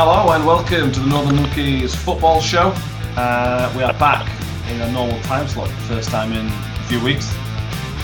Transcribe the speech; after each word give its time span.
Hello 0.00 0.30
and 0.30 0.46
welcome 0.46 0.92
to 0.92 1.00
the 1.00 1.08
Northern 1.08 1.34
Monkeys 1.34 1.92
football 1.92 2.40
show. 2.40 2.72
Uh, 3.16 3.74
we 3.76 3.82
are 3.82 3.92
back 3.94 4.30
in 4.70 4.80
a 4.80 4.92
normal 4.92 5.20
time 5.22 5.48
slot, 5.48 5.68
first 5.88 6.10
time 6.10 6.30
in 6.30 6.46
a 6.46 6.84
few 6.84 7.02
weeks. 7.02 7.34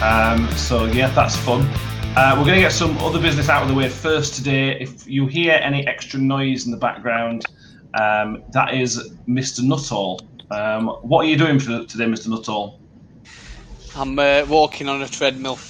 Um, 0.02 0.50
so 0.56 0.86
yeah, 0.86 1.10
that's 1.10 1.36
fun. 1.36 1.60
Uh, 2.16 2.34
we're 2.36 2.46
going 2.46 2.56
to 2.56 2.62
get 2.62 2.72
some 2.72 2.98
other 2.98 3.20
business 3.20 3.48
out 3.48 3.62
of 3.62 3.68
the 3.68 3.74
way 3.74 3.88
first 3.88 4.34
today. 4.34 4.76
If 4.80 5.06
you 5.06 5.28
hear 5.28 5.52
any 5.62 5.86
extra 5.86 6.18
noise 6.18 6.64
in 6.64 6.72
the 6.72 6.76
background, 6.76 7.44
um, 7.96 8.42
that 8.50 8.74
is 8.74 9.12
Mr. 9.28 9.62
Nuttall. 9.62 10.20
Um, 10.50 10.88
what 11.02 11.24
are 11.24 11.28
you 11.28 11.36
doing 11.36 11.60
for 11.60 11.84
today, 11.84 12.06
Mr. 12.06 12.26
Nuttall? 12.26 12.80
I'm 13.94 14.18
uh, 14.18 14.44
walking 14.48 14.88
on 14.88 15.00
a 15.00 15.06
treadmill. 15.06 15.60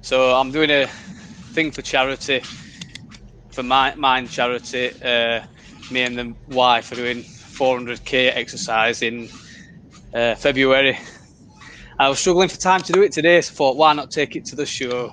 So 0.00 0.34
I'm 0.34 0.50
doing 0.50 0.70
a 0.70 0.86
thing 1.52 1.70
for 1.70 1.82
charity, 1.82 2.40
for 3.52 3.62
my 3.62 3.94
Mind 3.94 4.30
charity. 4.30 4.90
Uh, 5.02 5.44
me 5.90 6.02
and 6.02 6.18
the 6.18 6.34
wife 6.48 6.90
are 6.92 6.96
doing 6.96 7.22
400k 7.22 8.34
exercise 8.34 9.02
in 9.02 9.28
uh, 10.14 10.34
February. 10.34 10.98
I 11.98 12.08
was 12.08 12.18
struggling 12.18 12.48
for 12.48 12.56
time 12.56 12.80
to 12.82 12.92
do 12.92 13.02
it 13.02 13.12
today, 13.12 13.40
so 13.40 13.52
I 13.52 13.54
thought, 13.54 13.76
why 13.76 13.92
not 13.92 14.10
take 14.10 14.34
it 14.34 14.44
to 14.46 14.56
the 14.56 14.66
show? 14.66 15.12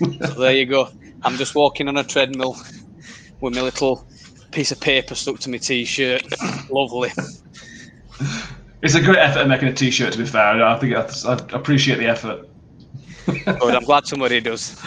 so 0.00 0.34
there 0.34 0.52
you 0.52 0.66
go. 0.66 0.90
I'm 1.22 1.36
just 1.36 1.54
walking 1.54 1.88
on 1.88 1.96
a 1.96 2.04
treadmill 2.04 2.56
with 3.40 3.54
my 3.54 3.62
little 3.62 4.06
piece 4.50 4.72
of 4.72 4.80
paper 4.80 5.14
stuck 5.14 5.38
to 5.40 5.50
my 5.50 5.58
t-shirt. 5.58 6.24
Lovely. 6.70 7.10
It's 8.82 8.94
a 8.94 9.00
great 9.00 9.18
effort 9.18 9.40
of 9.40 9.48
making 9.48 9.68
a 9.68 9.72
t-shirt. 9.72 10.12
To 10.12 10.18
be 10.18 10.26
fair, 10.26 10.62
I 10.62 10.78
think 10.78 10.94
I, 10.94 11.08
I 11.26 11.34
appreciate 11.56 11.98
the 11.98 12.06
effort. 12.06 12.48
Good. 13.26 13.74
I'm 13.74 13.84
glad 13.84 14.06
somebody 14.06 14.40
does. 14.40 14.80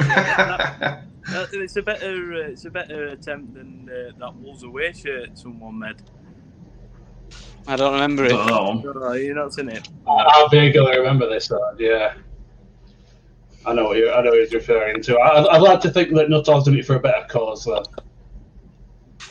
Uh, 1.32 1.46
it's 1.52 1.76
a 1.76 1.82
better 1.82 2.34
uh, 2.34 2.48
it's 2.48 2.64
a 2.64 2.70
better 2.70 3.08
attempt 3.08 3.54
than 3.54 3.88
uh, 3.88 4.12
that 4.18 4.34
Wolves 4.36 4.62
away 4.62 4.92
shirt 4.92 5.38
someone 5.38 5.78
made. 5.78 5.96
I 7.66 7.76
don't 7.76 7.92
remember 7.92 8.24
it. 8.24 8.32
Oh, 8.32 8.82
Oh, 8.96 9.12
you're 9.12 9.34
not 9.34 9.52
seen 9.52 9.68
it. 9.68 9.88
I 10.08 10.48
vaguely 10.50 10.96
remember 10.98 11.28
this 11.28 11.50
one, 11.50 11.76
yeah. 11.78 12.14
I 13.66 13.74
know 13.74 13.84
what 13.84 13.98
you 13.98 14.10
I 14.10 14.22
know 14.22 14.30
what 14.30 14.40
he's 14.40 14.54
referring 14.54 15.02
to. 15.02 15.18
I, 15.18 15.54
I'd 15.54 15.62
like 15.62 15.80
to 15.82 15.90
think 15.90 16.14
that 16.14 16.30
Nuttall's 16.30 16.64
done 16.64 16.76
it 16.78 16.86
for 16.86 16.96
a 16.96 17.00
better 17.00 17.26
cause, 17.28 17.64
though. 17.64 17.84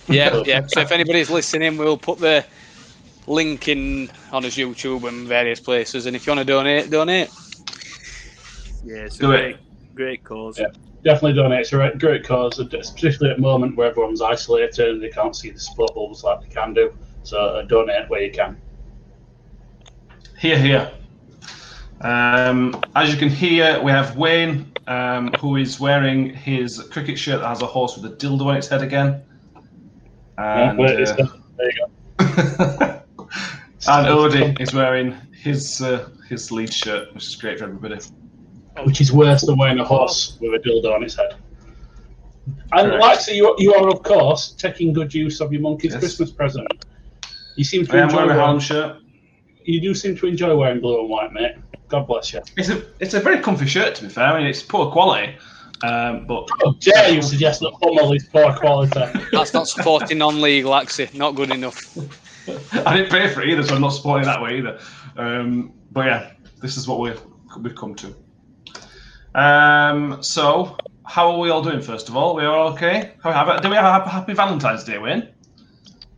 Yeah, 0.08 0.44
yeah. 0.46 0.66
So 0.68 0.82
if 0.82 0.92
anybody's 0.92 1.30
listening, 1.32 1.78
we'll 1.78 1.98
put 1.98 2.20
the 2.20 2.46
link 3.28 3.68
in 3.68 4.10
on 4.32 4.44
his 4.44 4.56
YouTube 4.56 5.08
and 5.08 5.28
various 5.28 5.60
places. 5.60 6.06
And 6.06 6.16
if 6.16 6.26
you 6.28 6.32
want 6.32 6.40
to 6.48 6.54
donate, 6.54 6.90
donate. 6.92 7.30
Yeah, 8.86 8.98
it's 8.98 9.18
a 9.18 9.20
Do 9.22 9.32
it. 9.32 9.38
great 9.38 9.58
great 9.96 10.24
cause. 10.24 10.60
Yeah. 10.60 10.68
Definitely 11.04 11.34
donate. 11.34 11.62
It's 11.62 11.74
a 11.74 11.78
re- 11.78 11.96
great 11.98 12.26
cause, 12.26 12.60
especially 12.60 13.30
at 13.30 13.38
the 13.38 13.42
moment 13.42 13.78
where 13.78 13.90
everyone's 13.90 14.22
isolated 14.22 14.90
and 14.90 15.02
they 15.02 15.10
can't 15.10 15.36
see 15.36 15.50
the 15.50 15.60
sport 15.60 15.90
bubbles 15.90 16.24
like 16.24 16.42
they 16.42 16.48
can 16.54 16.74
do. 16.74 16.94
So 17.24 17.38
uh, 17.38 17.62
donate 17.64 18.10
where 18.10 18.22
you 18.22 18.32
can. 18.32 18.60
Here, 20.38 20.58
here. 20.58 20.92
Um, 22.02 22.82
as 22.96 23.12
you 23.12 23.18
can 23.18 23.30
hear, 23.30 23.82
we 23.82 23.92
have 23.92 24.16
Wayne, 24.16 24.72
um, 24.88 25.32
who 25.40 25.58
is 25.58 25.80
wearing 25.80 26.34
his 26.34 26.80
cricket 26.92 27.18
shirt 27.20 27.42
that 27.42 27.48
has 27.48 27.62
a 27.62 27.66
horse 27.66 27.98
with 27.98 28.12
a 28.12 28.16
dildo 28.16 28.46
on 28.48 28.58
its 28.58 28.68
head 28.68 28.82
again. 28.82 29.22
And, 30.38 30.80
it's 30.80 31.12
uh, 31.12 31.16
the- 31.16 31.40
there 31.58 31.72
you 31.72 31.78
go. 31.78 31.86
and 33.88 34.08
Odie 34.08 34.60
is 34.60 34.74
wearing 34.74 35.16
his 35.32 35.82
uh, 35.82 36.10
his 36.28 36.52
lead 36.52 36.74
shirt, 36.74 37.14
which 37.14 37.26
is 37.26 37.36
great 37.36 37.60
for 37.60 37.66
everybody. 37.66 38.00
Which 38.86 39.02
is 39.02 39.12
worse 39.12 39.42
than 39.44 39.58
wearing 39.58 39.80
a 39.80 39.86
horse 39.86 40.38
with 40.40 40.54
a 40.54 40.60
dildo 40.60 40.94
on 40.94 41.04
its 41.04 41.16
head. 41.16 41.36
And 42.72 42.92
Correct. 42.92 43.04
Lexi, 43.04 43.36
you, 43.36 43.56
you 43.58 43.74
are, 43.74 43.88
of 43.90 44.04
course, 44.04 44.52
taking 44.52 44.94
good 44.94 45.14
use 45.14 45.40
of 45.42 45.52
your 45.52 45.62
monkey's 45.62 45.92
Yes. 45.94 46.00
Christmas 46.00 46.32
present. 46.32 46.68
You 47.56 47.64
seem 47.64 47.86
to 47.88 47.98
I 47.98 48.04
enjoy 48.04 48.16
wearing 48.18 48.32
a 48.32 48.38
wearing, 48.38 48.60
shirt. 48.60 48.98
you 49.64 49.82
do 49.82 49.94
seem 49.94 50.16
to 50.18 50.28
enjoy 50.28 50.56
wearing 50.56 50.80
blue 50.80 51.00
and 51.02 51.10
white, 51.10 51.34
mate. 51.34 51.56
God 51.90 52.08
bless 52.08 52.32
you. 52.34 52.42
It's 52.56 52.70
a 52.70 52.84
it's 53.00 53.14
a 53.16 53.20
very 53.20 53.40
comfy 53.40 53.66
shirt 53.66 53.96
to 53.96 54.04
be 54.04 54.10
fair. 54.10 54.26
I 54.26 54.38
mean, 54.38 54.48
it's 54.48 54.62
poor 54.62 54.92
quality, 54.92 55.36
um, 55.84 56.26
but 56.28 56.48
How 56.64 56.72
dare 56.74 57.10
you 57.10 57.22
suggest 57.22 57.62
that 57.62 57.72
Hummel 57.82 58.14
is 58.14 58.28
poor 58.32 58.54
quality? 58.54 59.00
That's 59.32 59.54
not 59.54 59.68
supporting 59.68 60.20
non-league, 60.20 60.66
Laxi. 60.66 61.12
Not 61.16 61.34
good 61.36 61.50
enough. 61.52 61.98
I 62.86 62.96
didn't 62.98 63.12
pay 63.12 63.28
for 63.34 63.42
it 63.42 63.50
either, 63.50 63.64
so 63.64 63.76
I'm 63.76 63.82
not 63.82 63.90
supporting 63.90 64.26
that 64.28 64.42
way 64.42 64.58
either. 64.60 64.80
Um, 65.18 65.74
but 65.92 66.06
yeah, 66.06 66.32
this 66.62 66.78
is 66.78 66.88
what 66.88 67.00
we've 67.00 67.20
we've 67.60 67.76
come 67.76 67.96
to. 67.96 68.16
Um, 69.36 70.22
so, 70.24 70.78
how 71.06 71.32
are 71.32 71.40
we 71.40 71.50
all 71.50 71.62
doing? 71.62 71.82
First 71.82 72.10
of 72.10 72.16
all, 72.16 72.36
we 72.36 72.46
all 72.46 72.72
okay? 72.74 73.14
How 73.24 73.32
have, 73.32 73.62
do 73.62 73.70
we 73.70 73.76
have 73.76 74.06
a 74.06 74.10
happy 74.10 74.34
Valentine's 74.34 74.84
Day, 74.84 74.98
Wayne? 74.98 75.30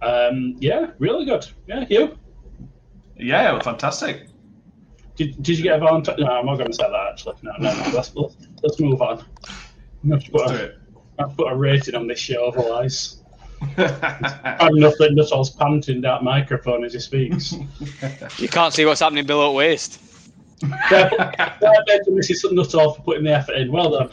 Um, 0.02 0.56
yeah, 0.60 0.92
really 1.00 1.26
good. 1.26 1.46
Yeah, 1.68 1.86
you? 1.90 2.18
Yeah, 3.18 3.60
fantastic. 3.60 4.28
Did, 5.16 5.42
did 5.44 5.58
you 5.58 5.64
get 5.64 5.76
a 5.76 5.80
Valentine? 5.80 6.16
No, 6.20 6.28
I'm 6.28 6.46
not 6.46 6.58
going 6.58 6.72
to 6.72 6.76
say 6.76 6.90
that 6.90 7.08
actually. 7.12 7.36
No, 7.44 7.52
no, 7.60 7.74
no. 7.74 7.92
Let's, 7.94 8.16
let's, 8.16 8.36
let's 8.64 8.80
move 8.80 9.02
on. 9.02 9.24
I'm 10.04 10.10
going 10.10 10.22
to 10.22 10.32
put 10.32 10.48
Let's 10.48 10.52
do 10.52 10.58
a, 10.58 10.64
it. 10.64 10.80
I 11.20 11.24
have 11.24 11.32
to 11.32 11.36
put 11.36 11.52
a 11.52 11.56
rating 11.56 11.96
on 11.96 12.08
this 12.08 12.18
show 12.20 12.48
otherwise. 12.48 13.22
I'm 13.78 14.76
enough 14.78 14.96
that 14.98 15.12
Nuttall's 15.14 15.52
panting 15.52 16.02
that 16.02 16.24
microphone 16.24 16.84
as 16.84 16.94
he 16.94 17.00
speaks. 17.00 17.54
You 18.40 18.48
can't 18.48 18.74
see 18.74 18.86
what's 18.86 19.02
happening 19.02 19.28
below 19.28 19.54
waist. 19.54 20.02
Fair 20.90 21.10
play 21.60 22.00
Mrs. 22.10 22.52
Nuttall 22.52 22.94
for 22.94 23.02
putting 23.02 23.24
the 23.24 23.34
effort 23.34 23.56
in. 23.56 23.72
Well 23.72 23.92
done. 23.92 24.10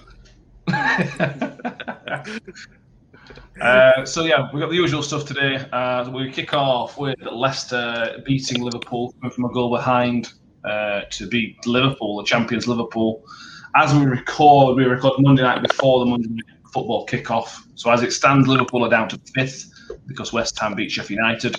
Uh, 3.60 4.04
so 4.04 4.24
yeah, 4.24 4.48
we've 4.52 4.60
got 4.60 4.70
the 4.70 4.76
usual 4.76 5.02
stuff 5.02 5.24
today. 5.24 5.56
Uh, 5.72 6.08
we 6.10 6.30
kick 6.30 6.54
off 6.54 6.96
with 6.96 7.20
Leicester 7.22 8.22
beating 8.24 8.62
Liverpool, 8.62 9.12
from 9.32 9.44
a 9.44 9.52
goal 9.52 9.70
behind 9.70 10.32
uh, 10.64 11.00
to 11.10 11.26
beat 11.26 11.66
Liverpool, 11.66 12.18
the 12.18 12.24
champions 12.24 12.68
Liverpool. 12.68 13.24
As 13.74 13.92
we 13.94 14.04
record, 14.06 14.76
we 14.76 14.84
record 14.84 15.14
Monday 15.18 15.42
night 15.42 15.66
before 15.66 16.00
the 16.00 16.06
Monday 16.06 16.28
night 16.28 16.44
football 16.72 17.04
kick-off. 17.06 17.66
So 17.74 17.90
as 17.90 18.02
it 18.02 18.12
stands, 18.12 18.46
Liverpool 18.46 18.84
are 18.84 18.90
down 18.90 19.08
to 19.08 19.20
fifth 19.34 19.72
because 20.06 20.32
West 20.32 20.58
Ham 20.60 20.74
beat 20.74 20.90
Sheffield 20.90 21.18
United. 21.18 21.56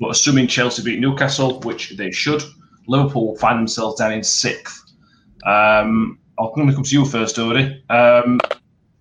But 0.00 0.10
assuming 0.10 0.46
Chelsea 0.46 0.82
beat 0.82 1.00
Newcastle, 1.00 1.60
which 1.60 1.96
they 1.96 2.10
should, 2.10 2.42
Liverpool 2.88 3.36
find 3.36 3.58
themselves 3.58 3.98
down 3.98 4.12
in 4.12 4.24
sixth. 4.24 4.92
Um, 5.46 6.18
I'll 6.38 6.50
come 6.50 6.70
to 6.70 6.94
you 6.94 7.04
first, 7.04 7.36
Odie. 7.36 7.82
Um, 7.90 8.40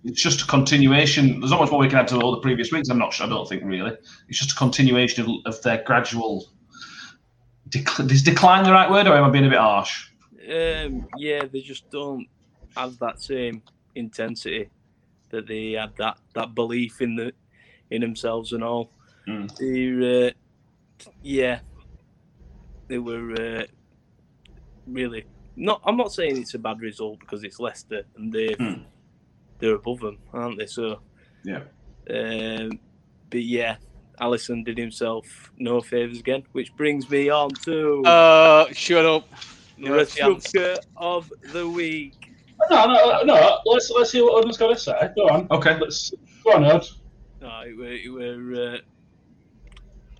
it's 0.03 0.21
just 0.21 0.41
a 0.41 0.45
continuation. 0.45 1.39
There's 1.39 1.51
not 1.51 1.59
much 1.59 1.71
more 1.71 1.79
we 1.79 1.89
can 1.89 1.99
add 1.99 2.07
to 2.09 2.19
all 2.19 2.31
the 2.31 2.41
previous 2.41 2.71
weeks. 2.71 2.89
I'm 2.89 2.99
not 2.99 3.13
sure. 3.13 3.25
I 3.25 3.29
don't 3.29 3.47
think 3.47 3.63
really. 3.63 3.95
It's 4.27 4.39
just 4.39 4.51
a 4.51 4.55
continuation 4.55 5.25
of, 5.25 5.31
of 5.45 5.61
their 5.63 5.83
gradual. 5.83 6.45
Dec- 7.69 8.11
is 8.11 8.23
decline 8.23 8.63
the 8.63 8.71
right 8.71 8.89
word, 8.89 9.07
or 9.07 9.15
am 9.15 9.25
I 9.25 9.29
being 9.29 9.45
a 9.45 9.49
bit 9.49 9.59
harsh? 9.59 10.09
Um, 10.49 11.07
yeah, 11.17 11.43
they 11.45 11.61
just 11.61 11.89
don't 11.89 12.27
have 12.75 12.97
that 12.99 13.21
same 13.21 13.61
intensity 13.95 14.69
that 15.29 15.47
they 15.47 15.71
had 15.73 15.95
that, 15.97 16.17
that 16.33 16.55
belief 16.55 17.01
in 17.01 17.15
the 17.15 17.33
in 17.89 18.01
themselves 18.01 18.53
and 18.53 18.63
all. 18.63 18.91
Mm. 19.27 19.55
They're, 19.57 20.27
uh, 20.27 20.31
yeah, 21.21 21.59
they 22.87 22.97
were 22.97 23.33
uh, 23.33 23.63
really 24.87 25.25
not. 25.55 25.81
I'm 25.85 25.97
not 25.97 26.11
saying 26.13 26.37
it's 26.37 26.53
a 26.53 26.59
bad 26.59 26.79
result 26.81 27.19
because 27.19 27.43
it's 27.43 27.59
Leicester 27.59 28.03
and 28.15 28.31
they 28.31 28.49
Mm. 28.55 28.83
they're 29.59 29.75
above 29.75 29.99
them, 29.99 30.17
aren't 30.33 30.57
they? 30.59 30.65
So 30.67 30.99
Yeah. 31.43 31.63
Um, 32.09 32.79
but 33.29 33.43
yeah, 33.43 33.75
Alisson 34.21 34.63
did 34.65 34.77
himself 34.77 35.25
no 35.57 35.81
favours 35.81 36.19
again, 36.19 36.43
which 36.53 36.73
brings 36.75 37.09
me 37.09 37.29
on 37.29 37.49
to 37.65 38.03
Uh, 38.05 38.65
shut 38.73 39.05
up. 39.05 39.27
the 39.77 39.89
No 39.89 40.03
chance. 40.05 40.47
Restructure 40.51 40.77
of 40.95 41.31
the 41.53 41.67
week. 41.69 42.13
No, 42.71 42.85
no, 42.87 43.21
no. 43.23 43.59
Let's 43.65 43.89
let's 43.91 44.09
see 44.11 44.21
what 44.21 44.33
Odin's 44.33 44.57
got 44.57 44.69
to 44.69 44.77
say. 44.77 45.09
Go 45.15 45.27
on. 45.29 45.47
Okay. 45.51 45.77
Let's 45.79 46.11
go 46.43 46.53
on, 46.53 46.65
Od. 46.65 46.87
No, 47.41 47.61
it 47.61 47.77
were, 47.77 47.91
it 47.91 48.09
were 48.09 48.81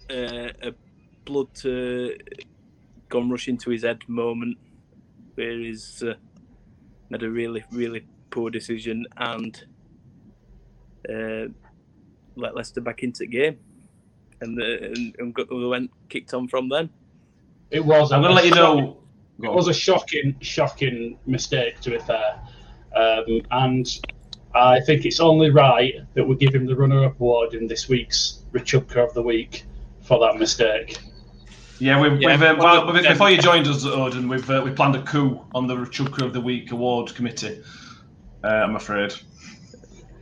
uh, 0.10 0.14
uh, 0.14 0.52
a 0.70 0.74
blood 1.26 1.48
to 1.56 2.16
gone 3.10 3.30
rush 3.30 3.48
into 3.48 3.70
his 3.70 3.84
head 3.84 4.02
moment 4.08 4.58
where 5.36 5.58
he's 5.60 6.04
uh, 6.04 6.16
made 7.10 7.24
a 7.24 7.30
really, 7.30 7.64
really 7.72 8.06
poor 8.30 8.50
decision 8.50 9.06
and 9.18 9.66
uh, 11.10 11.46
let 12.36 12.56
Leicester 12.56 12.82
back 12.82 13.04
into 13.04 13.20
the 13.20 13.28
game. 13.28 13.60
And, 14.42 14.58
the, 14.58 14.94
and, 14.96 15.16
and 15.20 15.34
got, 15.34 15.50
we 15.50 15.68
went 15.68 15.92
kicked 16.10 16.34
on 16.34 16.48
from 16.48 16.70
then. 16.70 16.90
It 17.72 17.84
was. 17.84 18.12
I'm 18.12 18.22
going 18.22 18.32
to 18.32 18.36
let 18.36 18.46
you 18.46 18.56
know. 18.56 18.98
It 19.42 19.52
was 19.52 19.68
a 19.68 19.74
shocking, 19.74 20.36
shocking 20.42 21.20
mistake, 21.26 21.80
to 21.82 21.92
be 21.92 22.00
fair. 22.00 22.40
Um, 22.96 23.42
and 23.52 23.88
I 24.56 24.80
think 24.80 25.06
it's 25.06 25.20
only 25.20 25.52
right 25.52 25.94
that 26.16 26.24
we 26.28 26.36
give 26.36 26.56
him 26.56 26.66
the 26.66 26.76
runner-up 26.76 27.20
award 27.20 27.54
in 27.54 27.68
this 27.68 27.88
week's 27.88 28.44
Rachubka 28.52 29.08
of 29.08 29.14
the 29.14 29.22
Week 29.22 29.66
for 30.02 30.20
that 30.20 30.40
mistake. 30.40 30.98
Yeah, 31.80 32.00
we've, 32.02 32.20
Yeah, 32.22 32.30
we've 32.32 32.42
um, 32.42 32.58
well, 32.58 32.86
well, 32.88 33.04
yeah. 33.04 33.12
before 33.14 33.30
you 33.30 33.38
joined 33.38 33.68
us, 33.68 33.86
Odin, 33.86 34.28
we've 34.28 34.50
uh, 34.50 34.62
we 34.64 34.72
planned 34.72 34.96
a 34.96 35.02
coup 35.04 35.40
on 35.54 35.68
the 35.68 35.76
Chuka 35.76 36.24
of 36.26 36.34
the 36.34 36.42
Week 36.42 36.72
award 36.72 37.14
committee. 37.14 37.62
Uh, 38.44 38.48
I'm 38.48 38.76
afraid. 38.76 39.14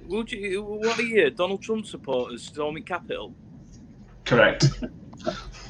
Would 0.08 0.32
you? 0.32 0.62
What 0.64 1.00
are 1.00 1.04
you, 1.04 1.30
Donald 1.30 1.62
Trump 1.62 1.86
supporters 1.86 2.44
storming 2.44 2.84
Capitol? 2.84 3.34
Correct. 4.26 4.66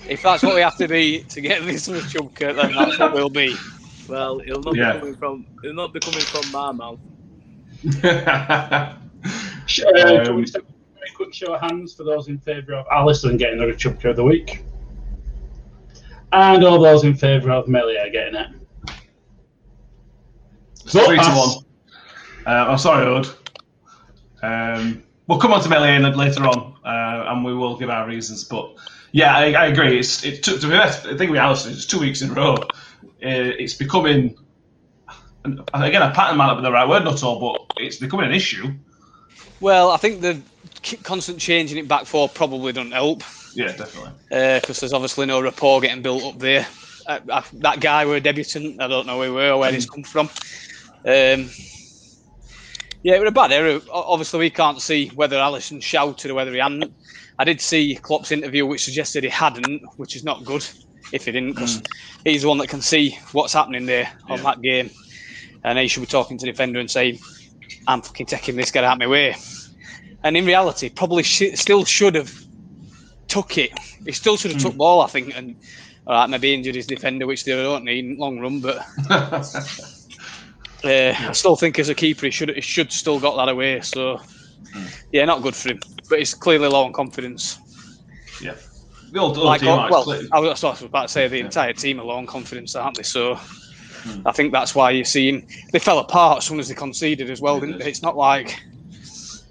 If 0.08 0.22
that's 0.24 0.44
what 0.44 0.56
we 0.56 0.62
have 0.62 0.78
to 0.78 0.88
be 0.88 1.24
to 1.24 1.42
get 1.42 1.64
this 1.66 1.88
Chumka, 1.88 2.56
then 2.56 2.74
that's 2.76 3.00
what 3.00 3.14
we'll 3.14 3.30
be. 3.30 3.56
Well, 4.08 4.40
it'll 4.42 4.62
not 4.62 4.76
Yeah. 4.76 4.94
be 4.94 5.00
coming 5.00 5.16
from. 5.16 5.46
It'll 5.64 5.76
not 5.76 5.94
be 5.94 6.00
coming 6.00 6.20
from 6.20 6.52
my 6.52 6.72
mouth. 6.72 7.00
Sh- 9.68 9.82
uh, 9.82 9.92
can 9.94 10.28
Um, 10.30 10.36
we 10.36 10.44
just 10.44 10.56
a 10.58 10.62
quick 11.16 11.34
show 11.34 11.54
of 11.56 11.62
hands 11.62 11.94
for 11.94 12.04
those 12.04 12.28
in 12.28 12.38
favour 12.40 12.74
of 12.74 12.86
Alisson 12.88 13.38
getting 13.38 13.60
the 13.60 13.66
Chupka 13.68 14.10
of 14.12 14.16
the 14.16 14.24
week? 14.24 14.64
And 16.36 16.64
all 16.66 16.82
those 16.82 17.06
in 17.06 17.16
favour 17.16 17.52
of 17.52 17.68
Meslier 17.70 18.10
getting 18.10 18.36
it. 18.36 18.48
Vote 20.88 21.06
Three 21.08 21.18
to 21.18 21.30
one. 21.32 21.66
Uh, 22.46 22.72
I'm 22.72 22.78
sorry, 22.78 23.06
Ode. 23.06 23.28
Um, 24.44 25.04
we'll 25.28 25.40
come 25.40 25.54
on 25.54 25.62
to 25.62 25.70
Meslier 25.70 26.00
later 26.00 26.44
on, 26.44 26.76
uh, 26.84 27.32
and 27.32 27.46
we 27.46 27.56
will 27.56 27.78
give 27.78 27.90
our 27.90 28.06
reasons. 28.06 28.44
But 28.44 28.76
yeah, 29.14 29.34
I, 29.36 29.54
I 29.54 29.66
agree. 29.68 29.98
It's 29.98 30.26
it 30.26 30.44
took 30.44 30.60
to 30.60 30.68
be 30.68 30.76
honest. 30.76 31.06
I 31.06 31.16
think 31.18 31.32
with 31.32 31.40
Alisson, 31.40 31.72
it's 31.72 31.86
two 31.86 32.00
weeks 32.00 32.22
in 32.22 32.32
a 32.32 32.34
row. 32.34 32.56
Uh, 32.56 32.68
it's 33.22 33.74
becoming 33.74 34.38
and 35.46 35.62
again 35.74 36.02
a 36.02 36.12
pattern 36.12 36.38
might 36.38 36.48
not 36.48 36.58
be 36.58 36.64
the 36.64 36.72
right 36.72 36.88
word, 36.88 37.04
not 37.04 37.24
all, 37.24 37.40
but 37.40 37.82
it's 37.82 37.98
becoming 37.98 38.26
an 38.26 38.34
issue. 38.34 38.74
Well, 39.62 39.92
I 39.92 39.98
think 39.98 40.22
the 40.22 40.42
k- 40.82 40.98
constant 40.98 41.40
changing 41.40 41.78
it 41.78 41.88
back 41.88 42.06
four 42.06 42.28
probably 42.28 42.74
doesn't 42.74 42.92
help 42.92 43.24
Yeah, 43.56 43.72
definitely. 43.76 44.12
because 44.30 44.80
there's 44.80 44.94
obviously 44.94 45.26
no 45.26 45.42
rapport 45.42 45.82
getting 45.82 46.02
built 46.02 46.24
up 46.24 46.40
there. 46.40 46.68
Uh, 47.08 47.20
uh, 47.30 47.42
that 47.54 47.80
guy 47.82 48.06
were 48.06 48.16
a 48.16 48.22
debutant. 48.22 48.82
I 48.82 48.88
don't 48.88 49.06
know 49.08 49.18
who 49.18 49.24
he 49.24 49.30
were 49.30 49.52
or 49.52 49.60
where 49.60 49.72
he's 49.72 49.90
come 49.90 50.04
from. 50.04 50.28
Um, 51.06 51.50
yeah, 53.04 53.16
it 53.16 53.20
was 53.20 53.30
a 53.30 53.32
bad 53.32 53.52
error. 53.52 53.80
Obviously, 53.92 54.40
we 54.40 54.50
can't 54.50 54.82
see 54.82 55.10
whether 55.10 55.38
Alisson 55.38 55.82
shouted 55.82 56.32
or 56.32 56.34
whether 56.34 56.52
he 56.52 56.58
hadn't. 56.60 56.92
I 57.38 57.44
did 57.44 57.62
see 57.62 57.96
Klopp's 58.02 58.32
interview, 58.32 58.66
which 58.66 58.84
suggested 58.84 59.24
he 59.24 59.30
hadn't, 59.30 59.82
which 59.98 60.16
is 60.16 60.24
not 60.24 60.44
good 60.46 60.66
if 61.14 61.26
he 61.26 61.32
didn't, 61.32 61.54
because 61.54 61.82
he's 62.24 62.42
the 62.42 62.48
one 62.48 62.58
that 62.58 62.70
can 62.70 62.82
see 62.82 63.18
what's 63.34 63.54
happening 63.54 63.86
there 63.86 64.12
on 64.30 64.40
Yeah. 64.40 64.44
that 64.44 64.62
game. 64.62 64.90
And 65.64 65.78
he 65.78 65.88
should 65.88 66.00
be 66.00 66.08
talking 66.08 66.38
to 66.40 66.46
the 66.46 66.52
defender 66.52 66.80
and 66.80 66.90
saying, 66.90 67.20
I'm 67.88 68.02
fucking 68.02 68.26
taking 68.26 68.56
this, 68.56 68.72
get 68.72 68.84
out 68.84 68.94
of 68.94 69.00
my 69.00 69.08
way. 69.08 69.36
And 70.24 70.36
in 70.36 70.46
reality, 70.46 70.90
probably 70.90 71.22
sh- 71.22 71.54
still 71.56 71.86
should 71.86 72.16
have 72.16 72.34
took 73.36 73.58
it. 73.58 73.78
He 74.06 74.14
still 74.14 74.38
should 74.38 74.52
have 74.52 74.62
took 74.62 74.72
hmm. 74.72 74.78
ball, 74.78 75.02
I 75.02 75.08
think, 75.08 75.36
and 75.36 75.58
all 76.08 76.14
right, 76.14 76.30
maybe 76.30 76.54
injured 76.54 76.76
his 76.76 76.88
defender, 76.88 77.28
which 77.28 77.44
they 77.44 77.52
don't 77.52 77.84
need 77.84 78.06
in 78.06 78.18
long 78.18 78.40
run, 78.40 78.62
but 78.62 78.78
uh, 79.10 79.34
I 80.84 81.32
still 81.34 81.58
think 81.58 81.78
as 81.78 81.90
a 81.90 81.96
keeper, 81.96 82.28
he 82.28 82.32
should 82.32 82.56
he 82.56 82.62
should 82.62 82.94
still 82.94 83.20
got 83.20 83.36
that 83.36 83.50
away. 83.52 83.82
So 83.82 84.18
hmm. 84.74 84.86
yeah, 85.12 85.26
not 85.26 85.42
good 85.42 85.54
for 85.54 85.72
him. 85.72 85.82
But 86.10 86.20
he's 86.20 86.34
clearly 86.34 86.70
low 86.70 86.86
on 86.86 86.94
confidence. 86.94 87.60
yeah. 88.42 88.56
The 89.12 89.20
old, 89.20 89.38
old 89.38 89.46
Like, 89.46 89.62
team 89.62 89.68
well, 89.68 90.04
clear- 90.04 90.28
I 90.32 90.40
was, 90.40 90.64
I 90.64 90.70
was 90.70 90.82
about 90.82 91.04
to 91.04 91.08
say. 91.10 91.28
The 91.28 91.40
entire 91.40 91.74
team 91.74 92.00
are 92.00 92.06
low 92.06 92.16
on 92.16 92.26
confidence, 92.26 92.76
aren't 92.76 92.98
they? 92.98 93.04
So 93.04 93.36
hmm. 93.36 94.26
I 94.26 94.32
think 94.32 94.54
that's 94.54 94.76
why 94.76 94.92
you 94.92 95.04
see 95.04 95.28
him. 95.30 95.48
They 95.74 95.80
fell 95.80 96.00
apart 96.00 96.38
as 96.38 96.46
soon 96.46 96.60
as 96.60 96.70
they 96.70 96.76
conceded 96.76 97.30
as 97.30 97.42
well, 97.42 97.60
didn't 97.60 97.80
they? 97.80 97.90
It's 97.90 98.02
not 98.02 98.16
like 98.16 98.64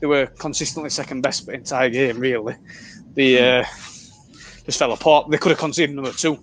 they 0.01 0.07
were 0.07 0.27
consistently 0.27 0.91
second 0.91 1.21
best 1.21 1.45
the 1.45 1.53
entire 1.53 1.91
game. 1.91 2.19
Really, 2.19 2.57
they 3.15 3.61
uh, 3.61 3.65
just 4.65 4.79
fell 4.79 4.93
apart. 4.93 5.31
They 5.31 5.39
could 5.39 5.51
have 5.51 5.59
conceded 5.59 5.95
number 5.95 6.13
two. 6.13 6.39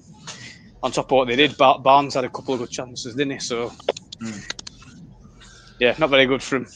On 0.83 0.91
top 0.91 1.11
of 1.11 1.11
what 1.11 1.27
they 1.27 1.35
did, 1.35 1.55
Bar- 1.57 1.79
Barnes 1.79 2.15
had 2.15 2.23
a 2.23 2.29
couple 2.29 2.55
of 2.55 2.59
good 2.59 2.71
chances, 2.71 3.13
didn't 3.13 3.33
he? 3.33 3.39
So, 3.39 3.71
yeah, 5.79 5.95
not 5.99 6.09
very 6.09 6.25
good 6.25 6.41
for 6.41 6.57
him. 6.57 6.67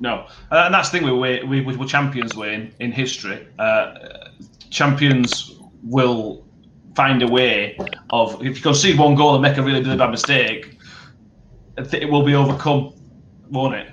No, 0.00 0.26
uh, 0.50 0.64
and 0.66 0.74
that's 0.74 0.90
the 0.90 0.98
thing 0.98 1.08
with 1.08 1.42
we, 1.48 1.62
we, 1.62 1.76
with 1.76 1.88
champions 1.88 2.34
win 2.34 2.74
in 2.80 2.92
history. 2.92 3.46
Uh, 3.58 3.94
champions 4.70 5.52
will 5.82 6.44
find 6.94 7.22
a 7.22 7.26
way 7.28 7.78
of 8.10 8.44
if 8.44 8.56
you 8.56 8.62
concede 8.62 8.98
one 8.98 9.14
goal 9.14 9.34
and 9.34 9.42
make 9.42 9.56
a 9.56 9.62
really, 9.62 9.80
really 9.80 9.96
bad 9.96 10.10
mistake, 10.10 10.76
it 11.76 12.10
will 12.10 12.24
be 12.24 12.34
overcome, 12.34 12.92
won't 13.48 13.74
it? 13.74 13.88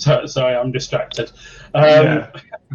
So, 0.00 0.24
sorry, 0.26 0.56
I'm 0.56 0.72
distracted. 0.72 1.30
Um, 1.74 1.82
Yeah. 1.84 2.30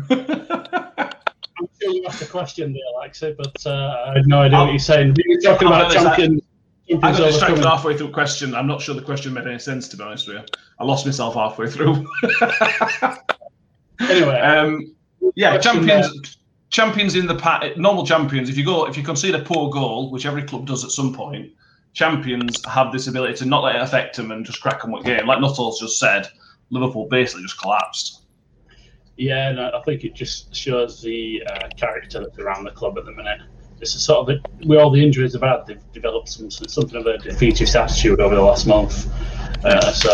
I'm 1.57 1.68
sure 1.81 1.92
you 1.92 2.06
asked 2.07 2.22
a 2.22 2.25
question 2.25 2.74
there, 2.74 2.81
Alexi, 2.98 3.36
but 3.38 3.66
uh, 3.66 4.10
I 4.10 4.13
had 4.18 4.27
no 4.27 4.42
idea 4.42 4.60
what 4.60 4.69
you're 4.69 4.80
saying. 4.80 5.16
You 5.18 5.36
were 5.38 5.42
talking 5.42 5.68
about 5.68 5.92
be 5.92 5.98
honest, 5.98 6.06
I- 6.06 6.16
champions. 6.18 6.42
I 6.88 6.92
champions 6.92 7.18
got 7.18 7.25
distracted 7.27 7.66
halfway 7.66 7.98
through 7.98 8.07
the 8.07 8.13
question. 8.13 8.54
I'm 8.54 8.68
not 8.68 8.80
sure 8.81 8.94
the 8.94 9.01
question 9.01 9.33
made 9.33 9.48
any 9.48 9.57
sense, 9.57 9.88
to 9.88 9.98
be 9.98 10.04
honest 10.04 10.27
with 10.27 10.38
you. 10.38 10.44
I 10.80 10.83
lost 10.83 11.06
myself 11.06 11.33
halfway 11.33 11.69
through. 11.69 12.06
Anyway, 14.01 14.39
Um, 14.39 14.94
yeah, 15.36 15.51
Question 15.51 15.88
champions. 15.88 16.38
Champions 16.69 17.16
in 17.16 17.27
the 17.27 17.36
pa- 17.36 17.69
normal 17.77 18.06
champions. 18.06 18.50
If 18.50 18.57
you 18.57 18.66
go, 18.66 18.86
if 18.88 18.98
you 18.98 19.04
concede 19.04 19.36
a 19.36 19.39
poor 19.39 19.69
goal, 19.69 20.12
which 20.12 20.25
every 20.25 20.44
club 20.44 20.68
does 20.68 20.83
at 20.83 20.92
some 20.92 21.13
point, 21.13 21.51
champions 21.94 22.62
have 22.66 22.92
this 22.92 23.07
ability 23.07 23.36
to 23.36 23.45
not 23.45 23.63
let 23.63 23.77
it 23.77 23.81
affect 23.81 24.18
them 24.18 24.31
and 24.31 24.45
just 24.45 24.62
crack 24.62 24.83
on 24.83 24.92
with 24.92 25.06
game. 25.06 25.25
Like 25.25 25.39
Nuttall's 25.39 25.80
just 25.80 25.98
said, 25.98 26.27
Liverpool 26.69 27.07
basically 27.09 27.44
just 27.44 27.59
collapsed. 27.59 28.21
Yeah, 29.17 29.51
no, 29.53 29.71
I 29.73 29.81
think 29.83 30.03
it 30.03 30.13
just 30.13 30.53
shows 30.53 31.01
the 31.01 31.41
uh, 31.50 31.69
character 31.77 32.19
that's 32.19 32.38
around 32.38 32.65
the 32.65 32.71
club 32.71 32.97
at 32.97 33.06
the 33.06 33.12
minute. 33.13 33.39
It's 33.79 33.95
a 33.95 34.00
sort 34.00 34.29
of 34.29 34.35
a, 34.35 34.65
with 34.67 34.79
all 34.79 34.89
the 34.89 35.01
injuries 35.03 35.33
they've 35.33 35.41
had, 35.41 35.65
they've 35.67 35.81
developed 35.94 36.29
some 36.29 36.50
something 36.50 36.97
of 36.97 37.06
a 37.06 37.17
defeatist 37.17 37.75
attitude 37.75 38.19
over 38.19 38.35
the 38.35 38.41
last 38.41 38.65
month. 38.67 39.07
Uh, 39.63 39.91
so, 39.91 40.12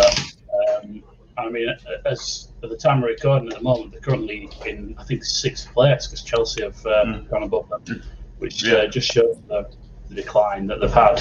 um, 0.83 1.03
I 1.38 1.50
mean, 1.50 1.68
as 2.06 2.50
at 2.63 2.69
the 2.69 2.77
time 2.77 3.01
we're 3.01 3.09
recording 3.09 3.50
at 3.50 3.57
the 3.57 3.63
moment, 3.63 3.92
they're 3.92 4.01
currently 4.01 4.50
in 4.68 4.95
I 5.00 5.03
think 5.03 5.24
sixth 5.24 5.71
place 5.74 6.07
because 6.07 6.24
Chelsea 6.24 6.63
have 6.63 6.86
uh, 6.86 7.06
Mm. 7.06 7.30
gone 7.30 7.44
above 7.44 7.69
them, 7.69 8.03
which 8.38 8.63
Yeah. 8.63 8.74
uh, 8.74 8.88
just 8.88 9.12
shows 9.12 9.38
the, 9.48 9.68
the 10.09 10.15
decline 10.15 10.68
that 10.68 10.80
they've 10.80 10.94
had. 10.94 11.15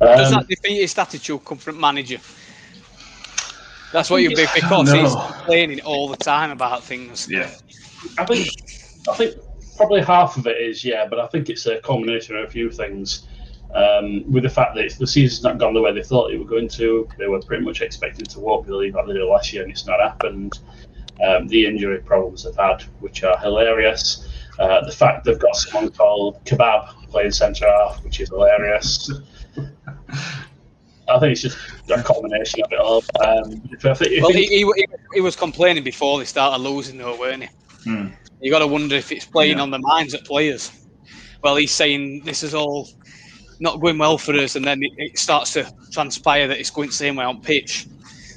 Does 0.00 0.32
Um, 0.32 0.40
that 0.40 0.48
defeatist 0.48 0.98
attitude 0.98 1.44
come 1.44 1.58
from 1.58 1.80
manager? 1.80 2.18
That's 3.92 4.10
what 4.10 4.22
you'd 4.22 4.36
be 4.36 4.46
because 4.54 4.92
No. 4.92 5.02
he's 5.02 5.14
complaining 5.14 5.80
all 5.80 6.08
the 6.08 6.16
time 6.16 6.50
about 6.50 6.82
things. 6.84 7.28
Yeah, 7.30 7.50
I 8.18 8.24
think 8.24 8.48
I 9.08 9.14
think 9.14 9.34
probably 9.76 10.02
half 10.02 10.36
of 10.36 10.46
it 10.46 10.60
is 10.60 10.84
yeah, 10.84 11.06
but 11.08 11.18
I 11.18 11.26
think 11.28 11.48
it's 11.48 11.66
a 11.66 11.80
combination 11.80 12.36
of 12.36 12.44
a 12.44 12.50
few 12.50 12.70
things. 12.70 13.26
Um, 13.74 14.24
with 14.30 14.44
the 14.44 14.48
fact 14.48 14.74
that 14.76 14.94
the 14.98 15.06
season's 15.06 15.42
not 15.42 15.58
gone 15.58 15.74
the 15.74 15.82
way 15.82 15.92
they 15.92 16.02
thought 16.02 16.32
it 16.32 16.38
were 16.38 16.46
going 16.46 16.68
to, 16.70 17.06
they 17.18 17.28
were 17.28 17.40
pretty 17.40 17.62
much 17.64 17.82
expecting 17.82 18.24
to 18.24 18.40
walk 18.40 18.64
the 18.66 18.74
league 18.74 18.94
like 18.94 19.06
they 19.06 19.12
did 19.12 19.24
last 19.24 19.52
year, 19.52 19.62
and 19.62 19.70
it's 19.70 19.86
not 19.86 20.00
happened. 20.00 20.58
Um, 21.22 21.48
the 21.48 21.66
injury 21.66 21.98
problems 22.00 22.44
they've 22.44 22.56
had, 22.56 22.82
which 23.00 23.24
are 23.24 23.36
hilarious. 23.38 24.26
Uh, 24.58 24.84
the 24.86 24.92
fact 24.92 25.24
they've 25.24 25.38
got 25.38 25.54
someone 25.54 25.92
called 25.92 26.42
Kebab 26.44 27.10
playing 27.10 27.30
centre 27.32 27.66
half, 27.68 28.02
which 28.04 28.20
is 28.20 28.28
hilarious. 28.30 29.10
I 31.08 31.18
think 31.18 31.32
it's 31.32 31.42
just 31.42 31.56
a 31.90 32.02
combination 32.02 32.62
of 32.62 32.72
it 32.72 32.78
all. 32.78 33.02
Um, 33.24 33.62
if 33.72 33.84
I 33.86 33.94
think, 33.94 34.12
if 34.12 34.22
Well, 34.22 34.30
it- 34.30 34.36
he, 34.36 34.64
he, 34.64 34.84
he 35.14 35.20
was 35.20 35.36
complaining 35.36 35.84
before 35.84 36.18
they 36.18 36.24
started 36.24 36.62
losing, 36.62 36.98
though, 36.98 37.18
weren't 37.18 37.44
he? 37.44 37.48
Hmm. 37.84 38.08
You 38.40 38.50
got 38.50 38.58
to 38.60 38.66
wonder 38.66 38.94
if 38.94 39.10
it's 39.10 39.24
playing 39.24 39.56
Yeah. 39.56 39.62
on 39.62 39.70
the 39.70 39.78
minds 39.78 40.14
of 40.14 40.22
players. 40.24 40.70
Well, 41.42 41.56
he's 41.56 41.72
saying 41.72 42.22
this 42.24 42.42
is 42.42 42.54
all 42.54 42.88
not 43.60 43.80
going 43.80 43.98
well 43.98 44.18
for 44.18 44.34
us, 44.34 44.54
and 44.56 44.64
then 44.64 44.82
it, 44.82 44.92
it 44.98 45.18
starts 45.18 45.52
to 45.54 45.72
transpire 45.92 46.46
that 46.48 46.58
it's 46.58 46.70
going 46.70 46.88
the 46.88 46.94
same 46.94 47.16
way 47.16 47.24
on 47.24 47.40
pitch. 47.40 47.86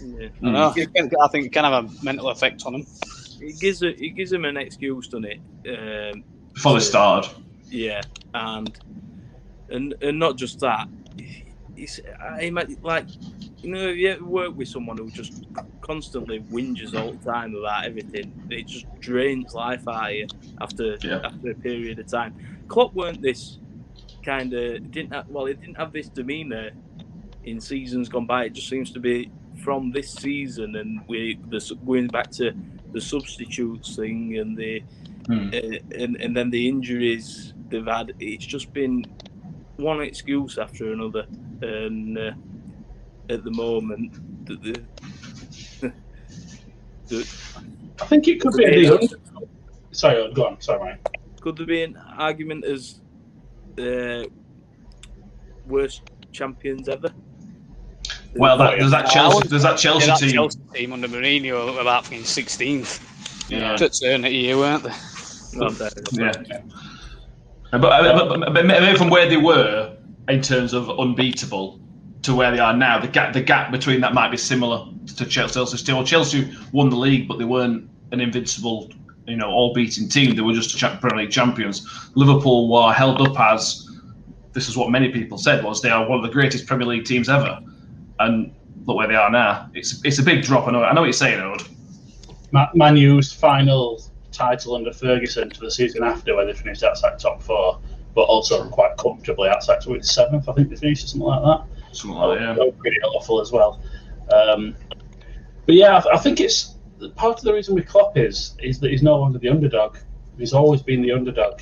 Yeah. 0.04 0.28
I, 0.28 0.30
don't 0.42 0.54
know. 0.54 0.72
Can- 0.74 1.12
I 1.22 1.28
think 1.28 1.46
it 1.46 1.52
can 1.54 1.64
have 1.64 1.86
a 1.86 2.04
mental 2.04 2.30
effect 2.30 2.64
on 2.66 2.76
him. 2.76 2.88
It 3.42 3.60
gives 3.60 3.82
a, 3.84 3.90
it 4.04 4.16
gives 4.16 4.32
him 4.32 4.46
an 4.46 4.56
excuse, 4.58 5.08
doesn't 5.08 5.26
it? 5.26 5.40
Um, 6.14 6.24
before 6.54 6.74
they 6.74 6.80
started. 6.80 7.32
yeah, 7.70 8.02
and 8.34 8.80
and 9.70 9.96
and 10.02 10.18
not 10.20 10.38
just 10.38 10.60
that. 10.62 10.88
It's 11.76 12.00
I 12.20 12.50
like 12.82 13.08
you 13.62 13.70
know, 13.72 13.90
if 13.90 13.98
you 13.98 14.10
ever 14.10 14.26
work 14.26 14.56
with 14.56 14.68
someone 14.68 14.98
who 14.98 15.12
just 15.12 15.46
constantly 15.82 16.40
whinges 16.52 16.96
all 16.96 17.14
the 17.14 17.32
time 17.32 17.56
about 17.56 17.86
everything, 17.86 18.34
it 18.50 18.68
just 18.68 18.86
drains 19.00 19.54
life 19.54 19.88
out 19.88 20.10
of 20.10 20.16
you 20.16 20.28
after 20.60 20.98
Yeah. 21.04 21.22
after 21.24 21.52
a 21.52 21.56
period 21.56 22.00
of 22.00 22.08
time. 22.08 22.34
Klopp 22.68 22.94
weren't 22.94 23.22
this 23.22 23.60
kind 24.24 24.54
of 24.54 24.92
didn't 24.92 25.14
have, 25.14 25.28
well, 25.30 25.46
it 25.46 25.60
didn't 25.60 25.78
have 25.78 25.92
this 25.94 26.10
demeanour 26.10 26.72
in 27.44 27.60
seasons 27.60 28.10
gone 28.10 28.26
by. 28.26 28.46
It 28.46 28.54
just 28.54 28.70
seems 28.70 28.92
to 28.92 29.00
be 29.00 29.32
from 29.64 29.92
this 29.92 30.12
season, 30.12 30.76
and 30.76 31.02
we 31.08 31.40
the 31.50 31.60
going 31.86 32.08
back 32.08 32.32
to 32.32 32.52
the 32.94 33.02
substitutes 33.02 33.96
thing 33.96 34.38
and 34.38 34.58
the 34.58 34.84
Hmm. 35.28 35.50
uh, 35.54 35.78
and 35.96 36.16
and 36.18 36.36
then 36.36 36.50
the 36.50 36.68
injuries 36.68 37.54
they've 37.70 37.86
had. 37.86 38.14
It's 38.20 38.46
just 38.46 38.74
been 38.74 39.06
one 39.82 40.02
excuse 40.02 40.58
after 40.58 40.92
another, 40.94 41.26
and 41.62 42.18
uh, 42.18 42.32
at 43.30 43.44
the 43.44 43.52
moment, 43.52 44.14
the, 44.46 44.56
the, 44.56 44.82
the, 47.08 47.20
I 48.02 48.06
think 48.06 48.28
it 48.28 48.40
could 48.42 48.54
be 48.54 48.66
a 48.66 48.72
deal. 48.72 49.00
Sorry, 49.92 50.34
go 50.34 50.46
on. 50.48 50.62
Sorry, 50.62 50.80
Mike. 50.80 51.18
could 51.42 51.58
there 51.58 51.66
be 51.66 51.84
an 51.84 51.98
argument 52.18 52.66
as 52.66 53.02
uh, 53.80 54.24
worst 55.68 56.02
champions 56.32 56.88
ever? 56.88 57.10
Well, 58.36 58.58
that, 58.58 58.78
there's 58.80 58.92
that 58.92 59.08
I 59.08 59.14
Chelsea, 59.14 59.36
wouldn't- 59.36 59.50
there's 59.52 59.64
that 59.64 59.78
Chelsea 59.78 60.08
yeah, 60.08 60.14
that 60.14 60.20
team. 60.22 60.32
Chelsea 60.32 60.60
team 60.74 60.94
under 60.94 61.08
Mourinho 61.10 61.74
were 61.74 61.82
about 61.82 62.06
fucking 62.06 62.22
16th. 62.22 63.50
Yeah. 63.50 63.76
To 63.76 63.90
turn 63.90 64.24
at 64.24 64.32
year, 64.32 64.56
weren't 64.58 64.84
they? 64.84 64.94
Not 65.56 65.74
there. 65.74 65.90
Yeah. 66.14 66.62
Uh, 67.74 67.78
but, 67.78 68.30
but, 68.30 68.54
but, 68.54 68.54
but 68.54 68.98
from 68.98 69.10
where 69.10 69.30
they 69.30 69.38
were 69.38 69.96
in 70.28 70.42
terms 70.42 70.74
of 70.74 70.90
unbeatable 71.00 71.80
to 72.24 72.36
where 72.36 72.52
they 72.52 72.60
are 72.60 72.76
now, 72.76 73.00
the 73.00 73.08
gap 73.08 73.34
the 73.34 73.42
gap 73.42 73.72
between 73.72 74.02
that 74.02 74.14
might 74.14 74.30
be 74.30 74.38
similar 74.38 74.88
to 75.18 75.26
Chelsea. 75.26 75.78
Still, 75.78 76.04
Chelsea 76.04 76.52
won 76.72 76.90
the 76.90 76.96
league, 76.96 77.28
but 77.28 77.40
they 77.40 77.46
weren't 77.46 77.90
an 78.12 78.20
invincible, 78.20 78.92
you 79.26 79.36
know, 79.38 79.50
all-beating 79.50 80.10
team. 80.10 80.36
They 80.36 80.42
were 80.42 80.54
just 80.54 80.78
Premier 81.00 81.24
League 81.24 81.32
champions. 81.32 81.88
Liverpool 82.16 82.70
were 82.70 82.94
held 82.94 83.22
up 83.22 83.40
as 83.40 83.90
this 84.54 84.68
is 84.68 84.76
what 84.76 84.90
many 84.90 85.10
people 85.10 85.38
said 85.38 85.64
was 85.64 85.82
they 85.82 85.90
are 85.90 86.08
one 86.08 86.20
of 86.20 86.24
the 86.24 86.32
greatest 86.32 86.68
Premier 86.68 86.88
League 86.88 87.06
teams 87.06 87.30
ever, 87.30 87.60
and 88.20 88.54
look 88.86 88.98
where 88.98 89.08
they 89.08 89.16
are 89.16 89.32
now. 89.32 89.70
It's 89.74 90.04
it's 90.04 90.20
a 90.20 90.24
big 90.24 90.44
drop. 90.44 90.68
I 90.68 90.72
know. 90.72 90.84
I 90.84 90.94
know 90.94 91.02
what 91.02 91.08
you're 91.08 91.14
saying, 91.14 91.40
Ode. 91.40 91.64
Manu's 92.76 93.32
final 93.32 94.04
title 94.32 94.76
under 94.76 94.92
Ferguson 94.94 95.50
to 95.50 95.60
the 95.60 95.72
season 95.72 96.04
after, 96.04 96.36
where 96.36 96.46
they 96.46 96.54
finished 96.54 96.84
outside 96.84 97.20
top 97.20 97.42
four, 97.42 97.80
but 98.16 98.24
also 98.24 98.68
quite 98.70 98.98
comfortably 98.98 99.50
outside 99.50 99.86
with 99.86 100.06
seventh. 100.06 100.48
I 100.50 100.54
think 100.54 100.70
they 100.70 100.76
finished 100.76 101.06
or 101.06 101.08
something 101.08 101.28
like 101.28 101.44
that. 101.44 101.96
Something 101.96 102.18
like 102.18 102.40
that, 102.40 102.58
yeah. 102.58 102.72
Pretty 102.80 102.98
awful 103.02 103.42
as 103.42 103.52
well. 103.52 103.82
Um, 104.34 104.76
but 105.66 105.76
yeah, 105.76 105.98
I, 105.98 106.02
th- 106.02 106.16
I 106.16 106.18
think 106.18 106.40
it's 106.40 106.76
part 107.16 107.38
of 107.38 107.44
the 107.44 107.54
reason 107.54 107.76
with 107.76 107.88
Klopp 107.88 108.18
is 108.18 108.56
is 108.62 108.80
that 108.80 108.92
he's 108.92 109.04
no 109.04 109.18
longer 109.18 109.40
the 109.40 109.50
underdog. 109.50 109.98
He's 110.38 110.54
always 110.54 110.82
been 110.82 111.02
the 111.02 111.12
underdog. 111.12 111.62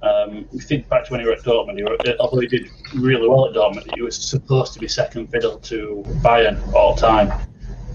Um, 0.00 0.48
you 0.52 0.60
think 0.60 0.88
back 0.88 1.04
to 1.06 1.12
when 1.12 1.20
he 1.20 1.26
were 1.26 1.32
at 1.32 1.42
Dortmund, 1.42 1.76
he 1.76 1.82
were, 1.82 1.96
although 2.20 2.40
he 2.40 2.46
did 2.46 2.68
really 2.94 3.28
well 3.28 3.48
at 3.48 3.54
Dortmund, 3.54 3.92
he 3.94 4.02
was 4.02 4.16
supposed 4.16 4.72
to 4.74 4.78
be 4.78 4.86
second 4.86 5.26
fiddle 5.28 5.58
to 5.58 6.04
Bayern 6.22 6.72
all 6.72 6.94
time. 6.94 7.32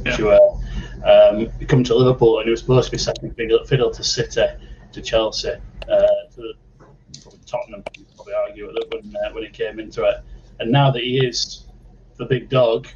Yeah. 0.05 0.17
To, 0.17 0.31
uh, 0.31 0.42
um, 1.03 1.49
he 1.59 1.65
come 1.65 1.83
to 1.83 1.95
Liverpool 1.95 2.39
and 2.39 2.45
he 2.45 2.51
was 2.51 2.61
supposed 2.61 2.85
to 2.85 2.91
be 2.91 2.97
second 2.97 3.35
fiddle, 3.35 3.63
fiddle 3.65 3.91
to 3.91 4.03
City, 4.03 4.45
to 4.91 5.01
Chelsea, 5.01 5.49
uh, 5.49 6.07
to 6.35 6.53
probably 7.21 7.39
Tottenham. 7.45 7.83
Probably 8.15 8.33
argue 8.33 8.69
at 8.69 8.75
that 8.75 8.87
when 8.91 9.15
uh, 9.17 9.33
when 9.33 9.43
he 9.43 9.49
came 9.49 9.79
into 9.79 10.03
it. 10.03 10.17
And 10.59 10.71
now 10.71 10.91
that 10.91 11.01
he 11.01 11.25
is 11.25 11.65
the 12.17 12.25
big 12.25 12.49
dog, 12.49 12.87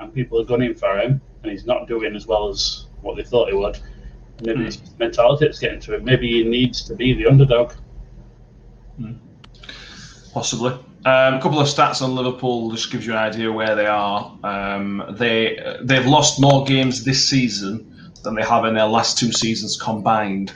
and 0.00 0.12
people 0.12 0.40
are 0.40 0.44
gunning 0.44 0.74
for 0.74 0.98
him, 0.98 1.20
and 1.42 1.52
he's 1.52 1.66
not 1.66 1.86
doing 1.86 2.16
as 2.16 2.26
well 2.26 2.48
as 2.48 2.86
what 3.02 3.16
they 3.16 3.22
thought 3.22 3.50
he 3.50 3.54
would. 3.56 3.78
Maybe 4.42 4.64
it's 4.64 4.76
his 4.76 4.98
mentality 4.98 5.44
that's 5.44 5.60
getting 5.60 5.80
to 5.80 5.94
him. 5.94 6.04
Maybe 6.04 6.28
he 6.28 6.44
needs 6.44 6.82
to 6.84 6.96
be 6.96 7.12
the 7.14 7.26
underdog. 7.26 7.74
Possibly. 10.32 10.76
Um, 11.06 11.34
a 11.34 11.40
couple 11.42 11.60
of 11.60 11.66
stats 11.66 12.00
on 12.00 12.14
Liverpool 12.14 12.70
just 12.70 12.90
gives 12.90 13.04
you 13.04 13.12
an 13.12 13.18
idea 13.18 13.52
where 13.52 13.74
they 13.74 13.84
are. 13.84 14.38
Um, 14.42 15.04
they 15.10 15.58
they've 15.82 16.06
lost 16.06 16.40
more 16.40 16.64
games 16.64 17.04
this 17.04 17.28
season 17.28 18.10
than 18.22 18.34
they 18.34 18.42
have 18.42 18.64
in 18.64 18.74
their 18.74 18.86
last 18.86 19.18
two 19.18 19.30
seasons 19.30 19.76
combined. 19.76 20.54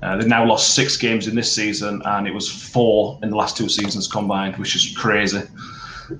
Uh, 0.00 0.16
they've 0.16 0.28
now 0.28 0.44
lost 0.44 0.74
six 0.74 0.96
games 0.96 1.26
in 1.26 1.34
this 1.34 1.52
season, 1.52 2.00
and 2.04 2.28
it 2.28 2.34
was 2.34 2.48
four 2.48 3.18
in 3.24 3.30
the 3.30 3.36
last 3.36 3.56
two 3.56 3.68
seasons 3.68 4.06
combined, 4.06 4.56
which 4.56 4.76
is 4.76 4.96
crazy. 4.96 5.42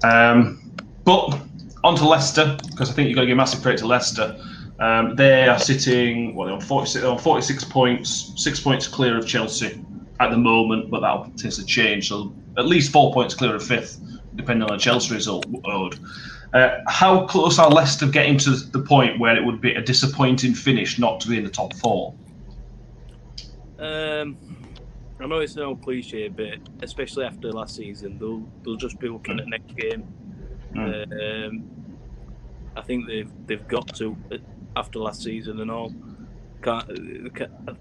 Um, 0.03 0.73
but 1.05 1.39
on 1.85 1.95
to 1.95 2.09
Leicester, 2.09 2.57
because 2.71 2.91
I 2.91 2.95
think 2.95 3.09
you've 3.09 3.15
got 3.15 3.23
to 3.23 3.27
give 3.29 3.37
massive 3.37 3.63
credit 3.63 3.79
to 3.79 3.87
Leicester. 3.87 4.37
Um, 4.81 5.15
they 5.15 5.47
are 5.47 5.59
sitting 5.59 6.35
well, 6.35 6.47
they're 6.47 6.57
on 6.57 6.61
46, 6.61 7.03
they're 7.03 7.13
on 7.13 7.19
46 7.19 7.65
points, 7.65 8.33
six 8.37 8.59
points 8.59 8.89
clear 8.89 9.17
of 9.17 9.25
Chelsea 9.25 9.85
at 10.21 10.31
the 10.31 10.37
moment, 10.37 10.91
but 10.91 11.01
that 11.01 11.37
tends 11.39 11.59
to 11.59 11.65
change. 11.65 12.09
So 12.09 12.35
at 12.57 12.67
least 12.67 12.93
four 12.93 13.13
points 13.13 13.35
clear 13.35 13.55
of 13.55 13.65
fifth, 13.65 14.01
depending 14.37 14.69
on 14.69 14.77
the 14.77 14.81
Chelsea 14.81 15.15
result. 15.15 15.47
Uh, 16.55 16.79
how 16.87 17.27
close 17.27 17.59
are 17.59 17.69
Leicester 17.69 18.07
getting 18.07 18.39
to 18.39 18.51
the 18.51 18.81
point 18.81 19.19
where 19.19 19.37
it 19.37 19.45
would 19.45 19.61
be 19.61 19.75
a 19.75 19.83
disappointing 19.83 20.55
finish 20.55 20.99
not 20.99 21.21
to 21.21 21.29
be 21.29 21.37
in 21.37 21.45
the 21.45 21.51
top 21.51 21.75
four? 21.75 22.15
Um, 23.79 24.37
I 25.21 25.27
know 25.27 25.39
it's 25.39 25.57
no 25.57 25.75
cliche, 25.75 26.29
but 26.29 26.59
especially 26.83 27.25
after 27.25 27.51
last 27.51 27.75
season, 27.77 28.19
they'll 28.19 28.47
they'll 28.63 28.77
just 28.77 28.99
be 29.01 29.09
looking 29.09 29.41
at 29.41 29.49
next 29.49 29.75
game. 29.77 30.07
Um, 30.77 31.65
I 32.77 32.83
think 32.83 33.07
they've 33.07 33.31
they've 33.47 33.67
got 33.67 33.89
to 33.97 34.17
uh, 34.31 34.37
after 34.77 35.01
last 35.01 35.23
season 35.23 35.61
and 35.61 35.71
all. 35.71 35.93
Can't 36.63 36.87
can't, 37.35 37.67
they 37.67 37.73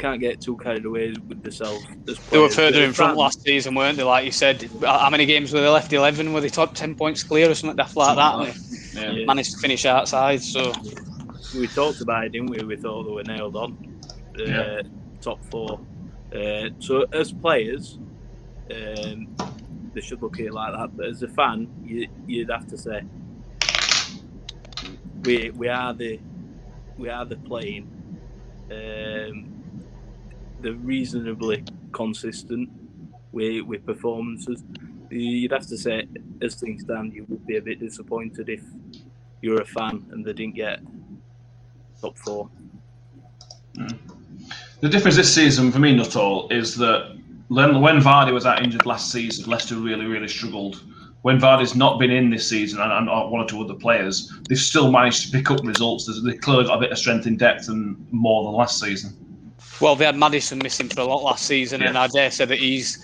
can't 0.00 0.20
get 0.20 0.40
too 0.40 0.56
carried 0.56 0.84
away 0.84 1.14
with 1.28 1.42
themselves. 1.42 1.86
as 2.08 2.18
They 2.30 2.38
were 2.38 2.48
further 2.48 2.82
in 2.82 2.92
front 2.92 3.16
last 3.16 3.42
season, 3.42 3.74
weren't 3.74 3.96
they? 3.98 4.02
Like 4.02 4.24
you 4.24 4.32
said, 4.32 4.68
how 4.82 5.10
many 5.10 5.26
games 5.26 5.52
were 5.52 5.60
they 5.60 5.68
left? 5.68 5.92
11? 5.92 6.32
Were 6.32 6.40
they 6.40 6.48
top 6.48 6.74
10 6.74 6.94
points 6.94 7.22
clear 7.22 7.50
or 7.50 7.54
something 7.54 7.76
daft 7.76 7.96
like 7.96 8.16
that? 8.16 8.56
And 8.96 9.18
Yeah. 9.18 9.24
managed 9.26 9.52
to 9.52 9.58
finish 9.58 9.84
outside. 9.84 10.42
So 10.42 10.72
we 11.54 11.68
talked 11.68 12.00
about 12.00 12.24
it, 12.24 12.32
didn't 12.32 12.50
we? 12.50 12.64
We 12.64 12.76
thought 12.76 13.04
they 13.04 13.12
were 13.12 13.24
nailed 13.24 13.56
on. 13.56 13.76
Uh, 14.38 14.44
Yeah. 14.44 14.80
Top 15.20 15.44
four. 15.44 15.80
Uh, 16.34 16.70
so 16.78 17.04
as 17.12 17.32
players, 17.32 17.98
um, 18.70 19.28
they 19.92 20.00
should 20.00 20.22
look 20.22 20.40
at 20.40 20.46
it 20.46 20.54
like 20.54 20.72
that. 20.72 20.96
But 20.96 21.06
as 21.06 21.22
a 21.22 21.28
fan, 21.28 21.68
you, 21.84 22.08
you'd 22.26 22.50
have 22.50 22.66
to 22.68 22.78
say 22.78 23.02
we 25.22 25.50
we 25.50 25.68
are 25.68 25.92
the 25.92 26.18
we 26.96 27.08
are 27.10 27.24
the 27.26 27.36
playing. 27.36 27.88
Um, 28.70 29.49
they're 30.62 30.72
reasonably 30.74 31.64
consistent 31.92 32.70
with 33.32 33.64
with 33.64 33.84
performances. 33.86 34.62
You'd 35.10 35.52
have 35.52 35.66
to 35.66 35.76
say, 35.76 36.06
as 36.40 36.54
things 36.54 36.82
stand, 36.82 37.14
you 37.14 37.26
would 37.28 37.44
be 37.46 37.56
a 37.56 37.62
bit 37.62 37.80
disappointed 37.80 38.48
if 38.48 38.62
you're 39.42 39.60
a 39.60 39.66
fan 39.66 40.06
and 40.12 40.24
they 40.24 40.32
didn't 40.32 40.54
get 40.54 40.80
top 42.00 42.16
four. 42.18 42.48
Mm. 43.76 43.98
The 44.80 44.88
difference 44.88 45.16
this 45.16 45.34
season 45.34 45.72
for 45.72 45.78
me, 45.78 45.94
Nuttall, 45.94 46.48
is 46.50 46.76
that 46.76 47.18
when, 47.48 47.80
when 47.80 48.00
Vardy 48.00 48.32
was 48.32 48.46
out 48.46 48.62
injured 48.62 48.86
last 48.86 49.10
season, 49.10 49.50
Leicester 49.50 49.76
really, 49.76 50.06
really 50.06 50.28
struggled. 50.28 50.82
When 51.22 51.38
Vardy's 51.38 51.74
not 51.74 51.98
been 51.98 52.10
in 52.10 52.30
this 52.30 52.48
season 52.48 52.80
and, 52.80 52.90
and 52.90 53.06
one 53.06 53.42
or 53.42 53.46
two 53.46 53.60
other 53.60 53.74
players, 53.74 54.32
they've 54.48 54.58
still 54.58 54.90
managed 54.90 55.26
to 55.26 55.32
pick 55.36 55.50
up 55.50 55.62
results. 55.64 56.06
They've 56.24 56.40
clearly 56.40 56.64
got 56.64 56.78
a 56.78 56.80
bit 56.80 56.92
of 56.92 56.98
strength 56.98 57.26
in 57.26 57.36
depth 57.36 57.68
and 57.68 58.06
more 58.10 58.44
than 58.44 58.52
last 58.52 58.80
season. 58.80 59.14
Well, 59.80 59.96
they 59.96 60.04
had 60.04 60.16
Maddison 60.16 60.58
missing 60.58 60.88
for 60.88 61.00
a 61.00 61.04
lot 61.04 61.22
last 61.22 61.46
season, 61.46 61.82
and 61.82 61.96
I 61.96 62.06
dare 62.08 62.30
say 62.30 62.44
that 62.44 62.58
he's 62.58 62.98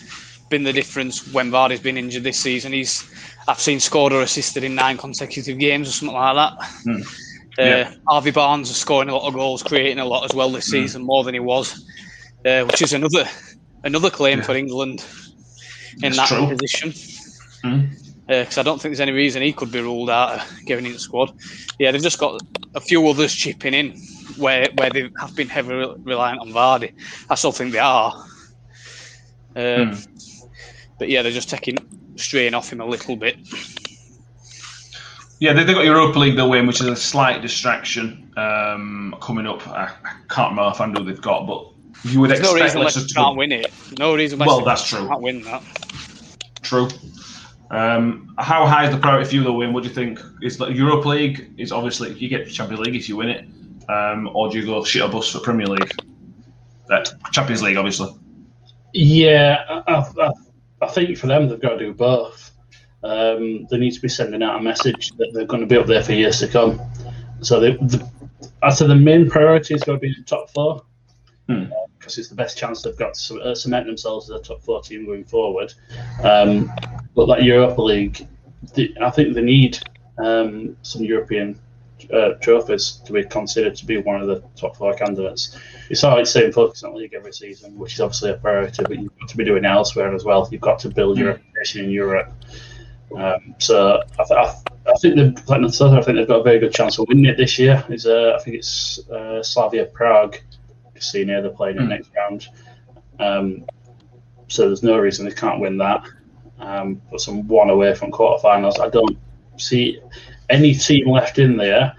been 0.50 0.62
the 0.62 0.72
difference 0.72 1.32
when 1.32 1.50
Vardy's 1.50 1.80
been 1.80 1.96
injured 1.96 2.22
this 2.22 2.38
season. 2.38 2.72
He's 2.72 3.04
I've 3.48 3.60
seen 3.60 3.80
scored 3.80 4.12
or 4.12 4.22
assisted 4.22 4.62
in 4.64 4.74
nine 4.74 4.96
consecutive 4.96 5.58
games 5.58 5.88
or 5.88 5.92
something 5.92 6.16
like 6.16 6.34
that. 6.36 6.64
Hmm. 6.84 7.02
Uh, 7.58 7.62
Yeah. 7.62 7.94
Harvey 8.08 8.30
Barnes 8.30 8.68
is 8.70 8.76
scoring 8.76 9.08
a 9.08 9.14
lot 9.14 9.26
of 9.26 9.34
goals, 9.34 9.62
creating 9.62 9.98
a 9.98 10.04
lot 10.04 10.24
as 10.24 10.34
well 10.34 10.50
this 10.50 10.66
season, 10.66 11.02
more 11.02 11.24
than 11.24 11.34
he 11.34 11.40
was, 11.40 11.84
uh, 12.44 12.64
which 12.64 12.82
is 12.82 12.92
another 12.92 13.24
another 13.84 14.10
claim 14.10 14.38
Yeah. 14.38 14.44
for 14.44 14.54
England 14.54 15.04
in 16.02 16.04
It's 16.12 16.16
that 16.16 16.28
true. 16.28 16.48
position. 16.48 16.92
Because 18.26 18.58
I 18.58 18.62
don't 18.62 18.80
think 18.82 18.90
there's 18.90 19.00
any 19.00 19.12
reason 19.12 19.40
he 19.42 19.52
could 19.52 19.70
be 19.72 19.80
ruled 19.80 20.10
out 20.10 20.32
of 20.40 20.66
getting 20.66 20.84
into 20.84 20.96
the 20.98 21.02
squad. 21.02 21.32
Yeah, 21.78 21.92
they've 21.92 22.02
just 22.02 22.18
got 22.18 22.40
a 22.74 22.80
few 22.80 23.08
others 23.08 23.32
chipping 23.32 23.72
in 23.72 23.94
where 24.36 24.68
where 24.76 24.90
they 24.90 25.10
have 25.20 25.34
been 25.34 25.48
heavily 25.48 25.94
reliant 26.02 26.40
on 26.40 26.48
Vardy. 26.50 26.92
I 27.30 27.34
still 27.34 27.52
think 27.52 27.72
they 27.72 27.78
are. 27.78 28.12
Um, 29.56 29.92
Hmm. 29.94 29.94
But 30.98 31.08
yeah, 31.10 31.20
they're 31.22 31.32
just 31.32 31.50
taking 31.50 31.76
strain 32.16 32.54
off 32.54 32.72
him 32.72 32.80
a 32.80 32.86
little 32.86 33.16
bit. 33.16 33.36
Yeah, 35.38 35.52
they- 35.52 35.64
they've 35.64 35.74
got 35.76 35.84
Europa 35.84 36.18
League 36.18 36.36
they'll 36.36 36.48
win, 36.48 36.66
which 36.66 36.80
is 36.80 36.86
a 36.86 36.96
slight 36.96 37.42
distraction 37.42 38.30
um, 38.38 39.14
coming 39.20 39.46
up. 39.46 39.66
I, 39.68 39.84
I 40.04 40.12
can't 40.30 40.50
remember 40.50 40.70
if 40.74 40.80
I 40.80 40.86
know 40.86 41.02
they've 41.04 41.20
got, 41.20 41.46
but 41.46 41.66
you 42.04 42.20
would 42.20 42.30
There's 42.30 42.40
no 42.40 42.54
reason 42.54 42.80
Leicester 42.80 43.00
Leicester 43.00 43.08
to 43.08 43.14
can't 43.14 43.36
win 43.36 43.52
it. 43.52 43.70
No 43.98 44.14
reason 44.14 44.38
Leicester 44.38 44.56
Well, 44.56 44.64
that's 44.64 44.88
true. 44.88 45.06
can't 45.06 45.20
win 45.20 45.42
that. 45.42 45.62
True. 46.62 46.88
Um, 47.70 48.34
how 48.38 48.64
high 48.64 48.86
is 48.86 48.94
the 48.94 48.98
priority 49.00 49.28
for 49.28 49.34
you 49.36 49.44
to 49.44 49.52
win? 49.52 49.72
What 49.74 49.82
do 49.82 49.88
you 49.90 49.94
think? 49.94 50.20
Is 50.40 50.58
like 50.60 50.74
Europa 50.74 51.08
League 51.08 51.50
is 51.58 51.72
obviously 51.72 52.12
you 52.14 52.28
get 52.28 52.46
the 52.46 52.50
Champions 52.50 52.80
League 52.86 52.96
if 52.96 53.08
you 53.08 53.16
win 53.16 53.28
it, 53.28 53.44
um, 53.88 54.30
or 54.34 54.50
do 54.50 54.58
you 54.58 54.66
go 54.66 54.84
shit 54.84 55.02
or 55.02 55.08
bust 55.08 55.32
for 55.32 55.40
Premier 55.40 55.66
League? 55.66 55.92
Uh, 56.90 57.04
Champions 57.32 57.62
League, 57.62 57.76
obviously. 57.76 58.08
Yeah, 58.92 59.82
I, 59.86 60.04
I, 60.20 60.32
I 60.82 60.88
think 60.88 61.18
for 61.18 61.26
them 61.26 61.48
they've 61.48 61.60
got 61.60 61.70
to 61.70 61.78
do 61.78 61.92
both. 61.92 62.52
Um, 63.02 63.66
they 63.70 63.78
need 63.78 63.92
to 63.92 64.00
be 64.00 64.08
sending 64.08 64.42
out 64.42 64.58
a 64.58 64.62
message 64.62 65.10
that 65.18 65.30
they're 65.32 65.46
going 65.46 65.60
to 65.60 65.66
be 65.66 65.76
up 65.76 65.86
there 65.86 66.02
for 66.02 66.12
years 66.12 66.40
to 66.40 66.48
come. 66.48 66.80
So 67.40 67.60
they, 67.60 67.72
the, 67.72 68.08
I'd 68.62 68.72
say 68.74 68.86
the 68.86 68.94
main 68.94 69.28
priority 69.28 69.74
is 69.74 69.82
going 69.82 69.98
to 69.98 70.00
be 70.00 70.14
the 70.14 70.24
top 70.24 70.50
four 70.50 70.82
Hmm. 71.48 71.66
because 71.98 72.18
it's 72.18 72.28
the 72.28 72.34
best 72.34 72.58
chance 72.58 72.82
they've 72.82 72.96
got 72.96 73.14
to 73.14 73.40
uh, 73.40 73.54
cement 73.54 73.86
themselves 73.86 74.28
as 74.28 74.40
a 74.40 74.42
top 74.42 74.62
four 74.62 74.82
team 74.82 75.06
going 75.06 75.24
forward. 75.24 75.72
Um, 76.24 76.72
but 77.14 77.26
that 77.26 77.44
Europa 77.44 77.80
League, 77.80 78.26
the, 78.74 78.92
I 79.00 79.10
think 79.10 79.34
they 79.34 79.42
need 79.42 79.78
um, 80.18 80.76
some 80.82 81.04
European 81.04 81.60
uh, 82.12 82.30
trophies 82.40 83.00
to 83.04 83.12
be 83.12 83.24
considered 83.24 83.74
to 83.76 83.86
be 83.86 83.98
one 83.98 84.20
of 84.20 84.26
the 84.28 84.42
top 84.54 84.76
four 84.76 84.94
candidates. 84.94 85.58
It's 85.90 86.04
all 86.04 86.16
right 86.16 86.26
saying 86.26 86.52
focus 86.52 86.82
on 86.82 86.92
the 86.92 86.98
league 86.98 87.14
every 87.14 87.32
season, 87.32 87.76
which 87.78 87.94
is 87.94 88.00
obviously 88.00 88.30
a 88.30 88.34
priority, 88.34 88.82
but 88.82 88.98
you've 88.98 89.18
got 89.18 89.28
to 89.28 89.36
be 89.36 89.44
doing 89.44 89.64
elsewhere 89.64 90.14
as 90.14 90.24
well. 90.24 90.46
You've 90.50 90.60
got 90.60 90.78
to 90.80 90.88
build 90.90 91.18
your 91.18 91.28
reputation 91.28 91.84
in 91.84 91.90
Europe. 91.90 92.32
Um, 93.16 93.54
so 93.58 94.02
I, 94.18 94.24
th- 94.24 94.38
I, 94.38 94.44
th- 94.44 94.64
I 94.88 94.94
think 95.00 95.16
they've 95.16 95.48
like 95.48 95.62
I 95.62 96.00
think 96.02 96.16
they've 96.16 96.28
got 96.28 96.40
a 96.40 96.42
very 96.42 96.58
good 96.58 96.72
chance 96.74 96.98
of 96.98 97.06
winning 97.08 97.26
it 97.26 97.36
this 97.36 97.58
year. 97.58 97.84
Is 97.88 98.06
uh, 98.06 98.36
I 98.38 98.42
think 98.42 98.56
it's 98.56 98.98
uh, 99.10 99.42
Slavia 99.42 99.86
Prague 99.86 100.36
casino 100.94 101.40
they're 101.42 101.50
playing 101.50 101.76
in 101.76 101.84
Hmm. 101.84 101.88
next 101.90 102.10
round. 102.16 102.48
Um, 103.18 103.64
so 104.48 104.66
there's 104.66 104.82
no 104.82 104.98
reason 104.98 105.24
they 105.26 105.34
can't 105.34 105.60
win 105.60 105.78
that. 105.78 106.04
Um, 106.58 107.00
but 107.10 107.20
some 107.20 107.46
one 107.48 107.70
away 107.70 107.94
from 107.94 108.10
quarterfinals. 108.10 108.80
I 108.80 108.88
don't 108.88 109.16
see 109.56 110.00
any 110.48 110.74
team 110.74 111.08
left 111.08 111.38
in 111.38 111.56
there 111.56 111.94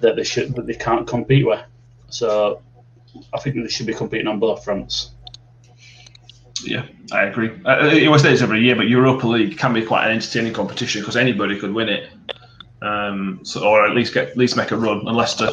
that 0.00 0.16
they 0.16 0.24
should 0.24 0.54
that 0.54 0.66
they 0.66 0.74
can't 0.74 1.06
compete 1.06 1.46
with. 1.46 1.62
So 2.08 2.62
I 3.32 3.38
think 3.38 3.56
they 3.56 3.68
should 3.68 3.86
be 3.86 3.94
competing 3.94 4.26
on 4.26 4.38
both 4.38 4.64
fronts. 4.64 5.10
Yeah, 6.62 6.86
I 7.12 7.24
agree. 7.24 7.50
Uh, 7.64 7.90
you 7.92 8.06
always 8.06 8.22
say 8.22 8.30
this 8.30 8.42
every 8.42 8.60
year, 8.60 8.76
but 8.76 8.88
Europa 8.88 9.26
League 9.26 9.58
can 9.58 9.74
be 9.74 9.84
quite 9.84 10.06
an 10.06 10.12
entertaining 10.12 10.54
competition 10.54 11.02
because 11.02 11.16
anybody 11.16 11.58
could 11.58 11.72
win 11.72 11.88
it, 11.88 12.10
um, 12.82 13.40
so, 13.42 13.66
or 13.66 13.86
at 13.86 13.94
least 13.94 14.14
get 14.14 14.28
at 14.28 14.36
least 14.36 14.56
make 14.56 14.70
a 14.70 14.76
run. 14.76 15.06
And 15.06 15.16
Leicester, 15.16 15.50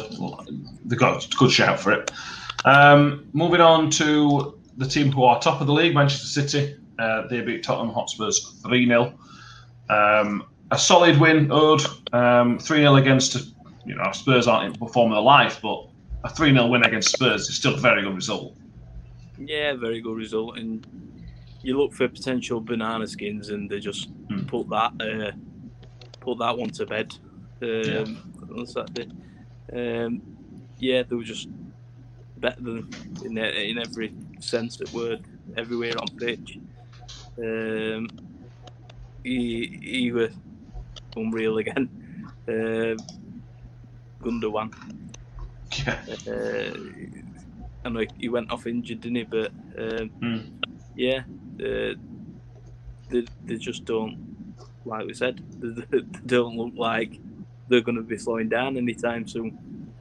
they 0.84 0.96
got 0.96 1.24
a 1.24 1.36
good 1.36 1.50
shout 1.50 1.78
for 1.78 1.92
it. 1.92 2.10
Um, 2.64 3.28
moving 3.32 3.60
on 3.60 3.90
to 3.90 4.58
the 4.76 4.86
team 4.86 5.12
who 5.12 5.24
are 5.24 5.40
top 5.40 5.60
of 5.60 5.66
the 5.66 5.72
league, 5.72 5.94
Manchester 5.94 6.26
City. 6.26 6.76
Uh, 6.98 7.26
they 7.28 7.40
beat 7.40 7.62
Tottenham 7.62 7.92
Hotspurs 7.92 8.60
three 8.62 8.86
0 8.86 9.18
um, 9.90 10.46
A 10.74 10.78
solid 10.78 11.20
win, 11.20 11.52
Ode. 11.52 11.82
Um, 12.12 12.58
three 12.58 12.78
0 12.80 12.96
against 12.96 13.36
you 13.86 13.94
know 13.94 14.10
Spurs 14.10 14.48
aren't 14.48 14.76
in 14.76 14.88
form 14.88 15.12
their 15.12 15.20
life, 15.20 15.60
but 15.62 15.86
a 16.24 16.28
three 16.28 16.50
0 16.52 16.66
win 16.66 16.82
against 16.84 17.10
Spurs 17.12 17.48
is 17.48 17.54
still 17.54 17.74
a 17.74 17.76
very 17.76 18.02
good 18.02 18.14
result. 18.16 18.56
Yeah, 19.38 19.74
very 19.74 20.00
good 20.00 20.16
result. 20.16 20.58
And 20.58 20.84
you 21.62 21.78
look 21.78 21.92
for 21.92 22.08
potential 22.08 22.60
banana 22.60 23.06
skins, 23.06 23.50
and 23.50 23.70
they 23.70 23.78
just 23.78 24.10
Mm. 24.28 24.48
put 24.48 24.68
that 24.70 24.92
uh, 25.00 25.30
put 26.20 26.38
that 26.38 26.58
one 26.58 26.70
to 26.70 26.86
bed 26.86 27.14
um, 27.62 27.68
Yeah. 27.70 28.04
on 28.58 28.66
Saturday. 28.66 29.08
Um, 29.72 30.22
yeah, 30.78 31.04
they 31.04 31.14
were 31.14 31.22
just 31.22 31.48
better 32.38 32.60
than 32.60 32.88
in 33.24 33.38
in 33.38 33.78
every 33.78 34.12
sense 34.40 34.80
of 34.80 34.90
the 34.90 34.96
word, 34.96 35.20
everywhere 35.56 35.92
on 36.00 36.08
pitch. 36.18 36.58
Um, 37.38 38.08
he 39.22 39.78
he 39.82 40.10
was 40.12 40.30
unreal 41.16 41.58
again. 41.58 41.88
Um 42.48 42.96
Gundogan. 44.22 44.72
Yeah. 45.86 45.98
Uh, 46.26 46.74
I 47.84 47.88
know 47.90 48.04
he 48.18 48.28
went 48.28 48.50
off 48.50 48.66
injured, 48.66 49.00
didn't 49.02 49.16
he? 49.16 49.24
But 49.24 49.50
um, 49.78 50.10
Mm. 50.22 50.42
yeah, 50.96 51.24
uh, 51.60 51.94
they, 53.10 53.26
they 53.44 53.56
just 53.56 53.84
don't, 53.84 54.16
like 54.86 55.06
we 55.06 55.12
said, 55.14 55.42
they, 55.60 55.98
they 55.98 56.04
don't 56.26 56.56
look 56.56 56.72
like 56.76 57.18
they're 57.68 57.82
going 57.82 57.96
to 57.96 58.02
be 58.02 58.16
slowing 58.16 58.48
down 58.48 58.76
anytime 58.78 59.26
soon. 59.28 59.92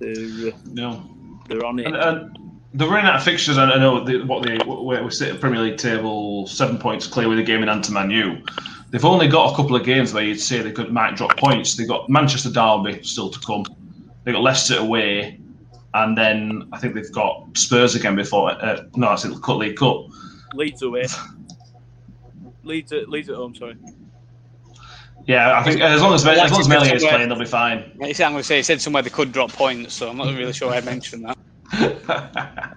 They're 0.00 0.48
uh, 0.52 0.56
No. 0.72 1.08
they're 1.48 1.64
on 1.64 1.78
it. 1.78 1.86
And, 1.86 1.96
and 1.96 2.38
they're 2.74 2.88
running 2.88 3.06
out 3.06 3.16
of 3.16 3.22
fixtures. 3.22 3.58
I 3.58 3.76
know 3.78 4.02
the, 4.02 4.24
what 4.24 4.42
they 4.44 4.56
where 4.66 5.04
we 5.04 5.10
sit 5.10 5.34
at 5.34 5.40
Premier 5.40 5.60
League 5.60 5.76
table, 5.78 6.46
seven 6.48 6.78
points 6.78 7.06
clear 7.06 7.28
with 7.28 7.38
a 7.38 7.42
game 7.44 7.62
in 7.62 7.68
Anti 7.68 7.92
U. 8.08 8.42
They've 8.92 9.04
only 9.06 9.26
got 9.26 9.50
a 9.50 9.56
couple 9.56 9.74
of 9.74 9.84
games 9.84 10.12
where 10.12 10.22
you'd 10.22 10.38
say 10.38 10.60
they 10.60 10.70
could 10.70 10.92
might 10.92 11.16
drop 11.16 11.38
points. 11.38 11.76
They've 11.76 11.88
got 11.88 12.10
Manchester 12.10 12.50
Derby 12.50 13.02
still 13.02 13.30
to 13.30 13.40
come. 13.40 13.64
They've 14.22 14.34
got 14.34 14.42
Leicester 14.42 14.78
away, 14.78 15.40
and 15.94 16.16
then 16.16 16.68
I 16.72 16.78
think 16.78 16.94
they've 16.94 17.10
got 17.10 17.56
Spurs 17.56 17.94
again 17.94 18.16
before. 18.16 18.50
Uh, 18.50 18.84
no, 18.94 19.08
that's 19.08 19.24
it. 19.24 19.32
Cut 19.42 19.56
League 19.56 19.76
Cup. 19.76 20.08
Leeds 20.52 20.82
away. 20.82 21.06
Leeds 22.64 22.92
at 22.92 23.08
Leeds 23.08 23.30
at 23.30 23.36
home. 23.36 23.54
Sorry. 23.54 23.76
Yeah, 25.26 25.58
I 25.58 25.62
think 25.62 25.80
as 25.80 26.02
long 26.02 26.12
as 26.12 26.26
as 26.26 26.50
long 26.50 26.60
as 26.60 26.68
Meslier 26.68 26.94
is 26.94 27.02
playing, 27.02 27.30
they'll 27.30 27.38
be 27.38 27.46
fine. 27.46 27.96
He 28.02 28.12
said, 28.12 28.26
I'm 28.26 28.32
going 28.32 28.42
to 28.42 28.46
say 28.46 28.58
he 28.58 28.62
said 28.62 28.82
somewhere 28.82 29.02
they 29.02 29.08
could 29.08 29.32
drop 29.32 29.52
points, 29.52 29.94
so 29.94 30.10
I'm 30.10 30.18
not 30.18 30.36
really 30.36 30.52
sure 30.52 30.70
I 30.70 30.82
mentioned 30.82 31.24
that. 31.24 32.76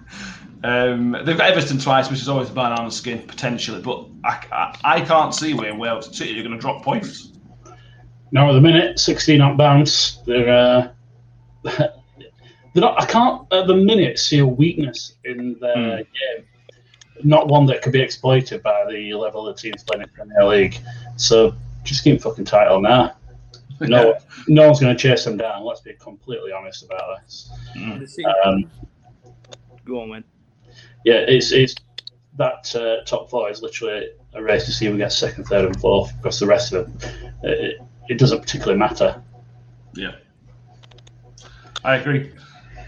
um, 0.64 1.16
they've 1.24 1.36
got 1.36 1.50
Everton 1.50 1.78
twice, 1.78 2.10
which 2.10 2.20
is 2.20 2.28
always 2.28 2.50
a 2.50 2.52
banana 2.52 2.90
skin 2.90 3.22
potentially, 3.26 3.80
but 3.80 4.06
I, 4.24 4.44
I, 4.52 4.78
I 4.84 5.00
can't 5.00 5.34
see 5.34 5.54
where 5.54 5.74
Wales 5.74 6.16
City 6.16 6.38
are 6.38 6.42
going 6.42 6.54
to 6.54 6.60
drop 6.60 6.82
points. 6.82 7.32
Now 8.32 8.48
at 8.48 8.54
the 8.54 8.60
minute, 8.60 8.98
16 8.98 9.40
up 9.40 9.56
bounce. 9.56 10.16
They're 10.26 10.48
uh, 10.48 10.88
they're 11.62 11.92
not. 12.74 13.00
I 13.00 13.06
can't 13.06 13.46
at 13.52 13.66
the 13.66 13.76
minute 13.76 14.18
see 14.18 14.38
a 14.38 14.46
weakness 14.46 15.14
in 15.24 15.56
their 15.60 15.98
game. 15.98 16.44
Not 17.22 17.48
one 17.48 17.66
that 17.66 17.82
could 17.82 17.92
be 17.92 18.00
exploited 18.00 18.62
by 18.62 18.84
the 18.90 19.14
level 19.14 19.48
of 19.48 19.56
teams 19.56 19.82
playing 19.84 20.02
in 20.02 20.08
Premier 20.10 20.44
League. 20.44 20.78
So 21.16 21.54
just 21.84 22.04
keep 22.04 22.20
fucking 22.20 22.44
title 22.44 22.80
now. 22.80 23.16
No, 23.78 24.16
no 24.48 24.64
one's 24.64 24.80
going 24.80 24.96
to 24.96 24.98
chase 24.98 25.26
them 25.26 25.36
down. 25.36 25.62
Let's 25.62 25.82
be 25.82 25.92
completely 26.00 26.50
honest 26.50 26.82
about 26.82 27.20
this. 27.20 27.52
Mm. 27.76 28.46
Um, 28.46 28.70
Go 29.84 30.00
on, 30.00 30.08
man. 30.08 30.24
Yeah, 31.04 31.24
it's 31.26 31.52
it's 31.52 31.74
that 32.36 32.74
uh, 32.74 33.04
top 33.04 33.30
four 33.30 33.50
is 33.50 33.62
literally 33.62 34.08
a 34.34 34.42
race 34.42 34.64
to 34.66 34.72
see 34.72 34.86
who 34.86 34.96
gets 34.96 35.16
second, 35.16 35.44
third, 35.44 35.64
and 35.64 35.80
fourth. 35.80 36.14
Because 36.16 36.38
the 36.38 36.46
rest 36.46 36.72
of 36.72 37.00
them, 37.00 37.10
it, 37.42 37.80
it 38.08 38.18
doesn't 38.18 38.40
particularly 38.40 38.78
matter. 38.78 39.22
Yeah, 39.94 40.16
I 41.84 41.96
agree. 41.96 42.32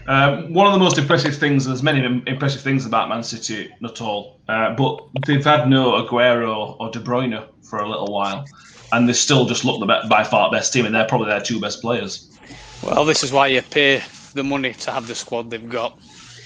Um, 0.07 0.53
one 0.53 0.65
of 0.65 0.73
the 0.73 0.79
most 0.79 0.97
impressive 0.97 1.35
things, 1.35 1.65
there's 1.65 1.83
many 1.83 2.03
impressive 2.25 2.61
things 2.61 2.87
about 2.87 3.09
Man 3.09 3.21
City, 3.21 3.71
not 3.79 4.01
all, 4.01 4.39
uh, 4.47 4.73
but 4.73 5.01
they've 5.27 5.43
had 5.43 5.69
no 5.69 6.03
Aguero 6.03 6.75
or 6.79 6.89
De 6.89 6.99
Bruyne 6.99 7.47
for 7.61 7.77
a 7.77 7.87
little 7.87 8.11
while, 8.11 8.43
and 8.91 9.07
they 9.07 9.13
still 9.13 9.45
just 9.45 9.65
look 9.65 9.79
the 9.79 9.85
be- 9.85 10.09
by 10.09 10.23
far 10.23 10.49
best 10.49 10.73
team, 10.73 10.87
and 10.87 10.95
they're 10.95 11.05
probably 11.05 11.27
their 11.27 11.41
two 11.41 11.59
best 11.59 11.81
players. 11.81 12.35
Well, 12.81 13.05
this 13.05 13.23
is 13.23 13.31
why 13.31 13.47
you 13.47 13.61
pay 13.61 14.01
the 14.33 14.43
money 14.43 14.73
to 14.73 14.91
have 14.91 15.05
the 15.05 15.13
squad 15.13 15.51
they've 15.51 15.69
got. 15.69 15.99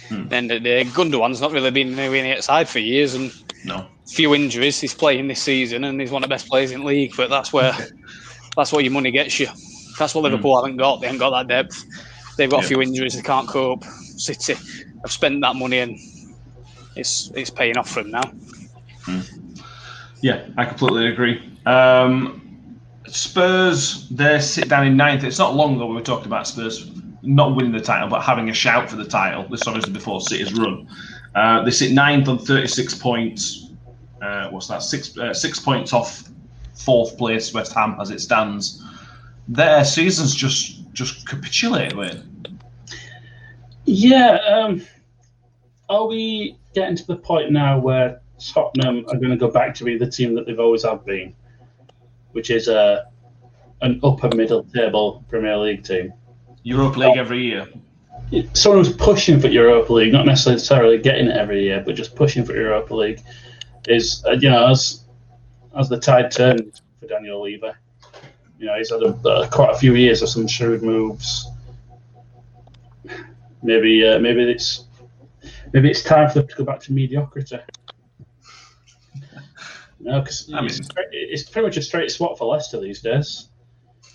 Hmm. 0.10 0.28
Then 0.28 0.48
the 0.48 0.60
day, 0.60 0.84
Gundogan's 0.84 1.39
not 1.42 1.52
really 1.52 1.72
been 1.72 1.98
anywhere 1.98 2.36
outside 2.36 2.68
for 2.68 2.80
years, 2.80 3.13
and 3.13 3.32
No, 3.66 3.86
few 4.08 4.34
injuries. 4.36 4.80
He's 4.82 4.94
playing 4.94 5.28
this 5.28 5.42
season, 5.42 5.84
and 5.86 6.00
he's 6.02 6.12
one 6.12 6.24
of 6.24 6.30
the 6.30 6.34
best 6.34 6.48
players 6.50 6.72
in 6.72 6.82
the 6.82 6.86
league. 6.86 7.13
But 7.16 7.30
that's 7.30 7.54
where 7.54 7.74
that's 8.58 8.72
what 8.72 8.84
your 8.84 8.92
money 8.94 9.12
gets 9.12 9.39
you. 9.39 9.48
That's 9.98 10.13
what 10.16 10.24
Liverpool 10.24 10.56
haven't 10.56 10.78
got. 10.78 11.00
They 11.02 11.08
haven't 11.08 11.20
got 11.20 11.30
that 11.32 11.48
depth. 11.48 11.84
They've 12.38 12.50
got 12.50 12.58
Hmm. 12.58 12.62
Yeah. 12.63 12.66
a 12.66 12.68
few 12.70 12.82
injuries. 12.82 13.13
They 13.16 13.22
can't 13.22 13.48
cope. 13.48 13.84
City 13.86 14.54
have 15.04 15.12
spent 15.12 15.39
that 15.42 15.56
money, 15.56 15.80
and 15.80 15.98
it's 16.96 17.32
it's 17.36 17.50
paying 17.50 17.78
off 17.78 17.89
for 17.89 18.04
them 18.04 18.12
now. 18.12 18.32
yeah, 20.22 20.48
I 20.58 20.66
completely 20.66 21.08
agree. 21.08 21.42
Um, 21.66 22.42
Spurs, 23.08 24.08
they 24.10 24.39
sit 24.39 24.70
down 24.70 24.88
in 24.88 24.96
ninth. 24.98 25.24
It's 25.24 25.39
not 25.39 25.56
long 25.56 25.76
ago 25.76 25.86
we 25.88 25.96
were 25.96 26.02
talking 26.02 26.28
about 26.28 26.48
Spurs 26.48 26.89
not 27.23 27.55
winning 27.55 27.71
the 27.71 27.79
title, 27.79 28.09
but 28.09 28.21
having 28.21 28.49
a 28.49 28.53
shout 28.53 28.89
for 28.89 28.97
the 28.97 29.05
title. 29.05 29.47
This 29.49 29.65
obviously 29.65 29.93
before 29.93 30.21
City's 30.21 30.53
run. 30.53 30.88
Uh, 31.33 31.63
they 31.63 31.71
sit 31.71 31.91
ninth 31.91 32.27
on 32.27 32.38
36 32.38 32.95
points. 32.95 33.71
Uh, 34.21 34.49
what's 34.49 34.67
that? 34.67 34.83
Six 34.83 35.17
uh, 35.17 35.33
six 35.33 35.59
points 35.59 35.93
off 35.93 36.29
fourth 36.73 37.17
place 37.17 37.53
West 37.53 37.73
Ham 37.73 37.97
as 37.99 38.09
it 38.12 38.19
stands. 38.19 38.83
Their 39.47 39.83
season's 39.83 40.36
just 40.36 40.91
just 40.93 41.27
capitulated. 41.27 41.97
Wayne. 41.97 42.59
Yeah. 43.86 44.36
Um, 44.36 44.86
are 45.89 46.07
we 46.07 46.57
getting 46.73 46.95
to 46.95 47.07
the 47.07 47.17
point 47.17 47.51
now 47.51 47.79
where 47.79 48.21
Tottenham 48.39 49.05
are 49.09 49.17
going 49.17 49.29
to 49.29 49.38
go 49.38 49.49
back 49.49 49.75
to 49.75 49.83
be 49.83 49.97
the 49.97 50.09
team 50.09 50.36
that 50.36 50.45
they've 50.45 50.59
always 50.59 50.83
have 50.83 51.05
been, 51.05 51.36
which 52.31 52.49
is 52.49 52.67
a 52.67 53.07
an 53.81 53.99
upper 54.03 54.29
middle 54.36 54.63
table 54.63 55.25
Premier 55.29 55.57
League 55.57 55.83
team? 55.83 56.13
Europa 56.63 56.99
League 56.99 57.17
every 57.17 57.43
year. 57.43 57.67
Someone 58.54 58.84
who's 58.84 58.95
pushing 58.95 59.39
for 59.39 59.47
Europa 59.47 59.93
League, 59.93 60.13
not 60.13 60.26
necessarily 60.26 60.97
getting 60.97 61.28
it 61.28 61.36
every 61.38 61.63
year, 61.63 61.84
but 61.86 61.95
just 61.95 62.15
pushing 62.15 62.43
for 62.45 62.54
Europa 62.56 62.95
League, 62.95 63.21
is 63.88 64.23
uh, 64.26 64.32
you 64.32 64.49
know 64.49 64.69
as 64.69 65.04
as 65.78 65.89
the 65.89 65.99
tide 65.99 66.32
turns 66.32 66.82
for 66.99 67.08
Daniel 67.08 67.41
Levy. 67.43 67.67
You 68.60 68.67
know 68.67 68.78
he's 68.78 68.91
had 68.91 69.04
a, 69.04 69.10
uh, 69.28 69.47
quite 69.49 69.71
a 69.71 69.78
few 69.78 69.95
years 69.95 70.21
of 70.21 70.30
some 70.30 70.47
shrewd 70.47 70.82
moves. 70.84 71.47
Maybe 73.62 74.06
uh, 74.08 74.19
maybe 74.19 74.43
it's 74.49 74.86
maybe 75.73 75.89
it's 75.91 76.04
time 76.04 76.30
for 76.30 76.39
them 76.39 76.47
to 76.47 76.56
go 76.56 76.63
back 76.63 76.80
to 76.82 76.93
mediocrity. 76.93 77.60
No, 79.99 80.19
because 80.21 80.52
I 80.54 80.62
mean- 80.62 80.69
it's, 80.69 80.80
it's 81.12 81.49
pretty 81.49 81.67
much 81.67 81.78
a 81.78 81.82
straight 81.82 82.12
swap 82.12 82.38
for 82.38 82.45
Leicester 82.45 82.80
these 82.80 83.02
days. 83.02 83.49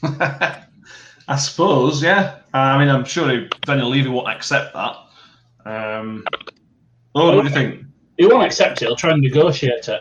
I 1.29 1.37
suppose, 1.37 2.03
yeah. 2.03 2.39
I 2.55 2.79
mean, 2.79 2.89
I'm 2.89 3.05
sure 3.05 3.47
Daniel 3.67 3.91
Levy 3.91 4.09
won't 4.09 4.29
accept 4.29 4.73
that. 4.75 4.97
Um, 5.67 6.25
oh, 7.15 7.37
what 7.37 7.43
do 7.43 7.49
you 7.49 7.55
think? 7.55 7.85
He 8.17 8.27
won't 8.27 8.45
accept 8.45 8.81
it. 8.81 8.87
He'll 8.87 8.97
try 8.97 9.13
and 9.13 9.21
negotiate 9.21 9.89
it. 9.89 10.01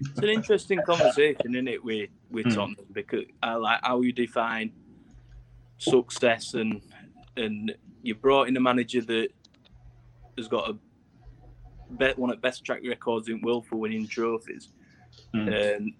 It's 0.00 0.18
an 0.18 0.28
interesting 0.28 0.80
conversation, 0.84 1.54
isn't 1.54 1.68
it, 1.68 1.82
with 1.82 2.10
with 2.30 2.46
Hmm. 2.46 2.52
Tottenham 2.54 2.86
because 2.92 3.24
I 3.42 3.54
like 3.54 3.80
how 3.82 4.02
you 4.02 4.12
define 4.12 4.72
success 5.78 6.54
and 6.54 6.82
and 7.36 7.74
you 8.02 8.14
brought 8.14 8.48
in 8.48 8.56
a 8.56 8.60
manager 8.60 9.00
that 9.00 9.28
has 10.36 10.48
got 10.48 10.68
a 10.68 10.76
bet 11.90 12.18
one 12.18 12.30
of 12.30 12.36
the 12.36 12.40
best 12.40 12.64
track 12.64 12.80
records 12.84 13.28
in 13.28 13.40
world 13.42 13.66
for 13.66 13.76
winning 13.76 14.06
trophies. 14.06 14.68
Hmm. 15.32 15.48
And 15.48 15.92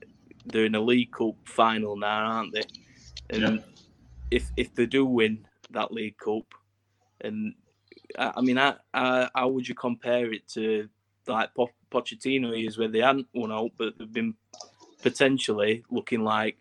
they're 0.47 0.67
in 0.67 0.75
a 0.75 0.81
League 0.81 1.13
Cup 1.13 1.37
final 1.45 1.97
now, 1.97 2.27
aren't 2.27 2.53
they? 2.53 2.65
And 3.31 3.43
Yeah. 3.43 3.72
If 4.33 4.51
if 4.57 4.75
they 4.75 4.87
do 4.87 5.05
win 5.05 5.47
that 5.71 5.93
League 5.93 6.17
Cup, 6.17 6.55
and 7.21 7.55
I, 8.19 8.33
I 8.37 8.41
mean, 8.41 8.59
I, 8.59 8.77
I, 8.95 9.29
how 9.35 9.49
would 9.49 9.69
you 9.69 9.75
compare 9.75 10.33
it 10.33 10.49
to 10.49 10.89
like 11.27 11.55
po- 11.55 11.71
Pochettino 11.91 12.59
years 12.59 12.79
where 12.79 12.89
they 12.89 13.01
hadn't 13.01 13.29
won 13.35 13.53
out, 13.53 13.71
but 13.77 13.99
they've 13.99 14.13
been 14.13 14.35
potentially 15.03 15.85
looking 15.91 16.23
like 16.23 16.57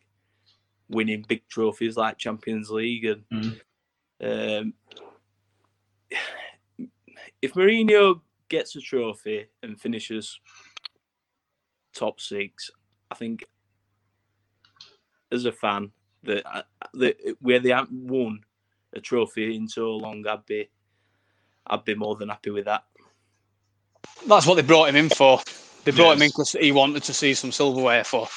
winning 0.89 1.23
big 1.27 1.47
trophies 1.47 1.95
like 1.95 2.17
Champions 2.17 2.69
League 2.69 3.05
and 3.05 3.23
um, 4.21 4.73
if 7.41 7.53
Mourinho 7.53 8.21
gets 8.49 8.75
a 8.75 8.81
trophy 8.81 9.47
and 9.63 9.79
finishes 9.79 10.39
top 11.95 12.19
six, 12.19 12.69
I 13.09 13.15
think 13.15 13.45
as 15.31 15.45
a 15.45 15.51
fan 15.51 15.91
that, 16.23 16.43
uh, 16.45 16.61
that 16.93 17.17
where 17.39 17.59
they 17.59 17.69
haven't 17.69 17.91
won 17.91 18.41
a 18.93 18.99
trophy 18.99 19.55
in 19.55 19.67
so 19.67 19.95
long, 19.95 20.25
I'd 20.27 20.45
be 20.45 20.69
I'd 21.67 21.85
be 21.85 21.95
more 21.95 22.15
than 22.15 22.29
happy 22.29 22.49
with 22.49 22.65
that. 22.65 22.83
That's 24.27 24.45
what 24.45 24.55
they 24.55 24.61
brought 24.61 24.89
him 24.89 24.95
in 24.95 25.09
for. 25.09 25.39
They 25.83 25.91
brought 25.91 26.15
him 26.15 26.23
in 26.23 26.29
because 26.29 26.51
he 26.51 26.71
wanted 26.71 27.03
to 27.03 27.13
see 27.13 27.33
some 27.33 27.51
silverware 27.51 28.03
for. 28.03 28.27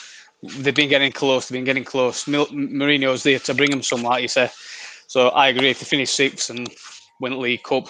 They've 0.42 0.74
been 0.74 0.88
getting 0.88 1.12
close. 1.12 1.48
They've 1.48 1.56
been 1.56 1.64
getting 1.64 1.84
close. 1.84 2.26
Mil- 2.26 2.46
Mourinho's 2.46 3.22
there 3.22 3.38
to 3.40 3.54
bring 3.54 3.72
him 3.72 3.82
some, 3.82 4.02
like 4.02 4.22
you 4.22 4.28
say. 4.28 4.50
So 5.06 5.28
I 5.28 5.48
agree. 5.48 5.70
If 5.70 5.80
they 5.80 5.86
finish 5.86 6.10
sixth 6.10 6.50
and 6.50 6.68
win 7.20 7.32
the 7.32 7.38
League 7.38 7.62
Cup, 7.62 7.88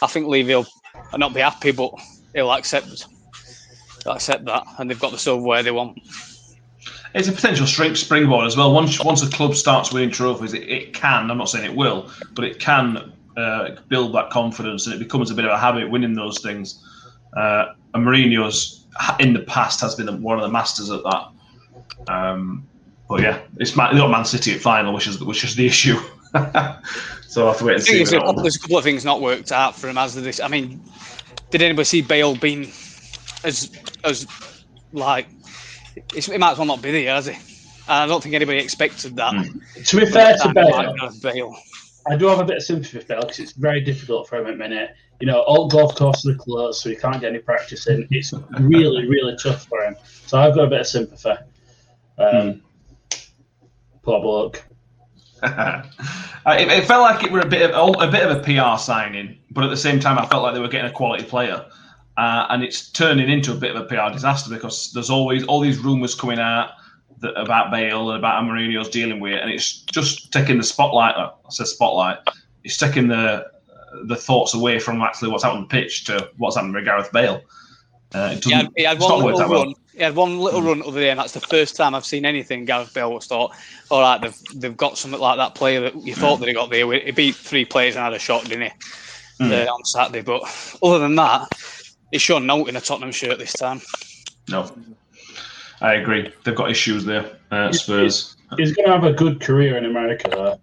I 0.00 0.06
think 0.06 0.26
Levy 0.26 0.54
will 0.54 0.66
not 1.16 1.34
be 1.34 1.40
happy, 1.40 1.72
but 1.72 1.92
he'll 2.34 2.52
accept 2.52 3.06
he'll 4.04 4.12
accept 4.12 4.44
that, 4.46 4.64
and 4.78 4.90
they've 4.90 4.98
got 4.98 5.12
the 5.12 5.18
silverware 5.18 5.62
they 5.62 5.70
want. 5.70 5.98
It's 7.14 7.28
a 7.28 7.32
potential 7.32 7.66
straight 7.66 7.96
springboard 7.96 8.46
as 8.46 8.56
well. 8.56 8.72
Once 8.72 9.02
once 9.04 9.22
a 9.22 9.30
club 9.30 9.54
starts 9.54 9.92
winning 9.92 10.10
trophies, 10.10 10.54
it, 10.54 10.68
it 10.68 10.94
can. 10.94 11.30
I'm 11.30 11.38
not 11.38 11.48
saying 11.48 11.64
it 11.70 11.76
will, 11.76 12.10
but 12.34 12.44
it 12.44 12.58
can 12.58 13.12
uh, 13.36 13.76
build 13.88 14.14
that 14.14 14.30
confidence, 14.30 14.86
and 14.86 14.94
it 14.94 14.98
becomes 14.98 15.30
a 15.30 15.34
bit 15.34 15.44
of 15.44 15.50
a 15.50 15.58
habit 15.58 15.90
winning 15.90 16.14
those 16.14 16.40
things. 16.40 16.82
Uh, 17.36 17.74
and 17.94 18.06
Mourinho's 18.06 18.86
in 19.20 19.32
the 19.32 19.40
past 19.40 19.80
has 19.80 19.94
been 19.94 20.22
one 20.22 20.38
of 20.38 20.42
the 20.42 20.50
masters 20.50 20.90
at 20.90 21.02
that. 21.02 22.12
Um, 22.12 22.66
but 23.08 23.20
yeah, 23.20 23.40
it's 23.58 23.76
Man, 23.76 23.94
got 23.96 24.10
Man 24.10 24.24
City 24.24 24.54
at 24.54 24.60
final, 24.60 24.94
which 24.94 25.06
is 25.06 25.22
which 25.22 25.44
is 25.44 25.54
the 25.54 25.66
issue. 25.66 25.98
so 27.28 27.42
I'll 27.42 27.48
have 27.48 27.58
to 27.58 27.64
wait 27.64 27.74
and 27.74 27.82
see. 27.82 27.96
there's 27.96 28.12
a, 28.12 28.20
couple, 28.20 28.42
there's 28.42 28.56
a 28.56 28.60
couple 28.60 28.78
of 28.78 28.84
things 28.84 29.04
not 29.04 29.20
worked 29.20 29.52
out 29.52 29.76
for 29.76 29.88
him 29.88 29.98
as 29.98 30.16
of 30.16 30.24
this. 30.24 30.40
I 30.40 30.48
mean, 30.48 30.82
did 31.50 31.62
anybody 31.62 31.84
see 31.84 32.00
Bale 32.00 32.36
being 32.36 32.72
as 33.44 33.70
as 34.04 34.26
like? 34.92 35.26
It's, 36.14 36.26
he 36.26 36.38
might 36.38 36.52
as 36.52 36.58
well 36.58 36.66
not 36.66 36.82
be 36.82 36.90
there, 36.90 37.14
has 37.14 37.28
it? 37.28 37.36
And 37.36 37.88
I 37.88 38.06
don't 38.06 38.22
think 38.22 38.34
anybody 38.34 38.58
expected 38.58 39.16
that. 39.16 39.32
To 39.84 39.96
be 39.96 40.06
fair 40.06 40.34
to 40.34 40.38
Time 40.38 40.54
Bale, 40.54 40.94
Bale. 41.22 41.56
I 42.06 42.16
do 42.16 42.26
have 42.26 42.40
a 42.40 42.44
bit 42.44 42.56
of 42.58 42.62
sympathy 42.62 43.00
for 43.00 43.06
Bale 43.06 43.20
because 43.20 43.38
it's 43.38 43.52
very 43.52 43.80
difficult 43.80 44.28
for 44.28 44.38
him 44.38 44.46
at 44.46 44.52
the 44.52 44.56
minute. 44.56 44.94
You 45.20 45.26
know, 45.26 45.40
all 45.40 45.68
golf 45.68 45.94
courses 45.94 46.34
are 46.34 46.36
closed, 46.36 46.80
so 46.80 46.90
he 46.90 46.96
can't 46.96 47.20
get 47.20 47.30
any 47.30 47.38
practice 47.38 47.86
in. 47.86 48.08
It's 48.10 48.32
really, 48.58 49.08
really 49.08 49.36
tough 49.36 49.66
for 49.66 49.82
him. 49.82 49.96
So 50.26 50.38
I've 50.38 50.54
got 50.54 50.64
a 50.64 50.68
bit 50.68 50.80
of 50.80 50.86
sympathy. 50.86 51.32
Um, 52.18 52.62
Poor 54.02 54.20
bloke. 54.20 54.64
Uh, 56.44 56.56
it, 56.58 56.66
it 56.66 56.84
felt 56.86 57.02
like 57.02 57.22
it 57.22 57.30
were 57.30 57.38
a 57.38 57.46
bit 57.46 57.70
of 57.70 58.02
a 58.02 58.10
bit 58.10 58.28
of 58.28 58.36
a 58.36 58.42
PR 58.42 58.76
signing, 58.76 59.38
but 59.52 59.62
at 59.62 59.70
the 59.70 59.76
same 59.76 60.00
time, 60.00 60.18
I 60.18 60.26
felt 60.26 60.42
like 60.42 60.54
they 60.54 60.60
were 60.60 60.66
getting 60.66 60.90
a 60.90 60.92
quality 60.92 61.22
player, 61.22 61.64
uh, 62.16 62.46
and 62.50 62.62
it's 62.62 62.90
turning 62.90 63.30
into 63.30 63.52
a 63.52 63.54
bit 63.56 63.74
of 63.74 63.82
a 63.82 63.84
PR 63.86 64.12
disaster 64.12 64.50
because 64.52 64.92
there's 64.92 65.10
always 65.10 65.44
all 65.44 65.60
these 65.60 65.78
rumours 65.78 66.14
coming 66.14 66.38
out 66.38 66.70
that, 67.20 67.32
about 67.40 67.70
Bale 67.70 68.10
and 68.10 68.18
about 68.18 68.44
Mourinho's 68.44 68.88
dealing 68.88 69.20
with 69.20 69.32
it, 69.34 69.40
and 69.42 69.50
it's 69.50 69.80
just 69.92 70.32
taking 70.32 70.58
the 70.58 70.64
spotlight. 70.64 71.14
uh, 71.16 71.30
I 71.46 71.50
said 71.50 71.66
spotlight. 71.68 72.18
It's 72.64 72.76
taking 72.78 73.08
the 73.08 73.46
the 74.04 74.16
thoughts 74.16 74.54
away 74.54 74.78
from 74.78 75.02
actually 75.02 75.30
what's 75.30 75.44
happening 75.44 75.64
on 75.64 75.68
the 75.68 75.72
pitch 75.80 76.04
to 76.04 76.30
what's 76.38 76.56
happening 76.56 76.74
with 76.74 76.84
Gareth 76.84 77.12
Bale. 77.12 77.42
Uh, 78.14 78.34
it 78.36 78.44
He 78.44 78.84
had, 78.84 79.00
one 79.00 79.22
little 79.22 79.38
well. 79.48 79.64
run. 79.64 79.74
He 79.94 80.02
had 80.02 80.14
one 80.16 80.38
little 80.38 80.62
run 80.62 80.82
other 80.82 81.00
day, 81.00 81.10
and 81.10 81.20
that's 81.20 81.32
the 81.32 81.40
first 81.40 81.76
time 81.76 81.94
I've 81.94 82.04
seen 82.06 82.24
anything 82.24 82.64
Gareth 82.64 82.92
Bale 82.94 83.12
was 83.12 83.26
thought, 83.26 83.52
all 83.90 84.00
right, 84.00 84.20
they've 84.20 84.36
they've 84.54 84.76
got 84.76 84.96
something 84.98 85.20
like 85.20 85.36
that 85.38 85.54
player 85.54 85.80
that 85.80 85.94
you 85.96 86.14
thought 86.14 86.36
that 86.40 86.48
he 86.48 86.54
got 86.54 86.70
there. 86.70 86.90
He 86.92 87.10
beat 87.10 87.34
three 87.34 87.64
players 87.66 87.94
and 87.96 88.04
had 88.04 88.14
a 88.14 88.18
shot, 88.18 88.44
didn't 88.44 88.62
he, 88.62 89.44
Hmm. 89.44 89.52
uh, 89.52 89.64
on 89.66 89.84
Saturday? 89.84 90.22
But 90.22 90.42
other 90.82 90.98
than 90.98 91.14
that, 91.16 91.48
he's 92.12 92.22
shown 92.22 92.48
out 92.48 92.68
in 92.68 92.76
a 92.76 92.80
Tottenham 92.80 93.10
shirt 93.10 93.38
this 93.38 93.52
time. 93.54 93.80
No, 94.48 94.70
I 95.80 95.94
agree. 95.94 96.32
They've 96.44 96.54
got 96.54 96.70
issues 96.70 97.04
there. 97.04 97.38
Uh, 97.50 97.72
Spurs. 97.72 98.36
He's 98.56 98.72
going 98.72 98.86
to 98.86 98.92
have 98.92 99.04
a 99.04 99.12
good 99.12 99.40
career 99.40 99.76
in 99.76 99.86
America 99.86 100.28
though. 100.30 100.60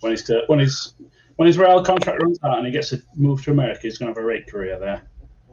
When 0.00 0.12
he's 0.12 0.22
to, 0.24 0.44
when 0.46 0.60
he's 0.60 0.94
when 1.36 1.46
his 1.46 1.58
Real 1.58 1.84
contract 1.84 2.22
runs 2.22 2.38
out 2.44 2.58
and 2.58 2.66
he 2.66 2.72
gets 2.72 2.90
to 2.90 3.02
move 3.14 3.44
to 3.44 3.50
America, 3.50 3.80
he's 3.82 3.98
going 3.98 4.12
to 4.12 4.18
have 4.18 4.24
a 4.24 4.26
great 4.26 4.46
career 4.46 4.78
there. 4.78 5.02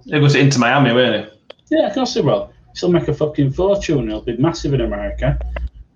He 0.06 0.12
goes 0.12 0.36
into 0.36 0.60
Miami, 0.60 0.94
won't 0.94 1.26
he? 1.26 1.76
Yeah, 1.76 1.88
I 1.88 1.94
can 1.94 2.06
see 2.06 2.22
well. 2.22 2.54
He'll 2.76 2.92
make 2.92 3.08
a 3.08 3.14
fucking 3.14 3.52
fortune. 3.52 4.08
He'll 4.08 4.22
be 4.22 4.38
massive 4.38 4.74
in 4.74 4.82
America. 4.82 5.40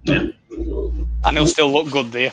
Yeah. 0.04 0.28
And 0.50 1.38
he'll 1.38 1.48
still 1.48 1.72
look 1.72 1.92
good 1.92 2.12
there. 2.12 2.32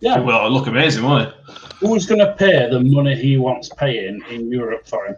Yeah. 0.00 0.20
Well, 0.20 0.46
it'll 0.46 0.52
look 0.52 0.66
amazing, 0.66 1.04
won't 1.04 1.28
it? 1.28 1.34
Who's 1.80 2.06
going 2.06 2.20
to 2.20 2.34
pay 2.34 2.68
the 2.70 2.80
money 2.80 3.16
he 3.16 3.36
wants 3.36 3.68
paying 3.70 4.22
in 4.30 4.50
Europe 4.50 4.86
for 4.86 5.06
him? 5.06 5.16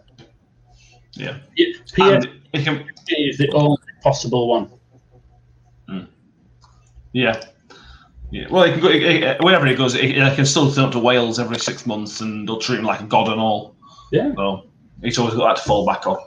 Yeah. 1.14 1.38
Yeah, 1.56 1.66
And 1.98 2.24
PSG 2.24 2.30
he 2.54 2.64
can, 2.64 2.88
is 3.08 3.38
the 3.38 3.50
only 3.52 3.76
possible 4.02 4.48
one. 4.48 4.70
yeah. 7.12 7.42
Yeah. 8.30 8.46
Well, 8.50 8.64
he 8.64 8.72
can 8.72 8.80
go, 8.80 8.88
he- 8.90 9.18
he- 9.20 9.34
wherever 9.40 9.66
he 9.66 9.74
goes, 9.74 9.92
he, 9.92 10.08
he 10.08 10.34
can 10.34 10.46
still 10.46 10.72
turn 10.72 10.84
up 10.86 10.92
to 10.92 10.98
Wales 10.98 11.38
every 11.38 11.58
six 11.58 11.84
months 11.86 12.22
and 12.22 12.48
they'll 12.48 12.58
treat 12.58 12.78
him 12.78 12.84
like 12.86 13.00
a 13.00 13.04
god 13.04 13.28
and 13.28 13.38
all. 13.40 13.76
Yeah. 14.10 14.32
So 14.34 14.66
he's 15.02 15.18
always 15.18 15.34
got 15.34 15.48
that 15.48 15.62
to 15.62 15.68
fall 15.68 15.84
back 15.86 16.06
on. 16.06 16.18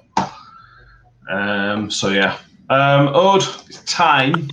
Um, 1.30 1.90
so, 1.90 2.10
yeah. 2.10 2.38
Um, 2.70 3.08
Ode, 3.16 3.42
it's 3.68 3.82
time 3.86 4.48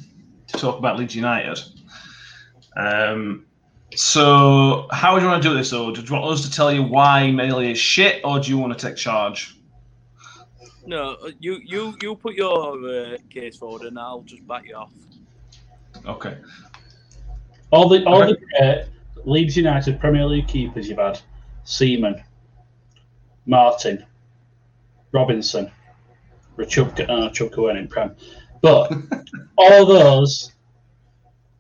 to 0.46 0.58
talk 0.58 0.78
about 0.78 0.98
Leeds 0.98 1.14
United. 1.14 1.58
Um, 2.76 3.44
so, 3.94 4.86
how 4.90 5.16
do 5.18 5.22
you 5.24 5.30
want 5.30 5.42
to 5.42 5.48
do 5.50 5.54
this, 5.54 5.72
Ode? 5.74 5.94
Do 5.96 6.00
you 6.00 6.12
want 6.12 6.24
us 6.32 6.42
to 6.48 6.50
tell 6.50 6.72
you 6.72 6.82
why 6.82 7.30
Meslier 7.30 7.72
is 7.72 7.78
shit, 7.78 8.22
or 8.24 8.40
do 8.40 8.48
you 8.48 8.56
want 8.56 8.78
to 8.78 8.86
take 8.86 8.96
charge? 8.96 9.58
No, 10.86 11.16
uh, 11.24 11.30
you 11.38 11.60
you 11.64 11.94
you 12.02 12.16
put 12.16 12.34
your 12.34 12.84
uh, 12.88 13.16
case 13.30 13.56
forward, 13.56 13.82
and 13.82 13.98
I'll 13.98 14.22
just 14.22 14.46
back 14.46 14.66
you 14.66 14.74
off. 14.74 14.90
Okay. 16.06 16.36
All 17.70 17.88
the 17.88 18.04
all 18.04 18.22
Okay. 18.22 18.34
the 18.58 18.64
uh, 18.64 18.84
Leeds 19.24 19.56
United 19.56 20.00
Premier 20.00 20.26
League 20.26 20.48
keepers 20.48 20.88
you've 20.88 20.98
had: 20.98 21.20
Seaman, 21.64 22.22
Martyn, 23.46 24.04
Robinson, 25.12 25.70
Rachubka. 26.56 27.08
Uh, 27.08 27.30
Rachubka 27.30 27.58
weren't 27.58 27.78
in 27.78 27.88
Prem, 27.88 28.16
but 28.60 28.92
all 29.56 29.86
those, 29.86 30.52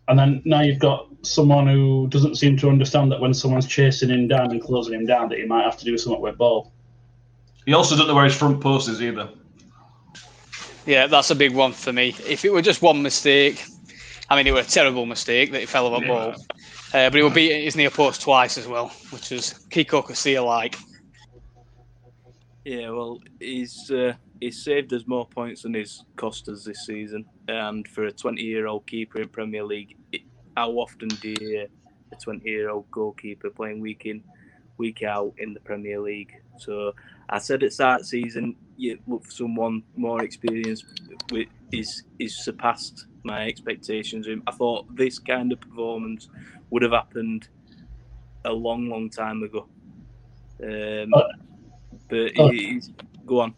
and 0.08 0.18
then 0.18 0.42
now 0.44 0.62
you've 0.62 0.80
got 0.80 1.06
someone 1.22 1.68
who 1.68 2.08
doesn't 2.08 2.34
seem 2.34 2.56
to 2.56 2.68
understand 2.68 3.12
that 3.12 3.20
when 3.20 3.32
someone's 3.32 3.66
chasing 3.66 4.10
him 4.10 4.26
down 4.26 4.50
and 4.50 4.60
closing 4.60 4.94
him 4.94 5.06
down, 5.06 5.28
that 5.28 5.38
he 5.38 5.46
might 5.46 5.62
have 5.62 5.78
to 5.78 5.84
do 5.84 5.96
something 5.96 6.20
with 6.20 6.36
ball. 6.36 6.72
He 7.66 7.74
also 7.74 7.94
doesn't 7.94 8.08
know 8.08 8.14
where 8.14 8.24
his 8.24 8.34
front 8.34 8.60
post 8.60 8.88
is 8.88 9.00
either. 9.00 9.28
Yeah, 10.84 11.06
that's 11.06 11.30
a 11.30 11.34
big 11.34 11.54
one 11.54 11.72
for 11.72 11.92
me. 11.92 12.08
If 12.26 12.44
it 12.44 12.52
were 12.52 12.62
just 12.62 12.82
one 12.82 13.02
mistake, 13.02 13.62
I 14.28 14.36
mean, 14.36 14.46
it 14.46 14.52
were 14.52 14.60
a 14.60 14.64
terrible 14.64 15.06
mistake 15.06 15.52
that 15.52 15.60
he 15.60 15.66
fell 15.66 15.86
off 15.86 16.00
a 16.00 16.04
Yeah. 16.04 16.08
ball. 16.08 16.34
Uh, 16.94 17.08
but 17.08 17.14
he 17.14 17.22
would 17.22 17.34
beat 17.34 17.64
his 17.64 17.76
near 17.76 17.90
post 17.90 18.20
twice 18.20 18.58
as 18.58 18.66
well, 18.66 18.88
which 19.10 19.30
was 19.30 19.54
Kiko 19.70 20.04
Casilla 20.04 20.44
like. 20.44 20.76
Yeah, 22.64 22.90
well, 22.90 23.20
he's 23.40 23.90
uh, 23.90 24.14
he's 24.40 24.62
saved 24.62 24.92
us 24.92 25.06
more 25.06 25.26
points 25.26 25.62
than 25.62 25.74
he's 25.74 26.04
cost 26.16 26.48
us 26.48 26.64
this 26.64 26.86
season. 26.86 27.24
And 27.48 27.86
for 27.88 28.04
a 28.04 28.12
20 28.12 28.42
year 28.42 28.66
old 28.66 28.86
keeper 28.86 29.20
in 29.20 29.28
Premier 29.28 29.64
League, 29.64 29.96
it, 30.12 30.22
how 30.56 30.70
often 30.72 31.08
do 31.08 31.30
you 31.30 31.36
hear 31.40 31.66
a 32.12 32.16
20 32.16 32.48
year 32.48 32.70
old 32.70 32.90
goalkeeper 32.90 33.50
playing 33.50 33.80
week 33.80 34.02
in, 34.06 34.22
week 34.78 35.02
out 35.02 35.32
in 35.38 35.54
the 35.54 35.60
Premier 35.60 35.98
League? 36.00 36.32
So 36.58 36.92
I 37.32 37.38
said 37.38 37.62
at 37.62 37.72
start 37.72 38.04
season, 38.04 38.56
you 38.76 38.98
look 39.06 39.24
for 39.24 39.30
someone 39.30 39.82
more 39.96 40.22
experienced. 40.22 40.84
Is 41.72 42.02
is 42.18 42.44
surpassed 42.44 43.06
my 43.24 43.46
expectations. 43.46 44.28
I 44.46 44.52
thought 44.52 44.94
this 44.94 45.18
kind 45.18 45.50
of 45.50 45.60
performance 45.60 46.28
would 46.68 46.82
have 46.82 46.92
happened 46.92 47.48
a 48.44 48.52
long, 48.52 48.90
long 48.90 49.08
time 49.08 49.42
ago. 49.42 49.66
Um, 50.62 51.10
but 52.10 52.32
he's 52.32 52.90
go 53.24 53.40
on. 53.40 53.54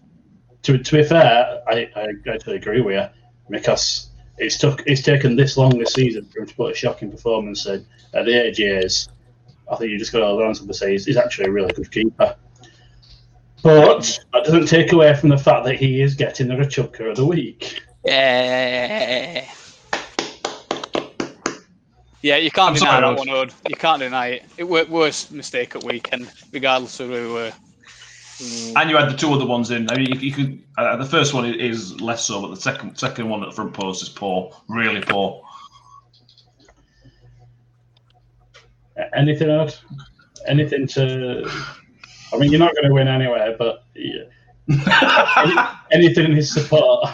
To, 0.63 0.79
to 0.79 0.97
be 0.97 1.03
fair, 1.03 1.61
I, 1.67 1.91
I 1.97 2.09
actually 2.33 2.57
agree 2.57 2.81
with 2.81 2.95
you 2.95 3.07
because 3.51 4.11
it's 4.39 4.57
took 4.57 4.85
it's 4.87 5.03
taken 5.03 5.35
this 5.35 5.57
long 5.57 5.77
this 5.79 5.95
season 5.95 6.27
for 6.27 6.41
him 6.41 6.47
to 6.47 6.55
put 6.55 6.73
a 6.73 6.75
shocking 6.77 7.11
performance 7.11 7.67
in. 7.67 7.85
At 8.15 8.25
the 8.25 8.41
age 8.41 8.59
he 8.59 8.67
is, 8.67 9.09
I 9.71 9.75
think 9.75 9.91
you 9.91 9.99
just 9.99 10.13
got 10.13 10.21
to 10.21 10.27
on 10.27 10.55
to 10.55 10.75
say 10.75 10.93
he's, 10.93 11.07
he's 11.07 11.17
actually 11.17 11.47
a 11.47 11.51
really 11.51 11.73
good 11.73 11.91
keeper. 11.91 12.37
But 13.64 14.20
that 14.35 14.44
doesn't 14.44 14.66
take 14.66 14.92
away 14.92 15.14
from 15.14 15.31
the 15.31 15.38
fact 15.38 15.64
that 15.64 15.77
he 15.77 16.03
is 16.03 16.14
getting 16.14 16.48
the 16.48 16.55
Rachubka 16.55 17.11
of 17.11 17.16
the 17.16 17.24
week. 17.24 17.81
Yeah. 18.05 19.48
Yeah, 22.20 22.37
you 22.37 22.50
can't 22.50 22.68
I'm 22.68 22.74
deny 22.74 23.00
sorry, 23.00 23.14
that 23.14 23.18
one, 23.18 23.31
Ode. 23.31 23.55
You 23.66 23.77
can't 23.77 24.00
deny 24.00 24.27
it. 24.29 24.42
It 24.59 24.64
were 24.64 24.85
worst 24.85 25.33
mistake 25.33 25.74
at 25.74 25.83
weekend, 25.83 26.31
regardless 26.53 27.00
of 27.00 27.09
who 27.09 27.29
we 27.29 27.33
were. 27.33 27.53
And 28.77 28.90
you 28.90 28.96
had 28.96 29.11
the 29.11 29.16
two 29.16 29.33
other 29.33 29.46
ones 29.46 29.70
in. 29.70 29.90
I 29.90 29.96
mean, 29.96 30.12
you, 30.12 30.20
you 30.20 30.33
could. 30.33 30.62
Uh, 30.77 30.96
the 30.96 31.07
first 31.07 31.33
one 31.33 31.46
is 31.46 31.98
less 32.03 32.24
so, 32.24 32.42
but 32.42 32.48
the 32.48 32.61
second 32.61 32.98
second 32.98 33.31
one 33.31 33.42
at 33.42 33.48
the 33.48 33.55
front 33.55 33.72
post 33.72 34.03
is 34.03 34.11
poor, 34.11 34.55
really 34.68 35.00
poor. 35.00 35.42
Anything 39.14 39.50
else? 39.50 39.83
Anything 40.46 40.87
to? 40.88 41.50
I 42.35 42.38
mean, 42.38 42.51
you're 42.51 42.59
not 42.59 42.75
going 42.75 42.88
to 42.88 42.92
win 42.92 43.09
anyway, 43.09 43.55
but 43.59 43.85
yeah. 43.94 44.25
Anything 45.92 46.27
in 46.27 46.33
his 46.33 46.53
support. 46.53 47.11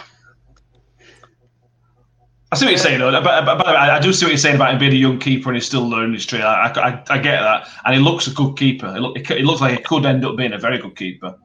I 2.53 2.57
see 2.57 2.65
what 2.65 2.71
you're 2.71 2.77
saying, 2.77 2.99
though. 2.99 3.11
But, 3.11 3.45
but, 3.45 3.57
but 3.59 3.67
I 3.67 3.99
do 3.99 4.11
see 4.11 4.25
what 4.25 4.31
you're 4.31 4.37
saying 4.37 4.55
about 4.55 4.73
him 4.73 4.79
being 4.79 4.91
a 4.91 4.95
young 4.95 5.19
keeper 5.19 5.49
and 5.49 5.55
he's 5.55 5.65
still 5.65 5.87
learning 5.87 6.13
his 6.13 6.25
trade. 6.25 6.41
I, 6.41 6.67
I, 6.67 7.03
I 7.09 7.17
get 7.17 7.39
that, 7.39 7.69
and 7.85 7.95
he 7.95 8.01
looks 8.01 8.27
a 8.27 8.31
good 8.31 8.57
keeper. 8.57 8.93
It, 8.95 8.99
look, 8.99 9.17
it 9.17 9.45
looks 9.45 9.61
like 9.61 9.77
he 9.77 9.83
could 9.83 10.05
end 10.05 10.25
up 10.25 10.35
being 10.35 10.53
a 10.53 10.57
very 10.57 10.77
good 10.77 10.97
keeper, 10.97 11.37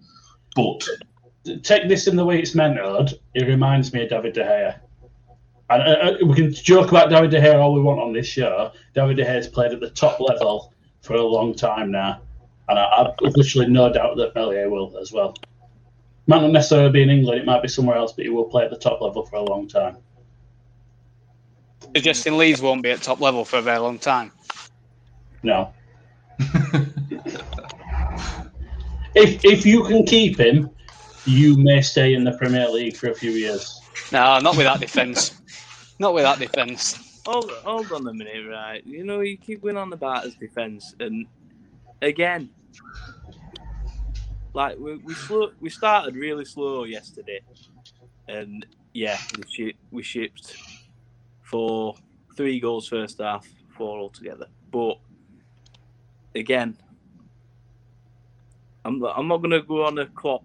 but 0.56 0.84
Take 1.62 1.88
this 1.88 2.06
in 2.06 2.16
the 2.16 2.24
way 2.24 2.38
it's 2.38 2.54
meant, 2.54 2.78
Od. 2.78 3.12
It 3.34 3.46
reminds 3.46 3.92
me 3.92 4.02
of 4.02 4.10
David 4.10 4.34
De 4.34 4.42
Gea. 4.42 4.80
And 5.68 5.82
uh, 5.82 5.86
uh, 5.86 6.26
we 6.26 6.34
can 6.34 6.52
joke 6.52 6.90
about 6.90 7.10
David 7.10 7.30
De 7.30 7.40
Gea 7.40 7.56
all 7.56 7.72
we 7.72 7.80
want 7.80 8.00
on 8.00 8.12
this 8.12 8.26
show. 8.26 8.72
David 8.94 9.16
De 9.16 9.24
Gea's 9.24 9.46
played 9.46 9.72
at 9.72 9.80
the 9.80 9.90
top 9.90 10.20
level 10.20 10.72
for 11.02 11.14
a 11.14 11.22
long 11.22 11.54
time 11.54 11.90
now, 11.90 12.20
and 12.68 12.78
I, 12.78 13.12
I've 13.24 13.36
literally 13.36 13.68
no 13.68 13.92
doubt 13.92 14.16
that 14.16 14.34
Meslier 14.34 14.70
will 14.70 14.96
as 14.98 15.12
well. 15.12 15.34
Might 16.26 16.42
not 16.42 16.50
necessarily 16.50 16.90
be 16.90 17.02
in 17.02 17.10
England; 17.10 17.40
it 17.40 17.46
might 17.46 17.62
be 17.62 17.68
somewhere 17.68 17.96
else, 17.96 18.12
but 18.12 18.24
he 18.24 18.30
will 18.30 18.44
play 18.44 18.64
at 18.64 18.70
the 18.70 18.78
top 18.78 19.00
level 19.00 19.24
for 19.26 19.36
a 19.36 19.42
long 19.42 19.68
time. 19.68 19.98
Suggesting 21.94 22.36
Leeds 22.36 22.60
won't 22.60 22.82
be 22.82 22.90
at 22.90 23.02
top 23.02 23.20
level 23.20 23.44
for 23.44 23.58
a 23.58 23.62
very 23.62 23.78
long 23.78 23.98
time. 23.98 24.32
No. 25.42 25.72
if 29.14 29.44
if 29.44 29.64
you 29.64 29.84
can 29.84 30.04
keep 30.04 30.38
him, 30.38 30.70
you 31.24 31.56
may 31.56 31.80
stay 31.80 32.14
in 32.14 32.24
the 32.24 32.32
Premier 32.32 32.68
League 32.68 32.96
for 32.96 33.10
a 33.10 33.14
few 33.14 33.30
years. 33.30 33.80
No, 34.12 34.38
not 34.40 34.56
with 34.56 34.66
that 34.66 34.80
defence. 34.80 35.34
Not 35.98 36.12
with 36.12 36.24
that 36.24 36.38
defence. 36.38 37.22
Hold, 37.26 37.50
hold 37.64 37.90
on 37.90 38.06
a 38.06 38.12
minute, 38.12 38.46
right? 38.50 38.84
You 38.84 39.02
know, 39.02 39.20
you 39.20 39.38
keep 39.38 39.62
going 39.62 39.78
on 39.78 39.94
about 39.94 40.24
his 40.24 40.34
defence, 40.34 40.94
and 41.00 41.26
again, 42.02 42.50
like 44.52 44.78
we 44.78 44.96
we 44.96 45.14
slow, 45.14 45.50
we 45.60 45.70
started 45.70 46.16
really 46.16 46.44
slow 46.44 46.84
yesterday, 46.84 47.40
and 48.28 48.66
yeah, 48.92 49.18
we 49.36 49.44
ship, 49.50 49.76
we 49.90 50.02
shipped 50.02 50.56
for 51.42 51.94
three 52.36 52.60
goals 52.60 52.88
first 52.88 53.18
half, 53.18 53.46
four 53.76 53.98
altogether. 53.98 54.46
But 54.70 54.98
again, 56.34 56.76
I'm 58.84 59.02
I'm 59.04 59.28
not 59.28 59.38
gonna 59.38 59.62
go 59.62 59.84
on 59.84 59.98
a 59.98 60.06
clock 60.06 60.42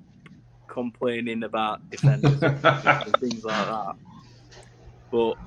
complaining 0.67 1.43
about 1.43 1.89
defenders 1.89 2.41
and 2.41 3.17
things 3.17 3.43
like 3.43 3.65
that. 3.67 3.95
But 5.11 5.37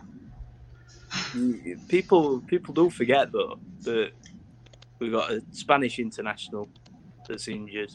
people 1.88 2.40
people 2.40 2.74
do 2.74 2.90
forget 2.90 3.32
though 3.32 3.58
that 3.82 4.12
we've 5.04 5.12
got 5.12 5.30
a 5.30 5.42
Spanish 5.52 5.98
international 5.98 6.68
that's 7.28 7.46
injured. 7.48 7.92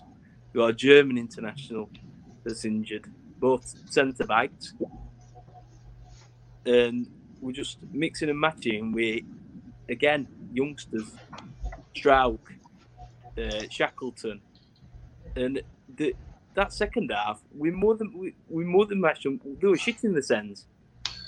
We've 0.53 0.61
got 0.61 0.69
a 0.69 0.73
German 0.73 1.17
international 1.17 1.89
that's 2.43 2.65
injured. 2.65 3.11
Both 3.39 3.75
centre 3.91 4.25
backs. 4.25 4.73
And 6.65 7.07
we're 7.41 7.51
just 7.51 7.79
mixing 7.91 8.29
and 8.29 8.39
matching 8.39 8.91
with 8.91 9.23
again 9.89 10.27
youngsters. 10.53 11.11
Struijk, 11.95 12.39
uh, 13.37 13.63
Shackleton. 13.71 14.39
And 15.35 15.61
the 15.95 16.15
that 16.53 16.73
second 16.73 17.11
half, 17.11 17.41
we 17.57 17.71
more 17.71 17.95
than 17.95 18.15
we, 18.15 18.35
we 18.49 18.65
more 18.65 18.85
than 18.85 19.01
matched 19.01 19.23
them. 19.23 19.39
They 19.59 19.67
were 19.67 19.75
shitting 19.75 20.13
the 20.13 20.21
sends. 20.21 20.67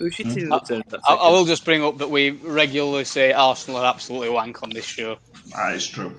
They 0.01 0.05
were 0.05 0.09
shitting 0.11 0.49
the 0.49 0.59
turn. 0.59 0.83
that 0.89 0.99
I, 1.07 1.13
I 1.13 1.29
will 1.29 1.45
just 1.45 1.63
bring 1.63 1.83
up 1.83 1.97
that 1.99 2.09
we 2.09 2.31
regularly 2.31 3.03
say 3.05 3.31
Arsenal 3.33 3.79
are 3.81 3.85
absolutely 3.93 4.29
wank 4.29 4.63
on 4.63 4.69
this 4.71 4.85
show. 4.85 5.17
that 5.55 5.75
is 5.75 5.87
true. 5.87 6.15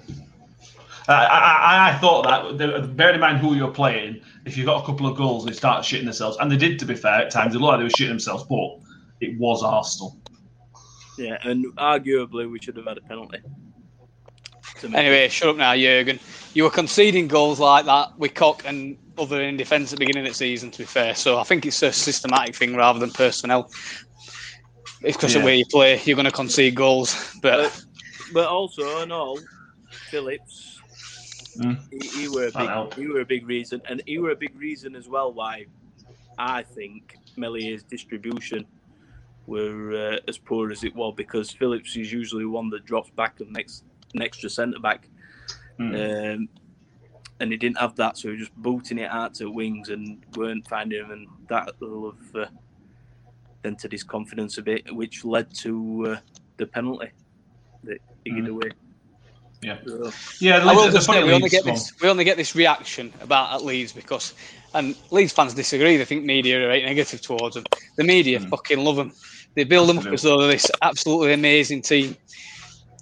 I, 1.08 1.14
I, 1.14 1.38
I- 1.38 1.90
I 1.90 1.98
thought 1.98 2.22
that, 2.24 2.58
the- 2.58 2.86
bearing 2.86 3.16
in 3.16 3.20
mind 3.20 3.38
who 3.38 3.54
you're 3.54 3.70
playing, 3.72 4.20
if 4.46 4.56
you've 4.56 4.66
got 4.66 4.82
a 4.82 4.86
couple 4.86 5.06
of 5.06 5.16
goals, 5.16 5.44
they 5.44 5.52
start 5.52 5.84
shitting 5.84 6.04
themselves. 6.04 6.36
And 6.40 6.50
they 6.50 6.56
did, 6.56 6.78
to 6.78 6.84
be 6.86 6.94
fair, 6.94 7.14
at 7.14 7.30
times. 7.30 7.52
They 7.54 7.58
looked 7.58 7.70
like 7.72 7.78
they 7.80 7.84
were 7.84 7.90
shitting 7.90 8.08
themselves, 8.10 8.44
but 8.44 8.78
it 9.20 9.36
was 9.38 9.62
Arsenal. 9.64 10.16
Yeah, 11.18 11.38
and 11.42 11.66
arguably 11.76 12.50
we 12.50 12.58
should 12.60 12.76
have 12.76 12.86
had 12.86 12.98
a 12.98 13.02
penalty. 13.02 13.38
To 14.82 14.88
make 14.88 14.98
Anyway, 14.98 15.28
shut 15.28 15.48
up 15.48 15.56
now, 15.56 15.76
Jurgen. 15.76 16.18
You 16.54 16.64
were 16.64 16.70
conceding 16.70 17.28
goals 17.28 17.60
like 17.60 17.86
that 17.86 18.18
with 18.18 18.34
Koch 18.34 18.62
and 18.64 18.98
other 19.16 19.40
in 19.40 19.56
defence 19.56 19.92
at 19.92 19.98
the 19.98 20.04
beginning 20.04 20.26
of 20.26 20.32
the 20.32 20.36
season, 20.36 20.72
to 20.72 20.78
be 20.78 20.84
fair. 20.84 21.14
So 21.14 21.38
I 21.38 21.44
think 21.44 21.64
it's 21.64 21.82
a 21.82 21.92
systematic 21.92 22.56
thing 22.56 22.74
rather 22.74 22.98
than 22.98 23.10
personnel. 23.10 23.70
It's 25.02 25.16
because 25.16 25.36
of 25.36 25.44
where 25.44 25.54
you 25.54 25.64
play, 25.66 26.00
you're 26.04 26.16
going 26.16 26.26
to 26.26 26.32
concede 26.32 26.74
goals. 26.74 27.32
But 27.40 27.84
But 28.32 28.48
also, 28.48 29.02
and 29.02 29.12
all, 29.12 29.38
Phillips, 30.10 30.80
Mm. 31.58 31.78
he, 31.90 32.08
he 32.20 32.28
were 32.28 32.46
a 32.46 32.50
big, 32.50 32.94
he 32.94 33.06
were 33.06 33.20
a 33.20 33.26
big 33.26 33.46
reason, 33.46 33.82
and 33.86 34.02
he 34.06 34.18
were 34.18 34.30
a 34.30 34.36
big 34.36 34.58
reason 34.58 34.96
as 34.96 35.06
well 35.06 35.34
why 35.34 35.66
I 36.38 36.62
think 36.62 37.14
Meslier's 37.36 37.82
distribution 37.82 38.64
were 39.46 40.14
uh, 40.14 40.18
as 40.26 40.38
poor 40.38 40.70
as 40.70 40.82
it 40.82 40.94
was 40.96 41.12
because 41.14 41.50
Phillips 41.50 41.94
is 41.94 42.10
usually 42.10 42.46
one 42.46 42.70
that 42.70 42.86
drops 42.86 43.10
back 43.10 43.40
and 43.40 43.52
next 43.52 43.84
an 44.14 44.22
extra 44.22 44.48
centre 44.50 44.78
back, 44.80 45.08
Mm. 45.78 46.34
um, 46.34 46.48
and 47.40 47.50
he 47.50 47.56
didn't 47.56 47.78
have 47.78 47.96
that, 47.96 48.16
so 48.18 48.28
he 48.28 48.32
was 48.36 48.40
just 48.48 48.56
booting 48.56 48.98
it 48.98 49.10
out 49.10 49.34
to 49.36 49.50
wings 49.50 49.88
and 49.88 50.24
weren't 50.36 50.66
finding 50.68 51.00
him, 51.04 51.10
and 51.10 51.26
that 51.48 51.72
will 51.80 52.12
have 52.12 52.36
uh, 52.36 52.46
dented 53.64 53.92
his 53.92 54.02
confidence 54.04 54.58
a 54.58 54.62
bit, 54.62 54.94
which 54.94 55.24
led 55.24 55.52
to 55.54 56.06
uh, 56.08 56.16
the 56.58 56.66
penalty 56.66 57.10
that 57.84 57.98
he 58.24 58.30
gave 58.32 58.44
Mm. 58.44 58.48
away. 58.50 58.70
Yeah. 59.62 59.78
So, 59.86 60.12
Yeah, 60.40 60.58
the, 60.58 60.70
I 60.70 60.74
will 60.74 60.90
just 60.90 61.06
say 61.06 61.22
we 61.22 61.32
only 61.32 61.48
get 61.48 61.64
this 61.64 61.92
we 62.00 62.08
only 62.08 62.24
get 62.24 62.36
this 62.36 62.56
reaction 62.56 63.12
about 63.20 63.52
at 63.54 63.64
Leeds 63.64 63.92
because 63.92 64.34
and 64.74 64.96
Leeds 65.12 65.32
fans 65.32 65.54
disagree. 65.54 65.96
They 65.96 66.04
think 66.04 66.24
media 66.24 66.58
are 66.58 66.66
very 66.66 66.82
negative 66.82 67.20
towards 67.20 67.54
them. 67.54 67.64
The 67.96 68.02
media 68.04 68.40
Mm. 68.40 68.48
fucking 68.50 68.78
love 68.82 68.96
them. 68.96 69.12
They 69.54 69.62
build 69.64 69.88
them 69.88 69.98
up 69.98 70.06
as 70.06 70.22
though 70.22 70.38
they're 70.38 70.50
this 70.52 70.68
absolutely 70.82 71.32
amazing 71.34 71.82
team. 71.82 72.16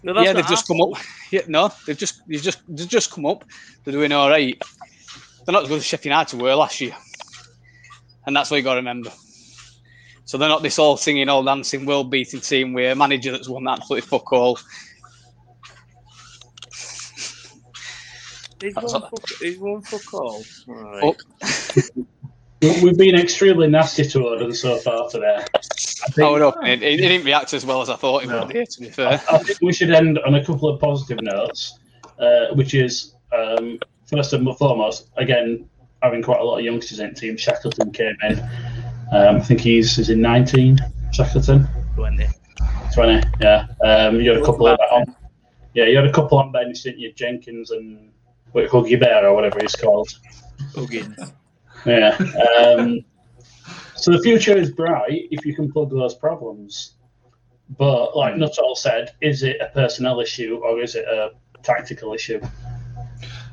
No, 0.02 0.14
that's 0.14 0.24
yeah, 0.26 0.32
they've 0.32 0.46
just 0.46 0.70
our 0.70 0.76
come 0.76 0.80
up. 0.82 1.00
Yeah, 1.30 1.42
no, 1.48 1.72
they've 1.86 1.96
just 1.96 2.22
they've 2.26 2.42
just 2.42 2.60
they've 2.68 2.88
just 2.88 3.10
come 3.10 3.26
up. 3.26 3.44
They're 3.84 3.92
doing 3.92 4.12
all 4.12 4.28
right. 4.30 4.60
They're 5.44 5.52
not 5.52 5.62
as 5.64 5.68
good 5.68 5.78
as 5.78 5.84
Sheffield 5.86 6.06
United 6.12 6.40
were 6.40 6.54
last 6.54 6.80
year, 6.80 6.94
and 8.26 8.34
that's 8.36 8.50
what 8.50 8.56
you 8.58 8.62
got 8.62 8.74
to 8.74 8.80
remember. 8.80 9.10
So 10.24 10.38
they're 10.38 10.48
not 10.48 10.62
this 10.62 10.78
all 10.78 10.96
singing, 10.96 11.28
all 11.28 11.42
dancing, 11.42 11.86
world 11.86 12.10
beating 12.10 12.40
team 12.40 12.72
with 12.72 12.92
a 12.92 12.94
manager 12.94 13.32
that's 13.32 13.48
won 13.48 13.66
absolutely 13.66 14.06
fuck 14.08 14.32
all. 14.32 14.58
He's 18.60 18.74
That's 18.74 18.92
one, 18.92 19.02
fuck, 19.02 19.28
he's 19.40 19.58
one 19.58 19.82
fuck 19.82 20.14
all. 20.14 20.44
all 20.68 20.74
right. 20.74 21.02
Oh. 21.02 21.16
We- 22.62 22.80
We've 22.84 22.98
been 22.98 23.14
extremely 23.14 23.68
nasty 23.68 24.04
to 24.04 24.28
Odin 24.28 24.52
so 24.54 24.76
far 24.76 25.08
today. 25.08 25.44
I 26.18 26.22
I 26.22 26.28
think, 26.28 26.30
would 26.32 26.42
hope 26.42 26.64
he, 26.64 26.76
he 26.76 26.96
didn't 26.96 27.24
react 27.24 27.52
as 27.54 27.64
well 27.66 27.80
as 27.82 27.88
I 27.90 27.96
thought 27.96 28.22
he 28.22 28.28
No. 28.28 28.44
would. 28.44 28.52
Here, 28.52 28.66
to 28.66 28.80
be 28.80 28.88
fair. 28.90 29.20
I 29.30 29.38
think 29.38 29.58
we 29.62 29.72
should 29.72 29.90
end 29.90 30.18
on 30.20 30.34
a 30.34 30.44
couple 30.44 30.68
of 30.68 30.80
positive 30.80 31.20
notes, 31.22 31.78
uh, 32.18 32.46
which 32.54 32.74
is 32.74 33.14
um, 33.36 33.78
first 34.06 34.32
and 34.32 34.46
foremost, 34.58 35.08
again, 35.16 35.68
having 36.02 36.22
quite 36.22 36.40
a 36.40 36.44
lot 36.44 36.58
of 36.58 36.64
youngsters 36.64 36.98
in 37.00 37.10
the 37.10 37.14
team. 37.14 37.36
Shackleton 37.36 37.92
came 37.92 38.16
in. 38.22 38.40
Um, 39.12 39.36
I 39.36 39.40
think 39.40 39.60
he's 39.60 39.98
is 39.98 40.08
in 40.10 40.20
19. 40.20 40.78
Shackleton, 41.12 41.66
20. 41.96 42.26
20. 42.94 43.26
Yeah. 43.40 43.66
Um, 43.84 44.20
you 44.20 44.30
had 44.30 44.40
a 44.40 44.44
couple 44.44 44.66
of 44.66 44.78
on. 44.92 45.14
Yeah, 45.74 45.84
you 45.84 45.96
had 45.96 46.06
a 46.06 46.12
couple 46.12 46.38
on 46.38 46.50
bench, 46.52 46.82
didn't 46.82 46.98
you? 47.00 47.12
Jenkins 47.12 47.70
and 47.70 48.10
wait, 48.52 48.68
Huggy 48.70 48.98
Bear 48.98 49.26
or 49.28 49.34
whatever 49.34 49.58
he's 49.60 49.76
called. 49.76 50.08
Huggins. 50.74 51.32
Yeah. 51.86 52.16
Um, 52.64 53.00
so 54.00 54.12
the 54.12 54.20
future 54.20 54.56
is 54.56 54.70
bright 54.70 55.28
if 55.30 55.44
you 55.44 55.54
can 55.54 55.70
plug 55.70 55.90
those 55.90 56.14
problems. 56.14 56.94
But 57.78 58.16
like 58.16 58.36
Nuttall 58.36 58.74
said, 58.74 59.12
is 59.20 59.42
it 59.42 59.60
a 59.60 59.66
personnel 59.66 60.20
issue 60.20 60.60
or 60.64 60.80
is 60.80 60.94
it 60.96 61.04
a 61.04 61.30
tactical 61.62 62.14
issue? 62.14 62.40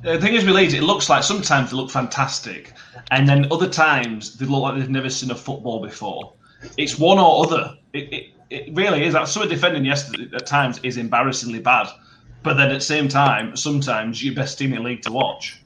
The 0.03 0.19
thing 0.19 0.33
is, 0.33 0.45
with 0.45 0.55
Leeds, 0.55 0.73
it 0.73 0.83
looks 0.83 1.09
like 1.09 1.23
sometimes 1.23 1.71
they 1.71 1.77
look 1.77 1.89
fantastic, 1.89 2.73
and 3.11 3.27
then 3.27 3.51
other 3.51 3.67
times 3.67 4.37
they 4.37 4.45
look 4.45 4.61
like 4.61 4.77
they've 4.77 4.89
never 4.89 5.09
seen 5.09 5.31
a 5.31 5.35
football 5.35 5.81
before. 5.81 6.33
It's 6.77 6.97
one 6.97 7.19
or 7.19 7.45
other. 7.45 7.77
It, 7.93 8.13
it, 8.13 8.23
it 8.49 8.75
really 8.75 9.03
is. 9.03 9.15
Some 9.29 9.43
of 9.43 9.49
defending 9.49 9.85
yesterday 9.85 10.29
at 10.33 10.45
times 10.45 10.79
is 10.83 10.97
embarrassingly 10.97 11.59
bad, 11.59 11.87
but 12.43 12.53
then 12.55 12.69
at 12.69 12.75
the 12.75 12.81
same 12.81 13.07
time, 13.07 13.55
sometimes 13.55 14.23
your 14.23 14.35
best 14.35 14.57
team 14.57 14.71
in 14.73 14.83
the 14.83 14.89
league 14.89 15.01
to 15.01 15.11
watch. 15.11 15.61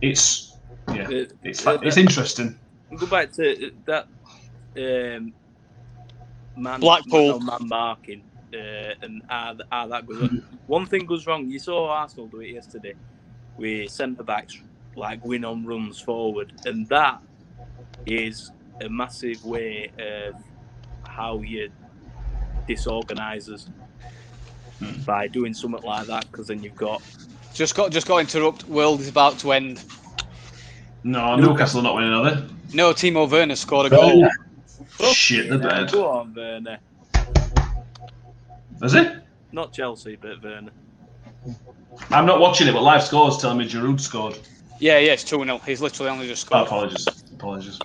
It's 0.00 0.52
yeah, 0.88 1.08
Uh, 1.08 1.24
it's 1.42 1.66
uh, 1.66 1.78
it's 1.82 1.96
interesting. 1.96 2.58
Go 2.96 3.06
back 3.06 3.32
to 3.34 3.72
that 3.86 4.06
um, 4.76 5.32
man, 6.56 6.80
Blackpool. 6.80 7.40
man 7.40 7.68
marking. 7.68 8.22
uh, 8.54 8.94
and 9.02 9.22
how, 9.28 9.56
how 9.70 9.86
that 9.88 10.06
goes 10.06 10.22
on. 10.22 10.44
One 10.66 10.86
thing 10.86 11.06
goes 11.06 11.26
wrong. 11.26 11.48
You 11.48 11.58
saw 11.58 11.88
Arsenal 11.90 12.28
do 12.28 12.40
it 12.40 12.50
yesterday. 12.50 12.94
We 13.56 13.88
centre 13.88 14.22
backs 14.22 14.56
like 14.96 15.24
win 15.24 15.44
on 15.44 15.64
runs 15.66 16.00
forward, 16.00 16.52
and 16.64 16.86
that 16.88 17.20
is 18.06 18.52
a 18.80 18.88
massive 18.88 19.44
way 19.44 19.90
of 19.98 20.34
how 21.08 21.40
you 21.40 21.70
disorganise 22.68 23.50
us 23.50 23.68
by 25.06 25.28
doing 25.28 25.54
something 25.54 25.82
like 25.82 26.06
that. 26.06 26.30
Because 26.30 26.48
then 26.48 26.62
you've 26.62 26.76
got 26.76 27.02
Just 27.54 27.74
got 27.74 27.90
just 27.92 28.06
got 28.06 28.16
to 28.16 28.20
interrupt. 28.20 28.68
World 28.68 29.00
is 29.00 29.08
about 29.08 29.38
to 29.40 29.52
end. 29.52 29.84
No, 31.04 31.36
Newcastle 31.36 31.80
are 31.80 31.82
not 31.82 31.94
winning, 31.96 32.12
are 32.12 32.30
they? 32.34 32.42
No, 32.74 32.92
Timo 32.92 33.28
Werner 33.30 33.56
scored 33.56 33.86
a 33.86 33.90
goal. 33.90 34.28
Oh, 35.00 35.12
Shit 35.12 35.48
the 35.50 35.58
bed. 35.58 35.90
Go 35.90 36.08
on, 36.08 36.34
Werner. 36.34 36.78
Is 38.82 38.94
it? 38.94 39.22
Not 39.52 39.72
Chelsea, 39.72 40.16
but 40.16 40.42
Werner. 40.42 40.70
I'm 42.10 42.24
not 42.26 42.40
watching 42.40 42.68
it, 42.68 42.72
but 42.72 42.82
live 42.82 43.02
scores 43.02 43.38
tell 43.38 43.54
me 43.54 43.68
Giroud 43.68 44.00
scored. 44.00 44.38
Yeah, 44.78 44.98
yeah, 44.98 45.12
it's 45.12 45.24
2 45.24 45.42
0. 45.44 45.58
He's 45.66 45.80
literally 45.80 46.10
only 46.10 46.26
just 46.26 46.46
Oh, 46.46 46.64
scored. 46.64 46.66
apologies. 46.66 47.06
Apologies. 47.34 47.78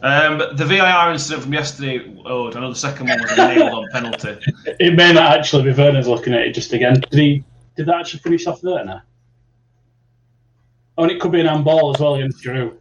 Um, 0.00 0.38
the 0.54 0.64
VAR 0.64 1.10
incident 1.12 1.42
from 1.42 1.52
yesterday. 1.52 2.14
Oh, 2.24 2.50
I 2.52 2.60
know 2.60 2.68
the 2.70 2.74
second 2.76 3.08
one 3.08 3.20
was 3.20 3.32
a 3.32 3.36
nailed 3.36 3.72
on 3.72 3.86
penalty. 3.92 4.38
It 4.80 4.94
may 4.94 5.12
not 5.12 5.36
actually 5.36 5.64
be 5.64 5.72
Werner's 5.72 6.06
looking 6.06 6.34
at 6.34 6.40
it 6.42 6.52
just 6.54 6.72
again. 6.72 7.00
Did 7.10 7.18
he? 7.18 7.44
Did 7.76 7.86
that 7.86 7.96
actually 7.96 8.20
finish 8.20 8.46
off 8.46 8.62
Werner? 8.62 9.02
Oh, 10.98 11.04
and 11.04 11.12
it 11.12 11.20
could 11.20 11.30
be 11.30 11.40
an 11.40 11.46
handball 11.46 11.94
as 11.94 12.00
well 12.00 12.16
against 12.16 12.42
Giroud. 12.44 12.76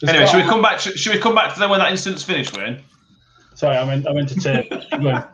There's 0.00 0.10
Anyway, 0.10 0.26
should 0.26 0.42
we 0.42 0.48
come 0.48 0.62
back? 0.62 0.80
Should, 0.80 0.98
should 0.98 1.14
we 1.14 1.20
come 1.20 1.34
back 1.34 1.52
to 1.52 1.60
then 1.60 1.68
when 1.68 1.78
that 1.78 1.90
incident's 1.90 2.24
finished, 2.24 2.56
Wayne? 2.56 2.82
Sorry, 3.54 3.76
I 3.76 3.84
meant 3.84 4.08
I 4.08 4.12
meant 4.12 4.30
to 4.30 4.40
say. 4.40 4.66
go 4.90 5.08
on. 5.10 5.28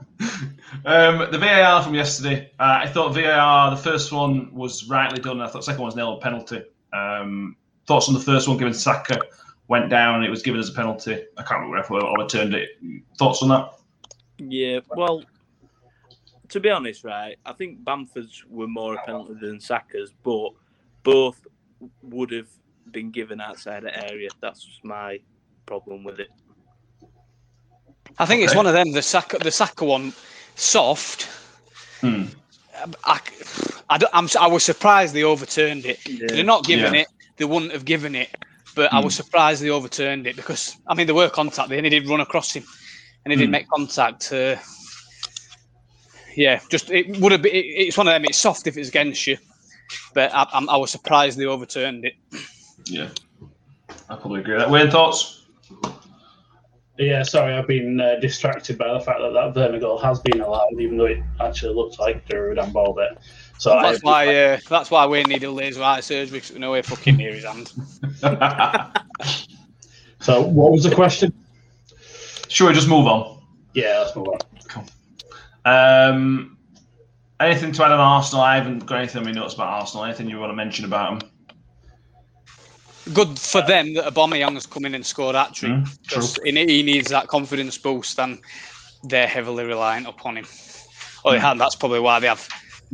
Um, 0.84 1.30
the 1.30 1.38
VAR 1.38 1.82
from 1.82 1.94
yesterday. 1.94 2.50
Uh, 2.58 2.80
I 2.82 2.88
thought 2.88 3.14
VAR, 3.14 3.70
the 3.70 3.76
first 3.76 4.12
one 4.12 4.52
was 4.52 4.88
rightly 4.88 5.22
done. 5.22 5.40
I 5.40 5.46
thought 5.46 5.60
the 5.60 5.62
second 5.62 5.80
one 5.80 5.86
was 5.86 5.96
nailed 5.96 6.14
on 6.16 6.20
penalty. 6.20 6.62
Um, 6.92 7.56
thoughts 7.86 8.08
on 8.08 8.14
the 8.14 8.20
first 8.20 8.48
one, 8.48 8.58
given 8.58 8.74
Saka 8.74 9.20
went 9.68 9.88
down 9.88 10.16
and 10.16 10.24
it 10.24 10.30
was 10.30 10.42
given 10.42 10.60
as 10.60 10.68
a 10.68 10.72
penalty. 10.72 11.24
I 11.38 11.42
can't 11.42 11.60
remember 11.60 11.78
if 11.78 11.90
we 11.90 11.98
overturned 11.98 12.54
it. 12.54 12.70
Thoughts 13.18 13.42
on 13.42 13.48
that? 13.50 13.72
Yeah, 14.38 14.80
well, 14.96 15.22
to 16.48 16.60
be 16.60 16.70
honest, 16.70 17.04
right, 17.04 17.36
I 17.46 17.52
think 17.52 17.84
Bamford's 17.84 18.44
were 18.48 18.66
more 18.66 18.94
a 18.94 19.04
penalty 19.04 19.34
than 19.40 19.60
Saka's, 19.60 20.12
but 20.24 20.50
both 21.02 21.40
would 22.02 22.30
have 22.32 22.48
been 22.90 23.10
given 23.10 23.40
outside 23.40 23.82
the 23.82 24.10
area. 24.10 24.28
That's 24.40 24.66
my 24.82 25.20
problem 25.66 26.04
with 26.04 26.20
it. 26.20 26.28
I 28.18 28.26
think 28.26 28.42
it's 28.42 28.54
one 28.54 28.66
of 28.66 28.72
them. 28.74 28.92
The 28.92 29.02
Saka, 29.02 29.38
the 29.38 29.50
Saka 29.50 29.84
one, 29.84 30.12
soft. 30.56 31.28
Hmm. 32.00 32.24
I, 33.04 33.20
I, 33.88 33.98
don't- 33.98 34.10
I'm, 34.14 34.28
I 34.40 34.46
was 34.46 34.64
surprised 34.64 35.14
they 35.14 35.22
overturned 35.22 35.84
it. 35.86 35.98
Yeah. 36.08 36.26
They're 36.28 36.44
not 36.44 36.64
giving 36.64 36.94
Yeah. 36.94 37.00
it. 37.02 37.08
They 37.36 37.44
wouldn't 37.44 37.72
have 37.72 37.84
given 37.84 38.14
it. 38.14 38.34
But 38.74 38.92
I 38.92 39.00
was 39.00 39.14
surprised 39.16 39.62
they 39.62 39.68
overturned 39.70 40.26
it 40.28 40.36
because 40.36 40.76
I 40.86 40.94
mean 40.94 41.06
there 41.06 41.14
were 41.14 41.28
contact 41.28 41.68
there 41.68 41.78
and 41.78 41.84
he 41.86 41.90
did 41.90 42.08
run 42.08 42.20
across 42.20 42.52
him 42.52 42.64
and 43.24 43.32
he 43.32 43.36
did 43.36 43.46
Hmm. 43.46 43.50
make 43.52 43.68
contact. 43.68 44.32
Uh, 44.32 44.56
yeah, 46.36 46.60
just 46.70 46.90
it 46.90 47.16
would 47.18 47.32
have 47.32 47.42
been. 47.42 47.52
It, 47.54 47.64
it's 47.66 47.98
one 47.98 48.06
of 48.06 48.12
them. 48.12 48.24
It's 48.24 48.38
soft 48.38 48.66
if 48.68 48.76
it's 48.76 48.88
against 48.88 49.26
you, 49.26 49.36
but 50.14 50.32
I, 50.34 50.46
I'm, 50.52 50.68
I 50.68 50.76
was 50.76 50.90
surprised 50.90 51.38
they 51.38 51.46
overturned 51.46 52.04
it. 52.04 52.14
Yeah, 52.86 53.08
I 54.08 54.16
probably 54.16 54.40
agree 54.40 54.54
with 54.54 54.62
that. 54.62 54.70
Wayne, 54.70 54.90
thoughts? 54.90 55.46
Yeah, 56.98 57.22
sorry, 57.22 57.54
I've 57.54 57.66
been 57.66 57.98
uh, 57.98 58.16
distracted 58.20 58.76
by 58.76 58.92
the 58.92 59.00
fact 59.00 59.20
that 59.20 59.32
that 59.32 59.56
Werner 59.56 59.80
goal 59.80 59.98
has 59.98 60.20
been 60.20 60.40
allowed, 60.40 60.78
even 60.78 60.98
though 60.98 61.06
it 61.06 61.22
actually 61.40 61.74
looks 61.74 61.98
like 61.98 62.26
Giroud 62.28 62.58
handballed 62.58 62.98
it. 62.98 63.18
So 63.58 63.72
I, 63.72 63.90
That's 63.92 64.02
why. 64.02 64.36
Uh, 64.36 64.58
that's 64.68 64.90
why 64.90 65.06
Wayne 65.06 65.28
needed 65.28 65.48
laser 65.50 65.82
eye 65.82 66.00
surgery 66.00 66.40
because 66.40 66.56
no 66.56 66.72
way 66.72 66.82
fucking 66.82 67.16
near 67.16 67.34
his 67.34 67.44
hand. 67.44 67.72
So 70.20 70.42
what 70.42 70.70
was 70.70 70.84
the 70.84 70.94
question? 70.94 71.32
Should 72.48 72.68
we 72.68 72.74
just 72.74 72.88
move 72.88 73.06
on? 73.06 73.40
Yeah, 73.74 74.00
let's 74.04 74.14
move 74.14 74.28
on. 74.28 74.86
Um, 75.64 76.58
anything 77.40 77.72
to 77.72 77.84
add 77.84 77.92
on 77.92 78.00
Arsenal? 78.00 78.42
I 78.42 78.56
haven't 78.56 78.86
got 78.86 78.98
anything 78.98 79.22
in 79.22 79.24
my 79.28 79.32
notes 79.32 79.54
about 79.54 79.68
Arsenal. 79.68 80.04
Anything 80.04 80.28
you 80.28 80.38
want 80.38 80.50
to 80.50 80.56
mention 80.56 80.84
about 80.84 81.20
them? 81.20 81.30
Good 83.12 83.38
for 83.38 83.62
them 83.62 83.94
that 83.94 84.12
Aubameyang's 84.12 84.66
come 84.66 84.84
in 84.84 84.94
and 84.94 85.04
scored 85.04 85.34
that 85.34 85.54
trick. 85.54 85.72
Mm, 85.72 86.68
he 86.70 86.82
needs 86.82 87.08
that 87.10 87.28
confidence 87.28 87.76
boost, 87.78 88.20
and 88.20 88.38
they're 89.04 89.26
heavily 89.26 89.64
reliant 89.64 90.06
upon 90.06 90.36
him. 90.36 90.46
Oh, 91.24 91.32
they 91.32 91.40
Hmm. 91.40 91.58
That's 91.58 91.74
probably 91.74 92.00
why 92.00 92.20
they 92.20 92.28
have 92.28 92.46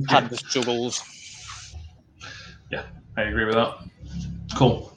had 0.09 0.30
the 0.30 0.37
struggles. 0.37 1.02
Yeah, 2.70 2.85
I 3.16 3.22
agree 3.22 3.44
with 3.44 3.54
that. 3.54 3.76
Cool. 4.54 4.92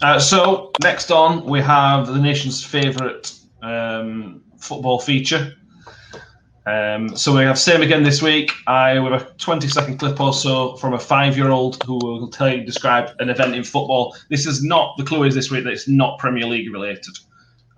Uh, 0.00 0.18
so 0.18 0.72
next 0.82 1.10
on, 1.10 1.44
we 1.44 1.60
have 1.60 2.06
the 2.06 2.18
nation's 2.18 2.64
favourite 2.64 3.32
um, 3.62 4.42
football 4.58 4.98
feature. 4.98 5.54
Um, 6.68 7.16
so 7.16 7.34
we 7.34 7.44
have 7.44 7.58
same 7.58 7.80
again 7.80 8.02
this 8.02 8.20
week. 8.20 8.52
I 8.66 8.98
with 8.98 9.22
a 9.22 9.24
20 9.38 9.68
second 9.68 9.96
clip 9.98 10.20
or 10.20 10.34
so 10.34 10.76
from 10.76 10.92
a 10.92 10.98
five 10.98 11.34
year 11.34 11.48
old 11.48 11.82
who 11.84 11.94
will 11.94 12.28
tell 12.28 12.52
you 12.52 12.62
describe 12.62 13.14
an 13.20 13.30
event 13.30 13.54
in 13.54 13.64
football. 13.64 14.14
This 14.28 14.44
is 14.44 14.62
not 14.62 14.94
the 14.98 15.04
clue 15.04 15.22
is 15.24 15.34
this 15.34 15.50
week 15.50 15.64
that 15.64 15.72
it's 15.72 15.88
not 15.88 16.18
Premier 16.18 16.44
League 16.44 16.70
related. 16.70 17.16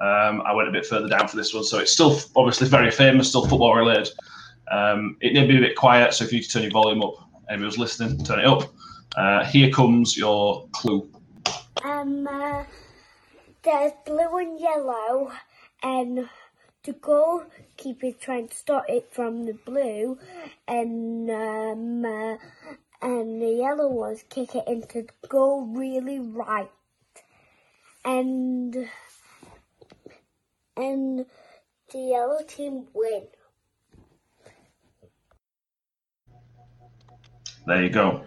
Um, 0.01 0.43
I 0.45 0.53
went 0.53 0.69
a 0.69 0.73
bit 0.73 0.85
further 0.85 1.09
down 1.09 1.29
for 1.29 1.37
this 1.37 1.55
one, 1.55 1.63
so 1.63 1.79
it's 1.79 1.93
still 1.93 2.19
obviously 2.35 2.67
very 2.67 2.91
famous, 2.91 3.29
still 3.29 3.47
football 3.47 3.77
related. 3.77 4.09
Um, 4.73 5.17
it 5.21 5.35
may 5.35 5.47
be 5.47 5.59
a 5.59 5.61
bit 5.61 5.77
quiet, 5.77 6.13
so 6.13 6.25
if 6.25 6.33
you 6.33 6.41
could 6.41 6.51
turn 6.51 6.63
your 6.63 6.73
volume 6.73 7.03
up, 7.03 7.15
who's 7.49 7.79
listening, 7.79 8.25
turn 8.25 8.41
it 8.41 8.47
up. 8.47 8.73
Uh, 9.17 9.45
here 9.45 9.71
comes 9.71 10.17
your 10.17 10.67
clue. 10.73 11.09
Um, 11.85 12.27
uh, 12.27 12.65
there's 13.63 13.93
blue 14.05 14.39
and 14.39 14.59
yellow, 14.59 15.31
and 15.85 16.29
the 16.85 16.93
goalkeeper 16.93 18.07
is 18.07 18.15
trying 18.21 18.49
to 18.49 18.57
stop 18.57 18.85
it 18.89 19.13
from 19.13 19.45
the 19.45 19.53
blue, 19.53 20.19
and 20.67 21.31
um, 21.31 22.05
uh, 22.05 22.37
and 23.03 23.43
the 23.43 23.55
yellow 23.59 23.89
ones 23.89 24.25
kick 24.29 24.55
it 24.55 24.65
into 24.67 25.03
the 25.03 25.29
goal 25.29 25.67
really 25.67 26.19
right, 26.19 26.71
and 28.05 28.89
and 30.77 31.27
the 31.93 31.99
yellow 31.99 32.43
team 32.47 32.87
win. 32.95 33.27
There 37.67 37.83
you 37.83 37.91
go. 37.91 38.25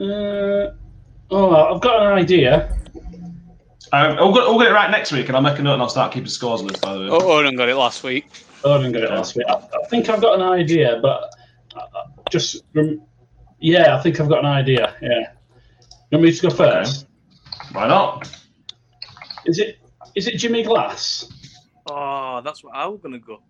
Uh, 0.00 0.74
oh, 1.30 1.74
I've 1.74 1.80
got 1.80 2.06
an 2.06 2.12
idea. 2.18 2.78
Um, 3.92 4.16
we'll, 4.16 4.34
get, 4.34 4.42
we'll 4.48 4.58
get 4.58 4.68
it 4.68 4.74
right 4.74 4.90
next 4.90 5.12
week, 5.12 5.28
and 5.28 5.36
I'll 5.36 5.42
make 5.42 5.58
a 5.58 5.62
note 5.62 5.74
and 5.74 5.82
I'll 5.82 5.88
start 5.88 6.12
keeping 6.12 6.28
scores 6.28 6.62
list. 6.62 6.82
By 6.82 6.94
the 6.94 7.00
way, 7.00 7.08
Oh, 7.10 7.38
Owen 7.38 7.56
got 7.56 7.68
it 7.68 7.76
last 7.76 8.02
week. 8.02 8.26
Oh, 8.64 8.74
I 8.74 8.78
didn't 8.78 8.92
get 8.92 9.04
it 9.04 9.10
last 9.10 9.36
week. 9.36 9.46
I, 9.48 9.54
I 9.54 9.86
think 9.88 10.08
I've 10.08 10.20
got 10.20 10.34
an 10.34 10.42
idea, 10.42 10.98
but 11.00 11.30
uh, 11.76 12.04
just 12.30 12.64
yeah, 13.60 13.96
I 13.96 14.00
think 14.02 14.20
I've 14.20 14.28
got 14.28 14.40
an 14.40 14.46
idea. 14.46 14.94
Yeah, 15.00 15.32
you 16.10 16.18
want 16.18 16.24
me 16.24 16.32
to 16.32 16.42
go 16.42 16.50
first? 16.50 17.06
why 17.72 17.86
not? 17.86 18.28
Is 19.46 19.58
it 19.58 19.78
is 20.14 20.26
it 20.26 20.36
Jimmy 20.36 20.62
Glass? 20.62 21.30
Oh, 21.90 22.40
that's 22.44 22.62
what 22.64 22.74
I 22.74 22.86
was 22.86 23.00
gonna 23.00 23.18
go. 23.18 23.42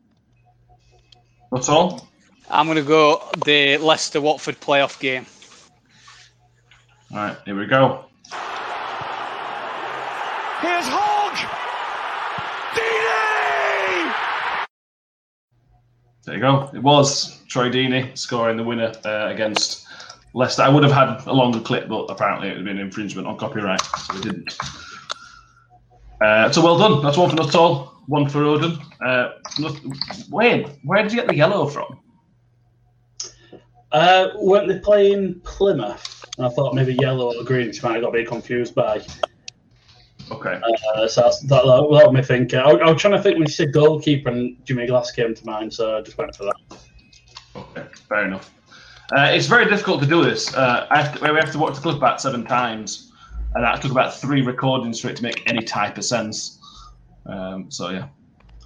That's 1.51 1.69
all. 1.69 2.09
I'm 2.51 2.67
going 2.67 2.77
to 2.77 2.83
go 2.83 3.23
the 3.45 3.77
Leicester 3.77 4.21
Watford 4.23 4.59
playoff 4.61 4.99
game. 5.01 5.27
All 7.11 7.19
right, 7.19 7.37
here 7.45 7.59
we 7.59 7.67
go. 7.67 8.07
Here's 10.61 10.87
Hogg! 10.89 11.37
Deeney! 12.75 14.67
There 16.25 16.35
you 16.35 16.41
go. 16.41 16.69
It 16.75 16.83
was 16.83 17.45
Troy 17.47 17.71
Deeney 17.71 18.19
scoring 18.19 18.57
the 18.57 18.65
winner 18.65 18.93
uh, 19.05 19.29
against 19.29 19.87
Leicester. 20.35 20.63
I 20.63 20.69
would 20.69 20.83
have 20.83 20.91
had 20.91 21.25
a 21.29 21.33
longer 21.33 21.61
clip, 21.61 21.89
but 21.89 22.07
apparently 22.07 22.49
it 22.49 22.57
would 22.57 22.67
have 22.67 22.67
been 22.67 22.79
infringement 22.81 23.29
on 23.29 23.39
copyright, 23.39 23.81
so 23.83 24.15
we 24.15 24.21
didn't. 24.21 24.59
Uh, 26.21 26.51
so 26.51 26.61
well 26.61 26.77
done. 26.77 27.05
That's 27.05 27.17
one 27.17 27.31
for 27.31 27.37
Nuttall, 27.37 27.95
one 28.07 28.29
for 28.29 28.43
Odin. 28.43 28.79
Uh, 29.01 29.35
Wayne, 30.29 30.69
where 30.83 31.05
did 31.05 31.13
you 31.13 31.19
get 31.19 31.29
the 31.29 31.37
yellow 31.37 31.69
from? 31.69 32.01
Uh, 33.93 34.31
weren't 34.35 34.67
they 34.67 34.81
playing 34.81 35.41
Plymouth? 35.45 36.25
And 36.37 36.47
I 36.47 36.51
thought 36.51 36.75
maybe 36.75 36.95
yellow 36.95 37.33
or 37.33 37.45
green, 37.45 37.69
which 37.69 37.85
I 37.85 37.89
might 37.89 37.95
have 37.95 38.03
got 38.03 38.09
a 38.09 38.13
bit 38.13 38.27
confused 38.27 38.75
by. 38.75 39.01
Okay. 40.31 40.61
Uh, 40.95 41.09
so 41.09 41.23
that's, 41.23 41.41
that, 41.41 41.65
that, 41.65 42.13
made 42.13 42.13
me 42.13 42.23
think. 42.23 42.55
I, 42.55 42.71
I 42.71 42.91
was 42.91 43.01
trying 43.01 43.15
to 43.15 43.23
think 43.23 43.35
when 43.35 43.43
you 43.43 43.53
said 43.53 43.73
goalkeeper 43.73 44.29
and 44.29 44.57
Jimmy 44.65 44.87
Glass 44.87 45.11
came 45.11 45.35
to 45.35 45.47
mind, 45.47 45.73
so 45.73 45.97
I 45.97 46.03
just 46.03 46.19
went 46.19 46.35
for 46.37 46.45
that. 46.45 46.79
Okay, 47.57 47.87
fair 48.09 48.27
enough. 48.27 48.53
Uh, 49.17 49.31
it's 49.33 49.47
very 49.47 49.65
difficult 49.65 50.03
to 50.03 50.07
do 50.07 50.23
this. 50.23 50.55
Uh, 50.55 50.87
I 50.91 51.03
have 51.03 51.19
to, 51.19 51.33
we 51.33 51.39
have 51.39 51.53
to 51.53 51.59
watch 51.59 51.77
the 51.77 51.81
clip 51.81 52.01
back 52.01 52.21
seven 52.21 52.45
times, 52.45 53.11
and 53.55 53.65
that 53.65 53.81
took 53.81 53.91
about 53.91 54.15
three 54.15 54.43
recordings 54.43 55.01
for 55.01 55.09
it 55.09 55.17
to 55.17 55.23
make 55.23 55.49
any 55.49 55.63
type 55.63 55.97
of 55.97 56.05
sense. 56.05 56.59
Um, 57.27 57.71
so 57.71 57.91
yeah. 57.91 58.09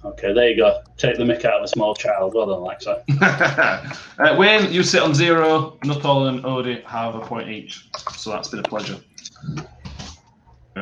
Okay, 0.03 0.33
there 0.33 0.49
you 0.49 0.57
go. 0.57 0.81
Take 0.97 1.17
the 1.17 1.23
mick 1.23 1.45
out 1.45 1.59
of 1.59 1.63
a 1.63 1.67
small 1.67 1.95
child. 1.95 2.33
Well 2.35 2.47
done, 2.47 2.59
Alexa. 2.59 3.03
uh, 4.19 4.35
Wayne, 4.37 4.69
you 4.69 4.83
sit 4.83 5.01
on 5.01 5.13
zero. 5.15 5.77
Nuttall 5.85 6.27
and 6.27 6.43
Odie 6.43 6.83
have 6.83 7.15
a 7.15 7.21
point 7.21 7.47
each. 7.49 7.87
So 8.17 8.31
that's 8.31 8.49
been 8.49 8.59
a 8.59 8.63
pleasure. 8.63 8.99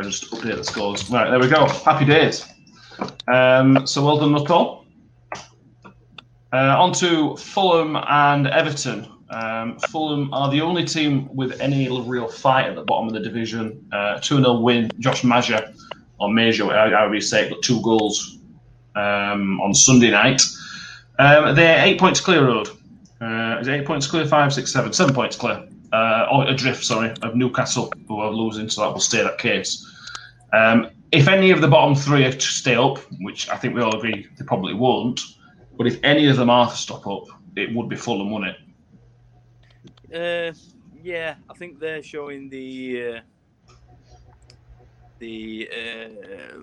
I'll 0.02 0.10
just 0.10 0.32
update 0.32 0.56
the 0.56 0.64
scores. 0.64 1.10
Right, 1.12 1.30
there 1.30 1.40
we 1.40 1.48
go. 1.48 1.68
Happy 1.68 2.06
days. 2.06 2.44
Um, 3.32 3.86
so 3.86 4.04
well 4.04 4.18
done, 4.18 4.32
Nuttall. 4.32 4.86
Uh, 6.52 6.76
on 6.78 6.92
to 6.94 7.38
Fulham 7.38 7.96
and 7.96 8.48
Everton. 8.48 9.08
Um, 9.30 9.78
Fulham 9.78 10.34
are 10.34 10.50
the 10.50 10.60
only 10.60 10.86
team 10.86 11.34
with 11.36 11.62
any 11.62 11.88
real 11.88 12.28
fight 12.28 12.66
at 12.66 12.76
the 12.76 12.82
bottom 12.82 13.08
of 13.08 13.14
the 13.14 13.20
division. 13.20 13.88
Uh, 13.94 14.20
2 14.20 14.38
0 14.38 14.60
win. 14.60 14.90
Josh 14.98 15.24
Maja, 15.24 15.72
or 16.20 16.34
Major, 16.34 16.66
however 16.66 17.14
you 17.14 17.22
say 17.22 17.46
it, 17.46 17.52
got 17.52 17.62
two 17.62 17.80
goals 17.82 18.40
um, 18.96 19.62
on 19.62 19.74
Sunday 19.76 20.10
night. 20.10 20.42
Um, 21.20 21.56
they're 21.56 21.86
eight 21.86 22.00
points 22.00 22.20
clear 22.20 22.48
road. 22.48 22.70
Uh, 23.22 23.60
is 23.62 23.68
eight 23.68 23.86
points 23.86 24.08
clear? 24.08 24.26
Five, 24.26 24.52
six, 24.52 24.74
seven, 24.74 24.92
seven 24.92 25.14
points 25.14 25.36
clear. 25.36 25.64
Uh, 25.94 26.26
or 26.32 26.48
adrift, 26.48 26.86
sorry, 26.86 27.14
of 27.22 27.36
Newcastle, 27.36 27.92
who 28.08 28.20
are 28.20 28.32
losing, 28.32 28.70
so 28.70 28.82
that 28.82 28.94
will 28.94 29.02
stay 29.02 29.22
that 29.22 29.38
case. 29.38 29.86
Um, 30.54 30.90
if 31.12 31.28
any 31.28 31.52
of 31.52 31.60
the 31.60 31.68
bottom 31.68 31.96
three 31.96 32.24
are 32.24 32.32
to 32.32 32.40
stay 32.40 32.76
up, 32.76 33.00
which 33.20 33.50
I 33.50 33.58
think 33.58 33.76
we 33.76 33.82
all 33.82 33.96
agree 33.96 34.28
they 34.38 34.46
probably 34.46 34.74
won't, 34.74 35.20
but 35.78 35.88
if 35.88 36.00
any 36.04 36.28
of 36.28 36.38
them 36.38 36.50
are 36.50 36.70
to 36.70 36.76
stop 36.76 37.06
up, 37.08 37.26
it 37.56 37.76
would 37.76 37.90
be 37.90 37.98
Fulham, 37.98 38.32
wouldn't 38.32 38.56
it? 40.12 40.54
Uh, 40.54 40.54
yeah, 41.04 41.36
I 41.50 41.54
think 41.54 41.80
they're 41.80 42.04
showing 42.04 42.50
the 42.50 43.16
uh, 43.16 43.74
the 45.20 45.70
uh, 45.72 46.62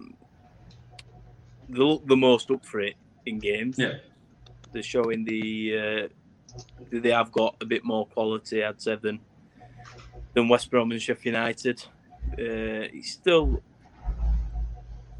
they 1.69 1.99
the 2.07 2.17
most 2.17 2.51
up 2.51 2.65
for 2.65 2.81
it 2.81 2.95
in 3.27 3.39
games. 3.39 3.77
Yeah, 3.79 3.95
they're 4.73 4.83
showing 4.83 5.25
the 5.25 5.79
uh, 5.79 6.09
they 6.91 7.11
have 7.11 7.33
got 7.33 7.57
a 7.61 7.65
bit 7.65 7.85
more 7.85 8.07
quality, 8.07 8.65
I'd 8.65 8.81
say, 8.81 8.97
than 8.97 9.21
than 10.35 10.49
West 10.49 10.71
Brom 10.71 10.91
and 10.91 11.01
Sheffield 11.01 11.35
United. 11.35 11.85
Uh, 12.33 12.87
it's 12.93 13.13
still 13.13 13.63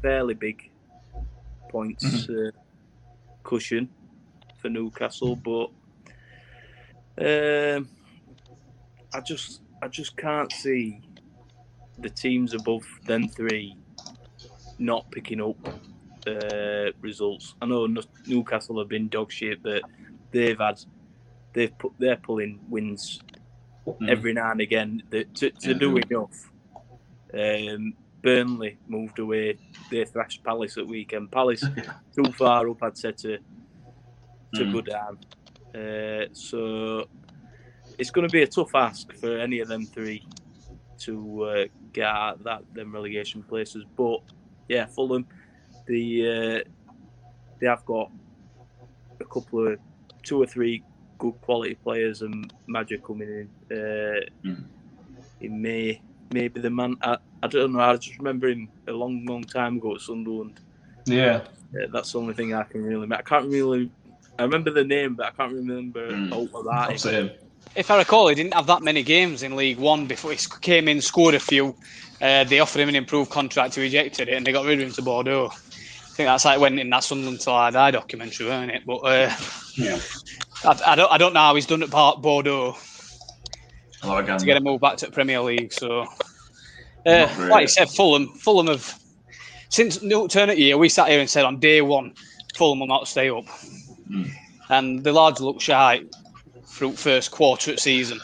fairly 0.01 0.33
big 0.33 0.69
points 1.69 2.05
mm-hmm. 2.05 2.47
uh, 2.47 2.51
cushion 3.43 3.89
for 4.61 4.69
Newcastle, 4.69 5.35
but 5.35 5.69
um, 7.17 7.89
I 9.13 9.21
just 9.21 9.61
I 9.81 9.87
just 9.87 10.15
can't 10.17 10.51
see 10.51 11.01
the 11.97 12.09
teams 12.09 12.53
above 12.53 12.83
them 13.05 13.27
three 13.27 13.75
not 14.77 15.09
picking 15.11 15.41
up 15.41 15.57
uh, 16.27 16.91
results. 17.01 17.55
I 17.61 17.65
know 17.65 17.87
Newcastle 18.25 18.79
have 18.79 18.87
been 18.87 19.09
dog 19.09 19.31
shit, 19.31 19.61
but 19.61 19.83
they've 20.31 20.57
had 20.57 20.79
they've 21.53 21.77
put 21.77 21.93
they're 21.99 22.17
pulling 22.17 22.59
wins 22.69 23.19
mm. 23.87 24.09
every 24.09 24.33
now 24.33 24.51
and 24.51 24.61
again 24.61 25.03
to, 25.11 25.23
to 25.23 25.51
mm-hmm. 25.51 25.77
do 25.77 25.97
enough. 25.97 26.51
Um, 27.33 27.93
Burnley 28.21 28.77
moved 28.87 29.19
away. 29.19 29.57
They 29.89 30.03
thrashed 30.05 30.43
Palace 30.43 30.77
at 30.77 30.87
weekend. 30.87 31.31
Palace 31.31 31.63
too 32.15 32.31
far 32.33 32.67
up, 32.69 32.83
I'd 32.83 32.97
say 32.97 33.11
to 33.11 33.37
to 34.55 34.63
mm. 34.63 34.73
go 34.73 34.81
down. 34.81 35.19
Uh, 35.73 36.25
so 36.33 37.07
it's 37.97 38.09
going 38.09 38.27
to 38.27 38.31
be 38.31 38.41
a 38.41 38.47
tough 38.47 38.73
ask 38.73 39.13
for 39.13 39.37
any 39.37 39.59
of 39.59 39.67
them 39.67 39.85
three 39.85 40.25
to 40.97 41.43
uh, 41.43 41.65
get 41.93 42.07
out 42.07 42.43
that 42.43 42.63
them 42.73 42.93
relegation 42.93 43.43
places. 43.43 43.85
But 43.95 44.21
yeah, 44.67 44.85
Fulham, 44.85 45.27
the 45.85 46.63
uh, 46.65 46.69
they 47.59 47.67
have 47.67 47.85
got 47.85 48.11
a 49.19 49.25
couple 49.25 49.67
of 49.67 49.79
two 50.23 50.41
or 50.41 50.45
three 50.45 50.83
good 51.19 51.39
quality 51.41 51.75
players 51.75 52.23
and 52.23 52.51
Magic 52.65 53.03
coming 53.03 53.29
in 53.29 53.77
uh, 53.77 54.21
mm. 54.43 54.63
in 55.41 55.61
May. 55.61 56.01
Maybe 56.31 56.59
the 56.59 56.69
man. 56.69 56.95
I, 57.01 57.17
I 57.43 57.47
don't 57.47 57.73
know. 57.73 57.79
I 57.79 57.95
just 57.97 58.17
remember 58.17 58.47
him 58.47 58.69
a 58.87 58.91
long, 58.91 59.25
long 59.25 59.43
time 59.43 59.77
ago 59.77 59.95
at 59.95 60.01
Sunderland. 60.01 60.59
Yeah, 61.05 61.41
uh, 61.73 61.87
that's 61.91 62.11
the 62.11 62.19
only 62.19 62.33
thing 62.33 62.53
I 62.53 62.63
can 62.63 62.83
really. 62.83 63.07
I 63.11 63.21
can't 63.21 63.47
really. 63.47 63.91
I 64.37 64.43
remember 64.43 64.71
the 64.71 64.83
name, 64.83 65.15
but 65.15 65.27
I 65.27 65.31
can't 65.31 65.53
remember 65.53 66.11
mm. 66.11 66.31
all 66.31 66.49
of 66.59 66.65
that. 66.65 67.35
If 67.75 67.91
I 67.91 67.97
recall, 67.97 68.29
he 68.29 68.35
didn't 68.35 68.53
have 68.53 68.67
that 68.67 68.81
many 68.81 69.03
games 69.03 69.43
in 69.43 69.55
League 69.55 69.77
One 69.77 70.07
before 70.07 70.31
he 70.31 70.37
came 70.61 70.87
in, 70.87 71.01
scored 71.01 71.35
a 71.35 71.39
few. 71.39 71.75
Uh, 72.21 72.43
they 72.43 72.59
offered 72.59 72.79
him 72.79 72.89
an 72.89 72.95
improved 72.95 73.31
contract, 73.31 73.75
he 73.75 73.81
rejected 73.81 74.27
it, 74.27 74.33
and 74.33 74.45
they 74.45 74.51
got 74.51 74.65
rid 74.65 74.81
of 74.81 74.87
him 74.87 74.93
to 74.93 75.01
Bordeaux. 75.01 75.51
I 76.19 76.21
think 76.21 76.27
that's 76.27 76.43
like 76.43 76.59
when 76.59 76.77
in 76.77 76.89
that 76.89 77.05
Sunderland 77.05 77.39
Till 77.39 77.53
I 77.53 77.71
Die 77.71 77.91
documentary, 77.91 78.47
weren't 78.47 78.71
it? 78.71 78.85
But 78.85 78.97
uh, 78.97 79.33
yeah, 79.77 79.97
I, 80.65 80.77
I, 80.87 80.95
don't, 80.97 81.11
I 81.13 81.17
don't 81.17 81.31
know 81.31 81.39
how 81.39 81.55
he's 81.55 81.65
done 81.65 81.81
at 81.81 81.91
Bordeaux 81.91 82.75
to 84.01 84.45
get 84.45 84.57
him 84.57 84.65
moved 84.65 84.81
back 84.81 84.97
to 84.97 85.05
the 85.05 85.13
Premier 85.13 85.39
League. 85.39 85.71
So, 85.71 86.01
uh, 86.01 86.07
really. 87.05 87.49
like 87.49 87.61
you 87.61 87.67
said, 87.69 87.89
Fulham, 87.89 88.27
Fulham 88.33 88.67
have 88.67 88.99
since 89.69 90.01
new 90.01 90.27
turn 90.27 90.49
year. 90.57 90.77
We 90.77 90.89
sat 90.89 91.07
here 91.07 91.21
and 91.21 91.29
said 91.29 91.45
on 91.45 91.57
day 91.57 91.81
one, 91.81 92.13
Fulham 92.53 92.81
will 92.81 92.87
not 92.87 93.07
stay 93.07 93.29
up, 93.29 93.45
mm. 94.11 94.29
and 94.67 95.01
the 95.01 95.13
lads 95.13 95.39
look 95.39 95.61
shy 95.61 96.03
through 96.65 96.97
first 96.97 97.31
quarter 97.31 97.71
of 97.71 97.79
season. 97.79 98.19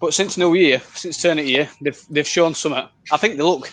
But 0.00 0.14
since 0.14 0.38
New 0.38 0.54
Year, 0.54 0.80
since 0.94 1.20
turn 1.20 1.38
of 1.38 1.44
year, 1.44 1.68
they've 1.82 2.02
they've 2.08 2.26
shown 2.26 2.54
some. 2.54 2.72
I 2.72 3.16
think 3.18 3.36
they 3.36 3.42
look 3.42 3.70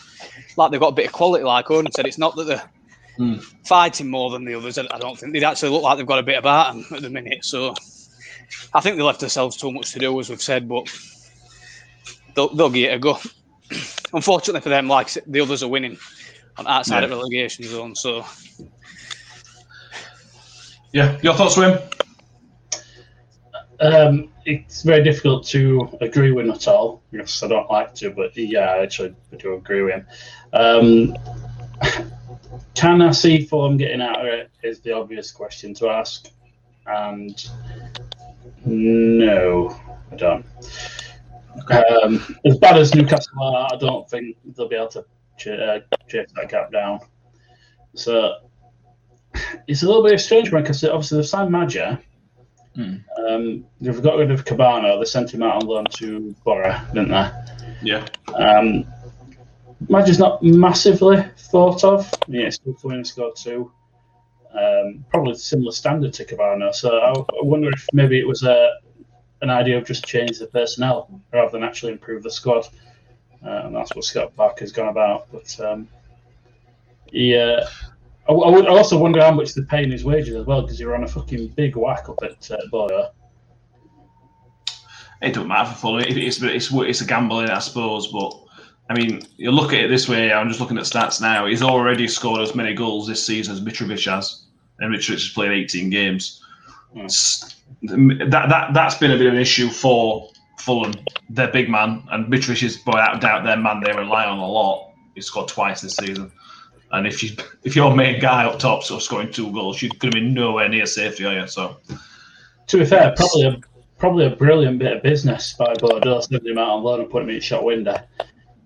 like 0.58 0.72
they've 0.72 0.82
got 0.82 0.90
a 0.90 0.96
bit 0.96 1.06
of 1.06 1.14
quality. 1.14 1.46
Like 1.46 1.72
Odin 1.72 1.94
said, 1.94 2.06
it's 2.06 2.18
not 2.18 2.36
that 2.36 2.48
they're 2.48 2.70
mm. 3.18 3.44
fighting 3.66 4.10
more 4.10 4.30
than 4.30 4.46
the 4.46 4.56
others. 4.56 4.78
I 4.78 4.98
don't 5.00 5.18
think 5.18 5.34
they 5.34 5.44
actually 5.44 5.70
look 5.70 5.84
like 5.84 5.98
they've 5.98 6.08
got 6.08 6.20
a 6.20 6.24
bit 6.24 6.38
about 6.38 6.74
them 6.74 6.86
at 6.96 7.02
the 7.02 7.10
minute. 7.10 7.44
So 7.46 7.74
I 8.74 8.82
think 8.82 8.98
they 8.98 9.04
left 9.04 9.20
themselves 9.20 9.58
too 9.58 9.72
much 9.72 9.92
to 9.94 10.00
do, 10.00 10.20
as 10.20 10.30
we've 10.30 10.42
said, 10.42 10.68
but 10.68 10.88
they'll, 12.36 12.54
they'll 12.54 12.70
give 12.70 12.90
it 12.90 12.94
a 12.94 13.00
go. 13.00 13.18
Unfortunately 14.14 14.62
for 14.62 14.70
them, 14.70 14.88
like 14.88 15.10
the 15.28 15.42
others 15.42 15.64
are 15.64 15.68
winning 15.68 15.98
on 16.58 16.68
outside 16.68 17.00
yeah. 17.00 17.06
of 17.06 17.12
relegation 17.12 17.66
zone. 17.66 17.96
So, 17.96 18.26
yeah, 20.94 21.18
your 21.22 21.34
thoughts, 21.34 21.56
Wim? 21.56 21.82
Um, 23.80 24.30
it's 24.46 24.82
very 24.82 25.04
difficult 25.04 25.46
to 25.48 25.98
agree 26.02 26.32
with 26.32 26.48
Nuttall. 26.48 27.04
Yes, 27.12 27.44
I 27.44 27.48
don't 27.48 27.70
like 27.70 27.94
to, 27.96 28.10
but 28.10 28.36
yeah, 28.36 28.78
actually, 28.82 29.14
I 29.32 29.36
do 29.36 29.54
agree 29.56 29.84
with 29.84 29.94
him. 29.94 30.08
Um, 30.54 31.18
can 32.74 33.02
I 33.02 33.12
see 33.12 33.46
Fulham 33.46 33.78
getting 33.78 34.02
out 34.02 34.22
of 34.22 34.28
it? 34.28 34.52
Is 34.64 34.80
the 34.82 34.94
obvious 34.94 35.32
question 35.32 35.74
to 35.76 35.90
ask, 35.90 36.30
and 36.86 37.50
no, 38.66 39.80
I 40.12 40.16
don't. 40.16 40.46
Um, 41.70 42.38
as 42.46 42.58
bad 42.58 42.78
as 42.78 42.94
Newcastle 42.94 43.42
are, 43.42 43.68
I 43.72 43.78
don't 43.78 44.10
think 44.10 44.38
they'll 44.46 44.68
be 44.68 44.76
able 44.76 44.88
to 44.90 45.06
ch- 45.38 45.48
uh, 45.48 45.80
chase 46.08 46.30
that 46.36 46.50
gap 46.50 46.72
down. 46.72 47.00
So 47.96 48.38
it's 49.68 49.84
a 49.84 49.88
little 49.88 50.04
bit 50.04 50.14
of 50.14 50.22
strange 50.22 50.52
one 50.52 50.62
because 50.62 50.84
obviously 50.84 51.18
they've 51.18 51.28
signed 51.28 51.52
Maja. 51.52 52.00
Hmm. 52.76 52.98
Um, 53.28 53.66
they've 53.82 54.02
got 54.02 54.18
rid 54.18 54.30
of 54.32 54.46
Kebano. 54.46 55.00
They 55.00 55.06
sent 55.06 55.34
him 55.34 55.42
out 55.42 55.64
on 55.64 55.68
loan 55.68 55.86
to 55.96 56.36
Borough, 56.46 56.80
didn't 56.94 57.10
they? 57.10 57.32
Yeah. 57.82 58.06
Um, 58.36 58.86
Maja's 59.86 60.20
not 60.20 60.42
massively 60.44 61.24
thought 61.38 61.84
of. 61.84 62.12
Yeah, 62.28 62.50
still 62.50 62.74
coming 62.74 62.98
and 62.98 63.08
scored 63.08 63.36
two. 63.36 63.72
Um, 64.54 65.06
probably 65.10 65.36
similar 65.36 65.72
standard 65.72 66.14
to 66.14 66.26
Kebano. 66.26 66.74
So 66.74 66.98
I, 66.98 67.12
I, 67.12 67.44
wonder 67.44 67.70
if 67.70 67.86
maybe 67.94 68.20
it 68.20 68.28
was 68.28 68.44
a 68.44 68.72
an 69.42 69.52
idea 69.52 69.78
of 69.78 69.86
just 69.86 70.06
change 70.06 70.40
the 70.40 70.48
personnel 70.48 71.22
rather 71.32 71.52
than 71.52 71.64
actually 71.64 71.92
improve 71.92 72.24
the 72.24 72.32
squad. 72.32 72.68
Uh, 73.46 73.62
and 73.66 73.76
that's 73.76 73.96
what 73.96 74.04
Scott 74.04 74.36
Parker 74.36 74.62
has 74.62 74.72
gone 74.72 74.88
about. 74.88 75.28
But 75.32 75.60
um, 75.60 75.88
yeah, 77.12 77.68
I, 78.28 78.34
I, 78.34 78.50
would 78.50 78.68
also 78.68 78.98
wonder 78.98 79.22
how 79.22 79.32
much 79.32 79.54
they're 79.54 79.66
paying 79.66 79.92
his 79.92 80.04
wages 80.04 80.36
as 80.36 80.46
well 80.46 80.64
because 80.64 80.80
you're 80.80 80.96
on 80.96 81.04
a 81.04 81.08
fucking 81.08 81.50
big 81.50 81.76
whack 81.76 82.10
up 82.10 82.18
at 82.24 82.50
uh, 82.50 82.58
Boyer. 82.72 83.12
It 85.22 85.34
doesn't 85.34 85.48
matter 85.48 85.70
for 85.72 85.78
Fulham. 85.78 86.06
It's, 86.08 86.42
it's, 86.42 86.72
it's 86.72 87.02
a 87.02 87.06
gamble, 87.06 87.40
I 87.40 87.60
suppose. 87.60 88.08
But 88.08 88.40
I 88.90 88.94
mean, 88.94 89.22
you 89.36 89.52
look 89.52 89.74
at 89.74 89.82
it 89.82 89.88
this 89.90 90.08
way. 90.08 90.32
I'm 90.32 90.48
just 90.48 90.62
looking 90.62 90.78
at 90.78 90.86
stats 90.86 91.20
now. 91.20 91.46
He's 91.46 91.62
already 91.62 92.08
scored 92.08 92.42
as 92.42 92.56
many 92.56 92.74
goals 92.74 93.08
this 93.08 93.26
season 93.26 93.54
as 93.54 93.62
Mitrovic 93.62 94.10
has, 94.10 94.44
and 94.80 94.94
Mitrovic 94.94 95.14
has 95.14 95.30
played 95.30 95.52
18 95.52 95.90
games. 95.90 96.42
Mm. 96.96 98.32
That 98.32 98.50
that 98.50 98.74
that's 98.74 98.96
been 98.96 99.12
a 99.12 99.18
bit 99.18 99.28
of 99.28 99.34
an 99.34 99.40
issue 99.40 99.70
for 99.70 100.30
Fulham. 100.60 100.94
Their 101.30 101.52
big 101.52 101.70
man 101.70 102.04
and 102.12 102.32
Mitrovic 102.32 102.64
is, 102.64 102.80
without 102.86 103.20
doubt, 103.20 103.44
their 103.44 103.58
man 103.58 103.82
they 103.82 103.92
rely 103.92 104.26
on 104.26 104.40
a 104.40 104.48
lot. 104.48 104.94
He 105.16 105.22
scored 105.22 105.50
twice 105.50 105.82
this 105.82 105.98
season. 105.98 106.32
And 106.92 107.06
if 107.06 107.22
you 107.22 107.36
if 107.64 107.76
your 107.76 107.94
main 107.94 108.22
guy 108.22 108.46
up 108.46 108.60
top 108.60 108.84
sort 108.84 109.00
of 109.00 109.04
scoring 109.04 109.32
two 109.32 109.52
goals, 109.52 109.82
you're 109.82 109.92
going 110.00 110.14
to 110.14 110.22
be 110.22 110.26
nowhere 110.26 110.70
near 110.70 110.86
safety, 110.86 111.26
are 111.26 111.34
you? 111.42 111.48
So, 111.48 111.78
to 112.68 112.78
be 112.78 112.86
fair, 112.86 113.14
probably 113.18 113.48
a 113.48 113.58
probably 113.98 114.26
a 114.26 114.30
brilliant 114.30 114.80
bit 114.80 114.96
of 114.96 115.04
business 115.04 115.54
by 115.54 115.74
Bordeaux 115.74 116.22
sending 116.22 116.54
him 116.54 116.58
out 116.58 116.70
on 116.70 116.84
loan 116.84 117.02
and 117.02 117.10
putting 117.10 117.28
him 117.28 117.36
in 117.36 117.42
shot 117.42 117.64
window. 117.64 117.98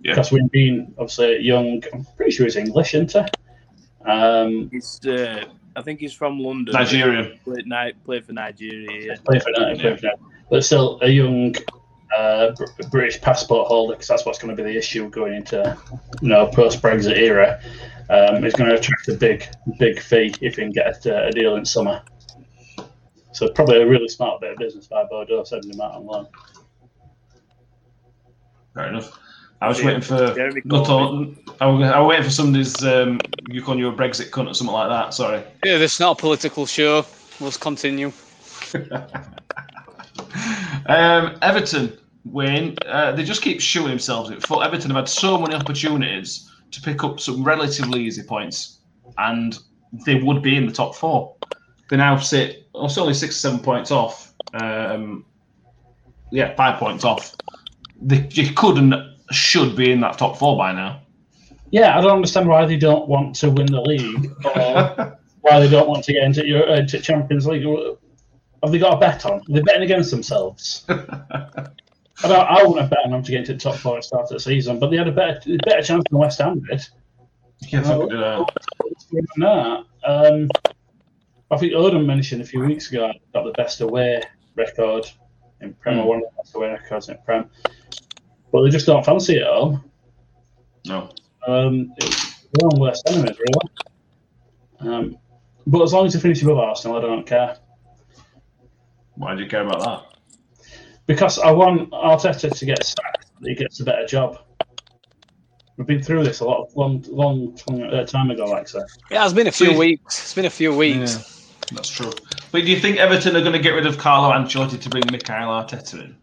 Yeah. 0.03 0.13
Because 0.13 0.31
we've 0.31 0.49
been 0.51 0.93
obviously 0.97 1.39
young, 1.41 1.83
I'm 1.93 2.05
pretty 2.17 2.31
sure 2.31 2.45
he's 2.45 2.55
English, 2.55 2.93
isn't 2.95 3.11
he? 3.11 4.09
Um, 4.09 4.69
He's, 4.71 4.99
uh, 5.05 5.45
I 5.75 5.81
think 5.81 5.99
he's 5.99 6.13
from 6.13 6.39
London. 6.39 6.73
Nigerian. 6.73 7.39
Played, 7.43 7.67
Ni- 7.67 7.93
played 8.03 8.25
for 8.25 8.33
Nigeria. 8.33 9.07
Yeah. 9.07 9.15
play 9.23 9.39
for 9.39 9.51
now, 9.51 9.75
play 9.75 9.95
for 9.95 10.05
now. 10.07 10.13
But 10.49 10.65
still, 10.65 10.99
a 11.01 11.07
young 11.07 11.55
uh, 12.17 12.51
British 12.89 13.21
passport 13.21 13.67
holder, 13.67 13.93
because 13.93 14.07
that's 14.07 14.25
what's 14.25 14.39
going 14.39 14.55
to 14.55 14.61
be 14.61 14.69
the 14.69 14.77
issue 14.77 15.09
going 15.09 15.35
into 15.35 15.77
you 16.21 16.29
know 16.29 16.47
post 16.47 16.81
Brexit 16.81 17.17
era. 17.17 17.61
Um, 18.09 18.43
is 18.43 18.53
going 18.53 18.69
to 18.69 18.75
attract 18.75 19.07
a 19.07 19.13
big, 19.13 19.45
big 19.79 20.01
fee 20.01 20.33
if 20.41 20.55
he 20.57 20.63
can 20.63 20.71
get 20.71 21.05
a, 21.05 21.27
a 21.27 21.31
deal 21.31 21.55
in 21.55 21.63
summer. 21.63 22.01
So 23.31 23.47
probably 23.53 23.81
a 23.81 23.87
really 23.87 24.09
smart 24.09 24.41
bit 24.41 24.51
of 24.51 24.57
business 24.57 24.87
by 24.87 25.05
Bordeaux 25.05 25.45
sending 25.45 25.71
him 25.71 25.79
out 25.79 25.93
on 25.93 26.05
loan. 26.05 26.27
Fair 28.73 28.89
enough. 28.89 29.17
I 29.61 29.67
was 29.67 29.79
Yeah, 29.79 29.85
waiting 29.85 30.01
for. 30.01 30.33
Jeremy 30.33 30.61
Not 30.65 30.87
Corbyn. 30.87 30.89
all, 30.89 31.55
I 31.61 31.65
was, 31.67 31.89
I 31.91 31.99
was 31.99 32.09
waiting 32.09 32.25
for 32.25 32.31
somebody's. 32.31 32.83
Um, 32.83 33.19
you 33.47 33.61
call 33.61 33.77
you 33.77 33.89
a 33.89 33.93
Brexit 33.93 34.29
cunt 34.31 34.49
or 34.49 34.53
something 34.53 34.73
like 34.73 34.89
that. 34.89 35.13
Sorry. 35.13 35.43
Yeah, 35.63 35.77
this 35.77 35.93
is 35.95 35.99
not 35.99 36.17
a 36.17 36.19
political 36.19 36.65
show. 36.65 37.05
Let's 37.39 37.57
continue. 37.57 38.11
Um, 40.87 41.37
Everton 41.41 41.97
win. 42.25 42.75
Uh, 42.85 43.11
they 43.11 43.23
just 43.23 43.41
keep 43.41 43.61
shooting 43.61 43.89
themselves 43.89 44.29
in 44.29 44.39
foot. 44.39 44.65
Everton 44.65 44.89
have 44.91 44.97
had 44.97 45.09
so 45.09 45.37
many 45.37 45.53
opportunities 45.55 46.49
to 46.71 46.81
pick 46.81 47.03
up 47.03 47.19
some 47.19 47.43
relatively 47.43 48.01
easy 48.01 48.23
points, 48.23 48.79
and 49.17 49.59
they 50.05 50.15
would 50.15 50.41
be 50.41 50.55
in 50.55 50.65
the 50.65 50.71
top 50.71 50.95
four. 50.95 51.35
They 51.89 51.97
now 51.97 52.17
sit 52.17 52.67
oh, 52.73 52.85
it's 52.85 52.97
only 52.97 53.13
six 53.13 53.35
or 53.35 53.39
seven 53.39 53.59
points 53.59 53.91
off. 53.91 54.33
Um, 54.53 55.25
yeah, 56.31 56.55
five 56.55 56.79
points 56.79 57.03
off. 57.03 57.35
They, 58.01 58.27
you 58.31 58.53
could 58.53 58.77
and 58.77 58.95
should 59.33 59.75
be 59.75 59.91
in 59.91 60.01
that 60.01 60.17
top 60.17 60.37
four 60.37 60.57
by 60.57 60.71
now. 60.73 61.01
Yeah, 61.71 61.97
I 61.97 62.01
don't 62.01 62.17
understand 62.17 62.47
why 62.47 62.65
they 62.65 62.77
don't 62.77 63.07
want 63.07 63.35
to 63.35 63.49
win 63.49 63.67
the 63.67 63.81
league 63.81 64.31
or 64.45 65.17
why 65.41 65.59
they 65.59 65.69
don't 65.69 65.87
want 65.87 66.03
to 66.05 66.13
get 66.13 66.23
into 66.23 66.45
your 66.45 66.67
into 66.67 66.99
Champions 66.99 67.47
League. 67.47 67.65
Have 68.61 68.71
they 68.71 68.79
got 68.79 68.93
a 68.93 68.99
bet 68.99 69.25
on? 69.25 69.41
They're 69.47 69.61
they 69.61 69.61
betting 69.61 69.83
against 69.83 70.11
themselves? 70.11 70.85
I 72.23 72.27
don't. 72.27 72.47
I 72.47 72.61
wouldn't 72.61 72.81
have 72.81 72.89
bet 72.89 73.05
on 73.05 73.11
them 73.11 73.23
to 73.23 73.31
get 73.31 73.39
into 73.39 73.53
the 73.53 73.59
top 73.59 73.75
four 73.75 73.97
at 73.97 74.03
the 74.03 74.07
start 74.07 74.23
of 74.23 74.29
the 74.29 74.39
season, 74.39 74.79
but 74.79 74.91
they 74.91 74.97
had 74.97 75.07
a 75.07 75.11
better 75.11 75.57
better 75.65 75.81
chance 75.81 76.03
than 76.09 76.19
West 76.19 76.39
Ham 76.39 76.61
did. 76.69 76.85
Yeah, 77.61 77.81
fucking 77.83 78.09
do 78.09 78.17
that. 78.17 78.51
No, 79.37 79.85
um, 80.03 80.49
I 81.49 81.57
think 81.57 81.73
Odom 81.73 82.05
mentioned 82.05 82.41
a 82.41 82.45
few 82.45 82.61
weeks 82.61 82.89
ago 82.89 83.11
got 83.33 83.43
the 83.43 83.51
best 83.51 83.81
away 83.81 84.21
record 84.55 85.09
in 85.61 85.73
Prem, 85.75 85.99
or 85.99 86.07
one 86.07 86.17
of 86.17 86.23
the 86.23 86.37
best 86.37 86.55
away 86.55 86.69
records 86.69 87.09
in 87.09 87.17
Prem, 87.25 87.49
but 88.51 88.63
they 88.63 88.69
just 88.69 88.85
don't 88.85 89.05
fancy 89.05 89.37
it 89.37 89.43
at 89.43 89.47
home. 89.47 89.83
No. 90.85 91.09
Um, 91.47 91.93
it's 91.97 92.41
their 92.53 92.69
own 92.71 92.79
worst 92.79 93.07
enemies, 93.09 93.37
really. 93.39 94.93
Um, 94.93 95.17
but 95.67 95.81
as 95.83 95.93
long 95.93 96.05
as 96.05 96.13
they 96.13 96.19
finish 96.19 96.41
above 96.41 96.57
Arsenal, 96.57 96.97
I 96.97 97.01
don't 97.01 97.25
care. 97.25 97.57
Why 99.15 99.35
do 99.35 99.43
you 99.43 99.49
care 99.49 99.65
about 99.65 99.79
that? 99.81 100.67
Because 101.05 101.39
I 101.39 101.51
want 101.51 101.91
Arteta 101.91 102.55
to 102.57 102.65
get 102.65 102.83
sacked, 102.83 103.31
that 103.39 103.49
he 103.49 103.55
gets 103.55 103.79
a 103.79 103.83
better 103.83 104.05
job. 104.05 104.39
We've 105.77 105.87
been 105.87 106.03
through 106.03 106.23
this 106.23 106.41
a 106.41 106.45
lot, 106.45 106.69
long, 106.75 107.03
long, 107.09 107.57
long 107.69 107.83
uh, 107.83 108.05
time 108.05 108.29
ago, 108.29 108.45
like 108.45 108.63
I 108.63 108.65
said. 108.65 108.83
Yeah, 109.09 109.23
it's 109.25 109.33
been 109.33 109.47
a 109.47 109.51
few 109.51 109.69
Please. 109.69 109.77
weeks. 109.77 110.19
It's 110.19 110.33
been 110.33 110.45
a 110.45 110.49
few 110.49 110.75
weeks. 110.75 111.49
Yeah, 111.71 111.75
That's 111.75 111.89
true. 111.89 112.11
But 112.51 112.65
do 112.65 112.71
you 112.71 112.79
think 112.79 112.97
Everton 112.97 113.35
are 113.35 113.41
going 113.41 113.53
to 113.53 113.59
get 113.59 113.71
rid 113.71 113.85
of 113.85 113.97
Carlo 113.97 114.31
Ancelotti 114.33 114.79
to 114.79 114.89
bring 114.89 115.03
Mikel 115.11 115.35
Arteta 115.35 116.03
in? 116.03 116.15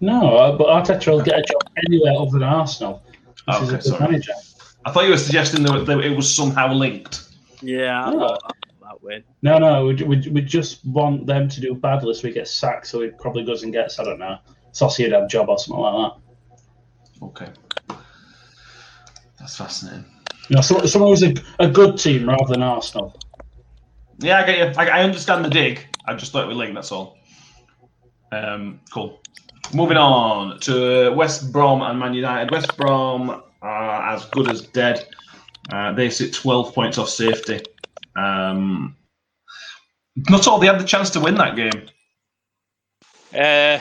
No, 0.00 0.36
uh, 0.36 0.56
but 0.56 0.66
Arteta 0.66 1.12
will 1.12 1.22
get 1.22 1.38
a 1.38 1.42
job 1.42 1.62
anywhere 1.86 2.12
other 2.18 2.32
than 2.32 2.42
Arsenal. 2.42 3.02
Which 3.46 3.56
Okay, 3.56 3.76
is 3.76 3.86
a 3.88 3.90
good 3.92 4.00
manager. 4.00 4.32
I 4.84 4.92
thought 4.92 5.04
you 5.04 5.10
were 5.10 5.16
suggesting 5.16 5.62
that 5.64 5.86
that 5.86 6.00
it 6.00 6.16
was 6.16 6.32
somehow 6.32 6.72
linked. 6.72 7.28
Yeah, 7.62 8.04
I 8.06 8.10
that, 8.10 8.40
that. 8.42 8.56
No, 9.42 9.58
no, 9.58 9.86
we, 9.86 9.94
we, 9.94 10.28
we 10.30 10.40
just 10.40 10.84
want 10.84 11.26
them 11.26 11.48
to 11.48 11.60
do 11.60 11.74
badly 11.74 12.14
so 12.14 12.26
we 12.26 12.32
get 12.32 12.48
sacked, 12.48 12.86
so 12.86 13.02
he 13.02 13.10
probably 13.10 13.44
goes 13.44 13.62
and 13.62 13.72
gets, 13.72 13.98
I 13.98 14.04
don't 14.04 14.18
know, 14.18 14.38
Sociedad 14.72 15.28
job 15.28 15.48
or 15.48 15.58
something 15.58 15.82
like 15.82 16.12
that. 16.12 17.24
Okay. 17.24 17.48
That's 19.38 19.56
fascinating. 19.56 20.04
You 20.48 20.56
know, 20.56 20.62
so, 20.62 20.84
someone 20.86 21.10
who's 21.10 21.22
a, 21.22 21.34
a 21.58 21.68
good 21.68 21.98
team 21.98 22.28
rather 22.28 22.46
than 22.48 22.62
Arsenal. 22.62 23.18
Yeah, 24.18 24.40
I 24.40 24.46
get 24.46 24.58
you. 24.58 24.80
I, 24.80 25.00
I 25.00 25.02
understand 25.02 25.44
the 25.44 25.50
dig. 25.50 25.86
I 26.04 26.14
just 26.14 26.32
thought 26.32 26.44
it 26.44 26.48
was 26.48 26.56
linked, 26.56 26.74
that's 26.74 26.92
all. 26.92 27.18
Um, 28.32 28.80
cool. 28.92 29.20
Moving 29.74 29.96
on 29.96 30.58
to 30.60 31.12
West 31.14 31.52
Brom 31.52 31.82
and 31.82 31.98
Man 31.98 32.14
United. 32.14 32.50
West 32.50 32.76
Brom 32.76 33.42
are 33.62 34.14
as 34.14 34.24
good 34.26 34.48
as 34.50 34.62
dead. 34.62 35.06
Uh, 35.72 35.92
they 35.92 36.08
sit 36.08 36.32
12 36.32 36.74
points 36.74 36.98
off 36.98 37.08
safety. 37.08 37.60
Um, 38.14 38.96
not 40.28 40.46
all 40.46 40.58
they 40.58 40.66
had 40.66 40.80
the 40.80 40.84
chance 40.84 41.10
to 41.10 41.20
win 41.20 41.34
that 41.34 41.56
game. 41.56 41.88
Uh, 43.34 43.80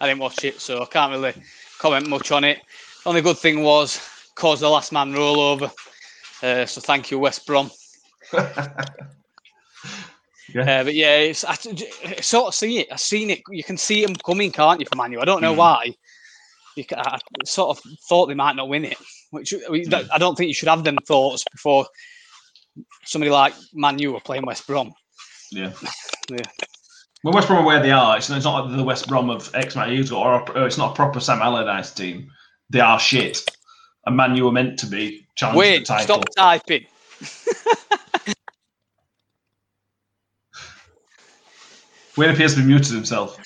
I 0.00 0.06
didn't 0.06 0.20
watch 0.20 0.44
it, 0.44 0.60
so 0.60 0.82
I 0.82 0.86
can't 0.86 1.12
really 1.12 1.34
comment 1.78 2.08
much 2.08 2.30
on 2.32 2.44
it. 2.44 2.60
Only 3.06 3.22
good 3.22 3.38
thing 3.38 3.62
was 3.62 4.00
caused 4.34 4.62
the 4.62 4.68
last 4.68 4.92
man 4.92 5.12
rollover. 5.12 5.72
Uh, 6.42 6.66
so 6.66 6.80
thank 6.80 7.10
you, 7.10 7.18
West 7.18 7.46
Brom. 7.46 7.70
Yeah. 10.54 10.80
Uh, 10.80 10.84
but 10.84 10.94
yeah, 10.94 11.16
it's 11.18 11.44
I, 11.44 11.52
I 12.06 12.20
sort 12.20 12.48
of 12.48 12.54
see 12.54 12.80
it. 12.80 12.88
I've 12.92 13.00
seen 13.00 13.30
it. 13.30 13.40
You 13.50 13.64
can 13.64 13.76
see 13.76 14.04
them 14.04 14.14
coming, 14.16 14.50
can't 14.52 14.80
you, 14.80 14.86
for 14.86 14.96
Manu? 14.96 15.20
I 15.20 15.24
don't 15.24 15.40
know 15.42 15.54
Mm. 15.54 15.58
why. 15.58 15.94
You 16.76 16.84
I 16.96 17.18
sort 17.44 17.76
of 17.76 17.82
thought 18.08 18.26
they 18.26 18.34
might 18.34 18.56
not 18.56 18.68
win 18.68 18.84
it, 18.86 18.96
which 19.30 19.50
that, 19.88 20.06
I 20.12 20.16
don't 20.18 20.36
think 20.36 20.48
you 20.48 20.54
should 20.54 20.68
have 20.68 20.84
them 20.84 20.96
thoughts 21.06 21.44
before 21.52 21.86
somebody 23.04 23.30
like 23.30 23.52
Manu 23.74 24.14
are 24.16 24.20
playing 24.20 24.46
West 24.46 24.66
Brom. 24.66 24.92
Yeah. 25.50 25.72
Yeah. 26.30 26.38
Well, 27.24 27.34
West 27.34 27.46
Brom 27.48 27.62
are 27.62 27.66
where 27.66 27.82
they 27.82 27.90
are. 27.90 28.16
It's, 28.16 28.30
it's 28.30 28.44
not 28.44 28.66
like 28.66 28.76
the 28.76 28.82
West 28.84 29.06
Brom 29.08 29.28
of 29.28 29.50
X 29.54 29.74
amount 29.74 29.90
of 29.90 29.94
years 29.96 30.08
ago, 30.10 30.22
or, 30.22 30.50
or 30.56 30.66
it's 30.66 30.78
not 30.78 30.92
a 30.92 30.94
proper 30.94 31.20
Sam 31.20 31.42
Allardyce 31.42 31.92
team. 31.92 32.30
They 32.70 32.80
are 32.80 32.98
shit. 32.98 33.38
And 34.06 34.16
Man 34.16 34.34
U 34.36 34.48
are 34.48 34.52
meant 34.52 34.78
to 34.80 34.86
be 34.86 35.26
challenging 35.34 35.58
Wait, 35.60 35.78
the 35.80 35.84
title. 35.84 36.04
stop 36.22 36.24
typing. 36.36 36.86
Wayne 42.16 42.30
appears 42.30 42.54
to 42.54 42.60
be 42.60 42.66
muted 42.66 42.94
himself. 42.94 43.38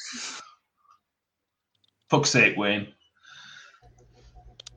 Fuck's 2.10 2.30
sake, 2.30 2.56
Wayne. 2.56 2.88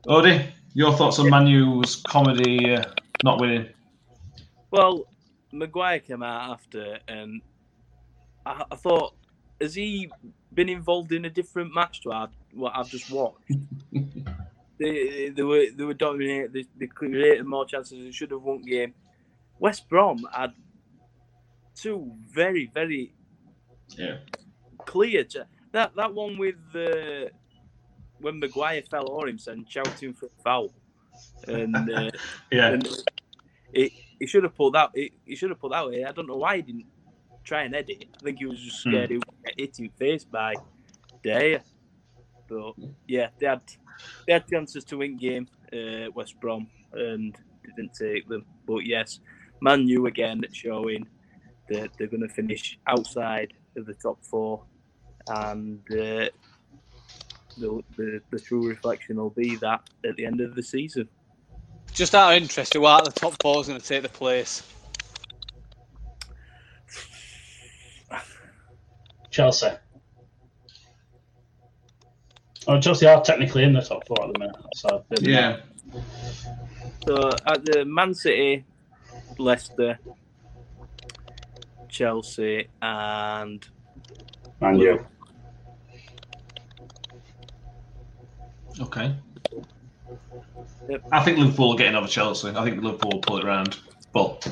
Odie, 0.06 0.50
your 0.74 0.92
thoughts 0.92 1.18
on 1.18 1.28
Manu's 1.28 1.96
comedy 1.96 2.74
uh, 2.74 2.84
not 3.24 3.40
winning? 3.40 3.68
Well, 4.70 5.04
Maguire 5.52 5.98
came 5.98 6.22
out 6.22 6.52
after, 6.52 6.98
and 7.08 7.42
I, 8.46 8.64
I 8.70 8.76
thought, 8.76 9.14
has 9.60 9.74
he 9.74 10.10
been 10.54 10.68
involved 10.68 11.12
in 11.12 11.24
a 11.24 11.30
different 11.30 11.74
match 11.74 12.02
to 12.02 12.12
our, 12.12 12.28
what 12.54 12.72
I've 12.74 12.88
just 12.88 13.10
watched? 13.10 13.50
they, 14.78 15.28
they 15.28 15.42
were 15.42 15.66
they 15.76 15.84
were 15.84 15.94
dominating. 15.94 16.52
They, 16.52 16.64
they 16.78 16.86
created 16.86 17.44
more 17.44 17.66
chances. 17.66 18.02
They 18.02 18.12
should 18.12 18.30
have 18.30 18.42
won 18.42 18.62
game. 18.62 18.94
West 19.58 19.88
Brom 19.88 20.26
had 20.32 20.54
two 21.74 22.10
very 22.28 22.70
very 22.72 23.12
Yeah. 23.98 24.18
clear. 24.86 25.24
That 25.72 25.94
that 25.96 26.14
one 26.14 26.36
with 26.38 26.56
uh, 26.74 27.28
when 28.20 28.38
Maguire 28.40 28.82
fell 28.90 29.10
over 29.10 29.28
him, 29.28 29.38
and 29.46 29.70
shouting 29.70 30.14
for 30.14 30.26
a 30.26 30.42
foul, 30.42 30.72
and. 31.46 31.74
Uh, 31.76 32.10
Yeah. 32.52 32.72
and 32.72 32.88
it, 33.72 33.92
he 34.18 34.26
should 34.26 34.42
have 34.42 34.54
pulled 34.56 34.74
that. 34.74 34.90
He, 34.94 35.12
he 35.24 35.36
should 35.36 35.50
have 35.50 35.60
pulled 35.60 35.72
that 35.72 35.86
way. 35.88 36.04
I 36.04 36.10
don't 36.12 36.26
know 36.26 36.36
why 36.36 36.56
he 36.56 36.62
didn't 36.62 36.86
try 37.44 37.62
and 37.62 37.74
edit. 37.74 38.04
I 38.16 38.24
think 38.24 38.38
he 38.38 38.46
was 38.46 38.60
just 38.60 38.82
Hmm. 38.82 38.90
scared 38.90 39.10
he 39.10 39.16
would 39.16 39.24
get 39.44 39.54
hit 39.60 39.78
in 39.78 39.88
face 39.90 40.24
by 40.24 40.54
Daya. 41.24 41.60
But 42.48 42.74
yeah, 43.06 43.28
they 43.38 43.46
had 43.46 43.60
they 44.26 44.32
had 44.32 44.48
chances 44.48 44.84
to 44.86 44.96
win 44.98 45.16
game 45.16 45.46
uh, 45.72 46.10
West 46.14 46.40
Brom 46.40 46.66
and 46.92 47.36
didn't 47.64 47.94
take 47.94 48.26
them. 48.28 48.44
But 48.66 48.84
yes, 48.84 49.20
Man 49.60 49.86
U 49.86 50.06
again 50.06 50.42
showing 50.52 51.06
that 51.68 51.90
they're 51.96 52.08
going 52.08 52.26
to 52.26 52.34
finish 52.34 52.78
outside 52.88 53.52
of 53.76 53.86
the 53.86 53.94
top 53.94 54.24
four, 54.24 54.62
and 55.28 55.80
uh, 55.90 56.28
the, 57.58 57.82
the 57.96 58.22
the 58.30 58.40
true 58.40 58.68
reflection 58.68 59.16
will 59.16 59.30
be 59.30 59.56
that 59.56 59.88
at 60.04 60.16
the 60.16 60.26
end 60.26 60.40
of 60.40 60.54
the 60.54 60.62
season. 60.62 61.08
Just 61.92 62.14
out 62.14 62.32
of 62.32 62.42
interest, 62.42 62.74
who 62.74 62.86
out 62.86 63.06
of 63.06 63.14
the 63.14 63.20
top 63.20 63.34
four 63.42 63.60
is 63.60 63.68
going 63.68 63.80
to 63.80 63.86
take 63.86 64.02
the 64.02 64.08
place? 64.08 64.62
Chelsea. 69.30 69.68
Oh, 72.66 72.80
Chelsea 72.80 73.06
are 73.06 73.22
technically 73.22 73.64
in 73.64 73.72
the 73.72 73.80
top 73.80 74.06
four 74.06 74.24
at 74.26 74.32
the 74.32 74.38
minute. 74.38 74.56
So 74.74 75.04
maybe 75.10 75.32
not. 75.32 75.60
Yeah. 75.94 76.02
So 77.06 77.30
at 77.46 77.64
the 77.64 77.84
Man 77.84 78.14
City, 78.14 78.64
Leicester, 79.38 79.98
Chelsea, 81.90 82.68
and 82.80 83.66
Man 84.60 84.78
U. 84.78 85.06
Okay. 88.80 89.14
I 91.12 91.22
think 91.22 91.38
Liverpool 91.38 91.68
will 91.68 91.76
get 91.76 91.88
another 91.88 92.08
Chelsea. 92.08 92.48
I 92.48 92.64
think 92.64 92.82
Liverpool 92.82 93.10
will 93.12 93.20
pull 93.20 93.38
it 93.38 93.44
round, 93.44 93.78
but 94.12 94.50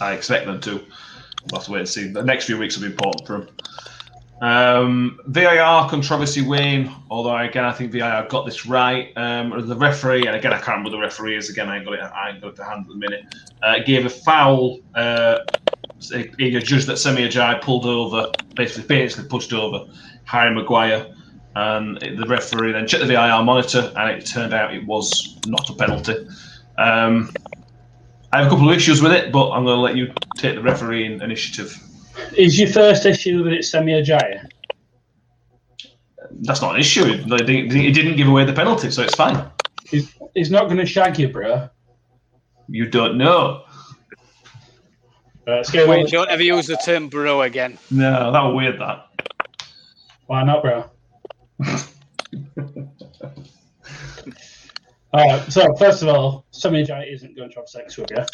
I 0.00 0.12
expect 0.12 0.46
them 0.46 0.60
to. 0.60 0.72
We'll 0.72 1.60
have 1.60 1.64
to 1.64 1.72
wait 1.72 1.80
and 1.80 1.88
see. 1.88 2.08
The 2.08 2.22
next 2.22 2.44
few 2.44 2.58
weeks 2.58 2.76
will 2.76 2.86
be 2.86 2.92
important 2.92 3.26
for 3.26 3.38
them. 3.38 3.48
Um, 4.42 5.20
VAR 5.26 5.88
controversy, 5.88 6.42
Wayne. 6.42 6.92
Although 7.10 7.36
again, 7.36 7.64
I 7.64 7.72
think 7.72 7.92
VAR 7.92 8.26
got 8.26 8.44
this 8.44 8.66
right. 8.66 9.12
Um, 9.16 9.68
the 9.68 9.76
referee, 9.76 10.26
and 10.26 10.36
again, 10.36 10.52
I 10.52 10.56
can't 10.56 10.68
remember 10.68 10.90
who 10.90 10.96
the 10.96 11.02
referee 11.02 11.36
is. 11.36 11.48
Again, 11.48 11.68
I 11.68 11.76
ain't 11.76 11.84
got 11.84 11.94
it. 11.94 12.00
I 12.00 12.30
ain't 12.30 12.40
got 12.40 12.48
it 12.48 12.56
to 12.56 12.64
hand 12.64 12.82
at 12.82 12.88
the 12.88 12.96
minute. 12.96 13.24
Uh, 13.62 13.78
gave 13.84 14.04
a 14.04 14.10
foul. 14.10 14.80
Uh, 14.94 15.38
he 16.10 16.50
judged 16.60 16.86
that 16.86 16.96
Semi 16.98 17.28
Ajayi 17.28 17.60
pulled 17.60 17.86
over, 17.86 18.30
basically, 18.54 18.84
basically 18.86 19.28
pushed 19.28 19.52
over 19.52 19.86
Harry 20.24 20.54
Maguire, 20.54 21.06
and 21.54 21.98
the 22.00 22.26
referee 22.26 22.72
then 22.72 22.86
checked 22.86 23.06
the 23.06 23.12
VAR 23.12 23.42
monitor, 23.42 23.92
and 23.96 24.10
it 24.10 24.26
turned 24.26 24.54
out 24.54 24.74
it 24.74 24.86
was 24.86 25.38
not 25.46 25.68
a 25.68 25.74
penalty. 25.74 26.14
Um, 26.78 27.30
I 28.32 28.38
have 28.38 28.46
a 28.46 28.50
couple 28.50 28.70
of 28.70 28.76
issues 28.76 29.02
with 29.02 29.12
it, 29.12 29.30
but 29.30 29.50
I'm 29.50 29.64
going 29.64 29.76
to 29.76 29.80
let 29.82 29.96
you 29.96 30.12
take 30.38 30.54
the 30.54 30.62
refereeing 30.62 31.20
initiative. 31.20 31.78
Is 32.36 32.58
your 32.58 32.68
first 32.68 33.04
issue 33.04 33.44
that 33.44 33.52
it's 33.52 33.70
Semi 33.70 33.92
Ajayi? 33.92 34.46
That's 36.40 36.62
not 36.62 36.74
an 36.74 36.80
issue. 36.80 37.04
He 37.04 37.92
didn't 37.92 38.16
give 38.16 38.28
away 38.28 38.44
the 38.44 38.54
penalty, 38.54 38.90
so 38.90 39.02
it's 39.02 39.14
fine. 39.14 39.46
He's, 39.86 40.14
he's 40.34 40.50
not 40.50 40.64
going 40.64 40.78
to 40.78 40.86
shag 40.86 41.18
you, 41.18 41.28
bro. 41.28 41.68
You 42.68 42.86
don't 42.86 43.18
know. 43.18 43.64
Uh, 45.46 45.56
let's 45.56 45.70
go 45.70 45.88
Wait, 45.88 46.04
on. 46.04 46.10
don't 46.10 46.30
ever 46.30 46.42
use 46.42 46.66
the 46.66 46.76
term 46.76 47.08
bro 47.08 47.42
again. 47.42 47.76
No, 47.90 48.30
that 48.32 48.42
was 48.42 48.54
weird. 48.54 48.80
That. 48.80 49.08
Why 50.26 50.44
not, 50.44 50.62
bro? 50.62 50.84
all 55.12 55.26
right. 55.28 55.52
So 55.52 55.74
first 55.74 56.02
of 56.02 56.08
all, 56.08 56.46
Semi 56.52 56.84
Ajayi 56.84 57.12
isn't 57.12 57.36
going 57.36 57.50
to 57.50 57.56
have 57.56 57.68
sex 57.68 57.96
with 57.96 58.10
you. 58.10 58.24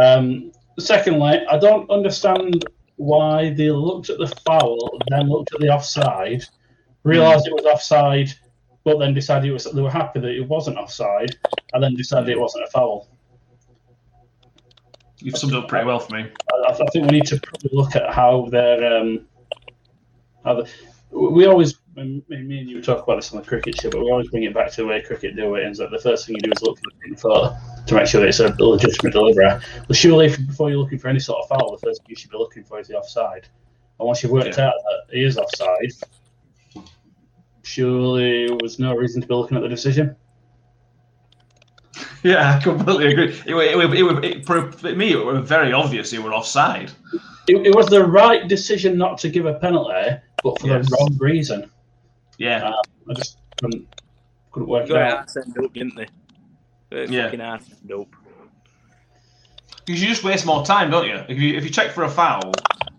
Um, 0.00 0.52
secondly, 0.78 1.44
I 1.50 1.58
don't 1.58 1.88
understand 1.90 2.64
why 2.96 3.50
they 3.50 3.70
looked 3.70 4.08
at 4.08 4.18
the 4.18 4.28
foul, 4.46 4.98
then 5.08 5.28
looked 5.28 5.52
at 5.52 5.60
the 5.60 5.68
offside, 5.68 6.44
realised 7.02 7.46
it 7.46 7.52
was 7.52 7.64
offside, 7.64 8.32
but 8.84 8.98
then 8.98 9.12
decided 9.12 9.50
it 9.50 9.52
was 9.52 9.64
they 9.64 9.82
were 9.82 9.90
happy 9.90 10.20
that 10.20 10.30
it 10.30 10.48
wasn't 10.48 10.78
offside, 10.78 11.36
and 11.72 11.82
then 11.82 11.94
decided 11.94 12.30
it 12.30 12.40
wasn't 12.40 12.64
a 12.64 12.70
foul. 12.70 13.08
You've 15.24 15.38
summed 15.38 15.54
up 15.54 15.68
pretty 15.68 15.86
well 15.86 15.98
for 15.98 16.14
me. 16.16 16.26
I, 16.52 16.70
I 16.70 16.74
think 16.92 17.10
we 17.10 17.18
need 17.18 17.26
to 17.28 17.40
probably 17.40 17.70
look 17.72 17.96
at 17.96 18.12
how 18.12 18.46
they're. 18.50 19.00
Um, 19.00 19.26
how 20.44 20.54
the, 20.54 20.70
we 21.10 21.46
always, 21.46 21.78
me 21.96 22.22
and 22.28 22.50
you 22.68 22.82
talk 22.82 23.02
about 23.02 23.16
this 23.16 23.32
on 23.32 23.40
the 23.40 23.46
cricket 23.46 23.80
show, 23.80 23.88
but 23.88 24.00
we 24.00 24.10
always 24.10 24.28
bring 24.28 24.42
it 24.42 24.52
back 24.52 24.70
to 24.72 24.82
the 24.82 24.86
way 24.86 25.00
cricket 25.00 25.34
do 25.34 25.54
it. 25.54 25.66
Is 25.66 25.78
that 25.78 25.90
the 25.90 25.98
first 25.98 26.26
thing 26.26 26.34
you 26.34 26.42
do 26.42 26.50
is 26.54 26.60
look 26.60 26.76
for 26.76 26.90
the 26.90 27.16
front 27.16 27.20
foot 27.20 27.86
to 27.86 27.94
make 27.94 28.06
sure 28.06 28.20
that 28.20 28.28
it's 28.28 28.40
a 28.40 28.54
legitimate 28.62 29.12
delivery. 29.12 29.46
Well, 29.46 29.62
surely, 29.92 30.26
if, 30.26 30.46
before 30.46 30.68
you're 30.68 30.78
looking 30.78 30.98
for 30.98 31.08
any 31.08 31.20
sort 31.20 31.42
of 31.42 31.48
foul, 31.48 31.70
the 31.70 31.86
first 31.86 32.02
thing 32.02 32.10
you 32.10 32.16
should 32.16 32.30
be 32.30 32.36
looking 32.36 32.64
for 32.64 32.78
is 32.78 32.88
the 32.88 32.96
offside. 32.96 33.48
And 33.98 34.06
once 34.06 34.22
you've 34.22 34.32
worked 34.32 34.58
Yeah. 34.58 34.66
out 34.66 34.74
that 35.08 35.16
he 35.16 35.24
is 35.24 35.38
offside, 35.38 35.92
surely 37.62 38.48
there 38.48 38.58
was 38.60 38.78
no 38.78 38.94
reason 38.94 39.22
to 39.22 39.26
be 39.26 39.34
looking 39.34 39.56
at 39.56 39.62
the 39.62 39.68
decision. 39.70 40.16
Yeah, 42.32 42.56
I 42.56 42.60
completely 42.62 43.12
agree. 43.12 43.38
It, 43.46 43.54
wa- 43.54 43.60
it, 43.60 43.92
it, 43.94 44.24
it, 44.24 44.46
for 44.46 44.70
me, 44.96 45.12
it 45.12 45.24
was 45.24 45.46
very 45.46 45.72
obvious 45.74 46.10
you 46.10 46.22
were 46.22 46.32
offside. 46.32 46.90
It, 47.46 47.66
it 47.66 47.74
was 47.74 47.88
the 47.88 48.02
right 48.02 48.48
decision 48.48 48.96
not 48.96 49.18
to 49.18 49.28
give 49.28 49.44
a 49.44 49.52
penalty, 49.54 50.16
but 50.42 50.58
for 50.58 50.66
Yes. 50.68 50.88
the 50.88 50.96
wrong 50.98 51.18
reason. 51.18 51.70
Yeah, 52.38 52.70
Uh, 52.70 52.82
I 53.10 53.12
just 53.12 53.36
couldn't, 53.60 53.86
couldn't 54.52 54.68
work 54.70 54.88
it 54.88 54.96
out. 54.96 55.18
arse 55.18 55.36
end 55.36 55.54
up, 55.62 55.72
didn't 55.74 55.96
they? 55.96 56.06
Got 56.90 57.10
Yeah. 57.10 57.24
Fucking 57.24 57.40
arse 57.42 57.64
end 57.70 57.92
up. 57.92 58.08
because 59.84 60.00
you 60.02 60.08
just 60.08 60.24
waste 60.24 60.46
more 60.46 60.64
time, 60.64 60.90
don't 60.90 61.06
you? 61.06 61.20
If 61.28 61.38
you 61.38 61.58
if 61.58 61.64
you 61.64 61.70
check 61.70 61.90
for 61.92 62.04
a 62.04 62.08
foul 62.10 62.52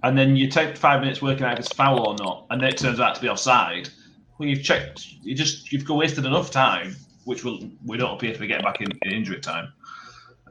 and 0.04 0.16
then 0.16 0.36
you 0.36 0.48
take 0.52 0.78
five 0.78 1.00
minutes 1.02 1.20
working 1.24 1.44
out 1.46 1.54
if 1.54 1.66
it's 1.66 1.74
foul 1.74 2.08
or 2.08 2.16
not, 2.16 2.46
and 2.52 2.62
then 2.62 2.70
it 2.70 2.78
turns 2.78 3.00
out 3.00 3.16
to 3.16 3.22
be 3.22 3.28
offside, 3.28 3.90
well, 4.38 4.48
you've 4.48 4.62
checked. 4.64 5.08
You 5.24 5.34
just 5.34 5.72
you've 5.72 5.90
wasted 5.90 6.26
enough 6.26 6.52
time, 6.52 6.96
which 7.26 7.44
will 7.44 7.60
we 7.86 7.98
don't 7.98 8.14
appear 8.14 8.34
to 8.34 8.40
be 8.40 8.48
getting 8.48 8.64
back 8.64 8.82
in, 8.82 8.88
in 9.04 9.12
injury 9.12 9.40
time. 9.40 9.74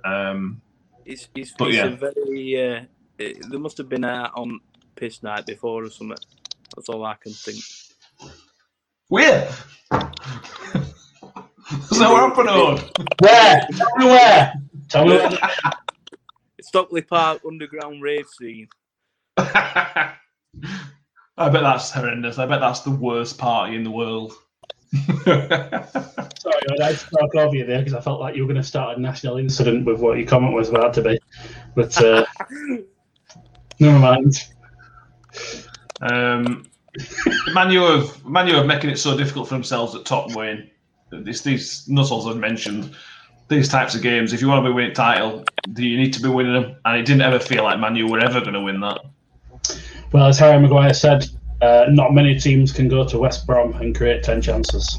Um, 0.04 0.60
It's, 1.04 1.28
it's, 1.34 1.52
But 1.58 1.68
it's 1.68 1.76
yeah. 1.78 1.86
a 1.86 1.96
very. 1.96 2.68
Uh, 2.76 2.84
it, 3.18 3.48
there 3.48 3.60
must 3.60 3.78
have 3.78 3.88
been 3.88 4.04
a 4.04 4.30
on 4.34 4.60
piss 4.96 5.22
night 5.22 5.46
before 5.46 5.84
or 5.84 5.90
something. 5.90 6.18
That's 6.76 6.88
all 6.88 7.04
I 7.04 7.14
can 7.14 7.32
think. 7.32 7.62
weird. 9.08 9.48
so 11.90 12.12
what 12.12 12.28
happened, 12.28 12.48
Ode? 12.48 12.80
Where? 13.20 13.66
Tell 13.72 13.96
me 13.96 14.06
where. 14.06 14.52
Tell 14.88 15.04
me 15.06 15.16
where. 15.16 15.30
Stockley 16.60 17.02
Park 17.02 17.42
underground 17.46 18.02
rave 18.02 18.26
scene. 18.26 18.68
I 19.36 20.14
bet 21.36 21.62
that's 21.62 21.90
horrendous. 21.92 22.38
I 22.38 22.46
bet 22.46 22.60
that's 22.60 22.80
the 22.80 22.90
worst 22.90 23.38
party 23.38 23.76
in 23.76 23.84
the 23.84 23.90
world. 23.90 24.32
Sorry, 25.24 25.50
I 25.50 26.86
had 26.86 26.98
to 26.98 27.06
talk 27.10 27.34
over 27.34 27.56
you 27.56 27.66
there 27.66 27.78
because 27.78 27.94
I 27.94 28.00
felt 28.00 28.20
like 28.20 28.36
you 28.36 28.42
were 28.42 28.52
going 28.52 28.62
to 28.62 28.66
start 28.66 28.96
a 28.96 29.00
national 29.00 29.38
incident 29.38 29.84
with 29.86 30.00
what 30.00 30.18
your 30.18 30.26
comment 30.26 30.54
was 30.54 30.68
about 30.68 30.94
to 30.94 31.02
be. 31.02 31.18
But 31.74 32.00
uh, 32.02 32.24
never 33.80 33.98
mind. 33.98 34.34
Um, 36.00 36.66
Manu 37.52 37.84
of 37.84 38.24
Manu 38.24 38.54
have 38.54 38.66
making 38.66 38.90
it 38.90 38.98
so 38.98 39.16
difficult 39.16 39.48
for 39.48 39.54
themselves 39.54 39.94
at 39.96 40.04
top 40.04 40.34
Wayne. 40.34 40.70
This 41.10 41.40
these 41.40 41.88
Nuttles 41.88 42.26
have 42.26 42.36
mentioned 42.36 42.94
these 43.48 43.68
types 43.68 43.96
of 43.96 44.02
games. 44.02 44.32
If 44.32 44.40
you 44.40 44.48
want 44.48 44.64
to 44.64 44.70
be 44.70 44.74
winning 44.74 44.94
title, 44.94 45.44
do 45.72 45.84
you 45.84 45.96
need 45.96 46.12
to 46.12 46.22
be 46.22 46.28
winning 46.28 46.52
them? 46.52 46.76
And 46.84 46.98
it 46.98 47.04
didn't 47.04 47.22
ever 47.22 47.40
feel 47.40 47.64
like 47.64 47.80
Manu 47.80 48.08
were 48.08 48.20
ever 48.20 48.40
going 48.40 48.54
to 48.54 48.60
win 48.60 48.80
that. 48.80 49.00
Well, 50.12 50.26
as 50.26 50.38
Harry 50.38 50.60
Maguire 50.60 50.94
said, 50.94 51.26
uh, 51.64 51.86
not 51.88 52.12
many 52.12 52.38
teams 52.38 52.72
can 52.72 52.88
go 52.88 53.06
to 53.06 53.18
West 53.18 53.46
Brom 53.46 53.72
and 53.74 53.96
create 53.96 54.22
10 54.22 54.42
chances. 54.42 54.98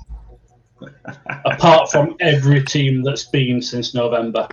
Apart 1.46 1.92
from 1.92 2.16
every 2.20 2.64
team 2.64 3.04
that's 3.04 3.26
been 3.26 3.62
since 3.62 3.94
November. 3.94 4.48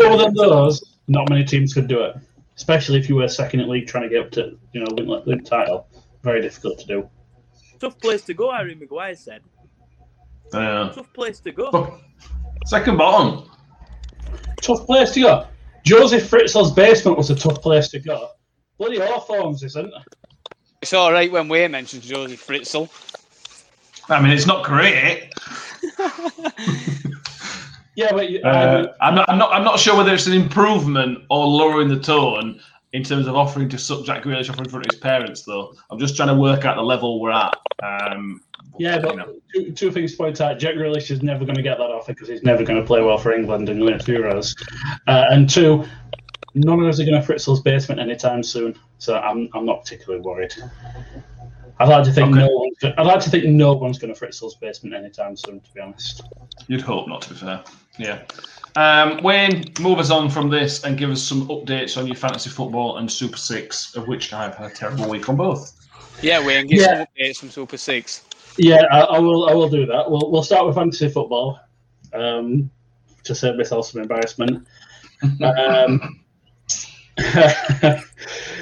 Other 0.00 0.24
than 0.24 0.34
those, 0.34 0.96
not 1.08 1.28
many 1.28 1.44
teams 1.44 1.74
could 1.74 1.88
do 1.88 2.00
it. 2.02 2.16
Especially 2.56 2.98
if 2.98 3.08
you 3.08 3.16
were 3.16 3.28
second 3.28 3.60
in 3.60 3.68
league 3.68 3.88
trying 3.88 4.04
to 4.04 4.08
get 4.08 4.26
up 4.26 4.30
to, 4.32 4.58
you 4.72 4.80
know, 4.80 4.86
win 4.92 5.22
league 5.26 5.44
title. 5.44 5.88
Very 6.22 6.40
difficult 6.40 6.78
to 6.80 6.86
do. 6.86 7.10
Tough 7.80 7.98
place 7.98 8.22
to 8.22 8.34
go, 8.34 8.52
Harry 8.52 8.74
Maguire 8.74 9.16
said. 9.16 9.42
Uh, 10.52 10.92
Tough 10.92 11.12
place 11.12 11.40
to 11.40 11.52
go. 11.52 11.98
second 12.66 12.96
bottom. 12.96 13.50
Tough 14.62 14.86
place 14.86 15.12
to 15.12 15.20
go. 15.20 15.46
Josef 15.84 16.28
Fritzl's 16.30 16.72
basement 16.72 17.16
was 17.16 17.30
a 17.30 17.34
tough 17.34 17.60
place 17.60 17.88
to 17.88 17.98
go. 17.98 18.30
Bloody 18.78 18.98
Hawthorns 18.98 19.62
isn't. 19.62 19.86
It? 19.86 19.92
It's 20.82 20.92
all 20.92 21.12
right 21.12 21.30
when 21.32 21.48
Wayne 21.48 21.70
mentions 21.72 22.04
Josie 22.06 22.36
Fritzl. 22.36 22.88
I 24.08 24.20
mean, 24.22 24.30
it's 24.32 24.46
not 24.46 24.64
great. 24.64 25.32
Yeah, 27.96 28.12
but 28.12 28.28
you, 28.30 28.42
Uh, 28.42 28.92
I'm 29.00 29.14
not. 29.14 29.28
I'm 29.30 29.38
not. 29.38 29.52
I'm 29.52 29.64
not 29.64 29.80
sure 29.80 29.96
whether 29.96 30.12
it's 30.12 30.26
an 30.26 30.34
improvement 30.34 31.24
or 31.30 31.46
lowering 31.46 31.88
the 31.88 31.98
tone 31.98 32.60
in 32.92 33.02
terms 33.02 33.26
of 33.26 33.34
offering 33.36 33.70
to 33.70 33.78
suck 33.78 34.04
Jack 34.04 34.22
Grealish 34.22 34.50
off 34.50 34.58
in 34.58 34.68
front 34.68 34.84
of 34.86 34.92
his 34.92 35.00
parents. 35.00 35.42
Though 35.44 35.74
I'm 35.90 35.98
just 35.98 36.14
trying 36.14 36.28
to 36.28 36.34
work 36.34 36.66
out 36.66 36.76
the 36.76 36.82
level 36.82 37.20
we're 37.22 37.30
at. 37.32 37.56
Um, 37.82 38.42
Yeah, 38.78 38.98
but 38.98 39.12
you 39.12 39.16
know. 39.16 39.34
two, 39.54 39.72
two 39.72 39.90
things 39.90 40.10
to 40.12 40.18
point 40.18 40.38
out. 40.42 40.58
Jack 40.58 40.74
Grealish 40.74 41.10
is 41.10 41.22
never 41.22 41.46
going 41.46 41.56
to 41.56 41.62
get 41.62 41.78
that 41.78 41.84
offer 41.90 42.12
because 42.12 42.28
he's 42.28 42.42
never 42.42 42.62
going 42.64 42.78
to 42.78 42.86
play 42.86 43.00
well 43.00 43.16
for 43.16 43.32
England 43.32 43.70
and 43.70 43.82
win 43.82 43.94
Euros. 43.94 44.54
Uh, 45.06 45.24
and 45.30 45.48
two, 45.48 45.82
none 46.56 46.80
of 46.80 46.86
us 46.88 46.98
are 46.98 47.04
going 47.04 47.20
to 47.20 47.26
Fritzl's 47.26 47.60
basement 47.60 48.00
anytime 48.00 48.42
soon, 48.42 48.74
so 48.98 49.16
I'm, 49.18 49.48
I'm 49.54 49.64
not 49.66 49.82
particularly 49.84 50.22
worried. 50.22 50.54
I'd 51.78 51.88
like 51.88 52.04
to 52.04 52.12
think 52.12 52.30
Okay. 52.34 52.40
no 52.40 52.48
one's. 52.50 52.76
I'd 52.82 53.06
like 53.06 53.20
to 53.20 53.30
think 53.30 53.44
no 53.44 53.74
one's 53.74 53.98
going 53.98 54.12
to 54.14 54.18
Fritzl's 54.18 54.54
basement 54.54 54.94
anytime 54.94 55.36
soon. 55.36 55.60
To 55.60 55.72
be 55.74 55.80
honest. 55.80 56.22
You'd 56.68 56.80
hope 56.80 57.06
not, 57.06 57.22
to 57.22 57.30
be 57.30 57.36
fair. 57.36 57.62
Yeah. 57.98 58.22
Um, 58.76 59.22
Wayne, 59.22 59.64
move 59.80 59.98
us 59.98 60.10
on 60.10 60.30
from 60.30 60.48
this 60.48 60.84
and 60.84 60.96
give 60.96 61.10
us 61.10 61.22
some 61.22 61.46
updates 61.48 61.96
on 61.98 62.06
your 62.06 62.16
fantasy 62.16 62.48
football 62.50 62.96
and 62.96 63.10
Super 63.10 63.36
Six, 63.36 63.94
of 63.94 64.08
which 64.08 64.32
I've 64.32 64.54
had 64.54 64.70
a 64.70 64.74
terrible 64.74 65.08
week 65.08 65.28
on 65.28 65.36
both. 65.36 65.72
Yeah, 66.22 66.44
Wayne, 66.44 66.66
give 66.66 66.78
Yeah. 66.80 66.86
some 66.98 67.06
updates 67.18 67.36
from 67.38 67.50
Super 67.50 67.76
Six. 67.76 68.22
Yeah, 68.56 68.84
I, 68.90 69.00
I 69.00 69.18
will. 69.18 69.48
I 69.50 69.52
will 69.54 69.68
do 69.68 69.84
that. 69.84 70.10
We'll 70.10 70.30
we'll 70.30 70.42
start 70.42 70.66
with 70.66 70.76
fantasy 70.76 71.10
football, 71.10 71.60
um, 72.14 72.70
to 73.24 73.34
save 73.34 73.56
myself 73.56 73.88
some 73.88 74.00
embarrassment. 74.00 74.66
um, 75.42 76.20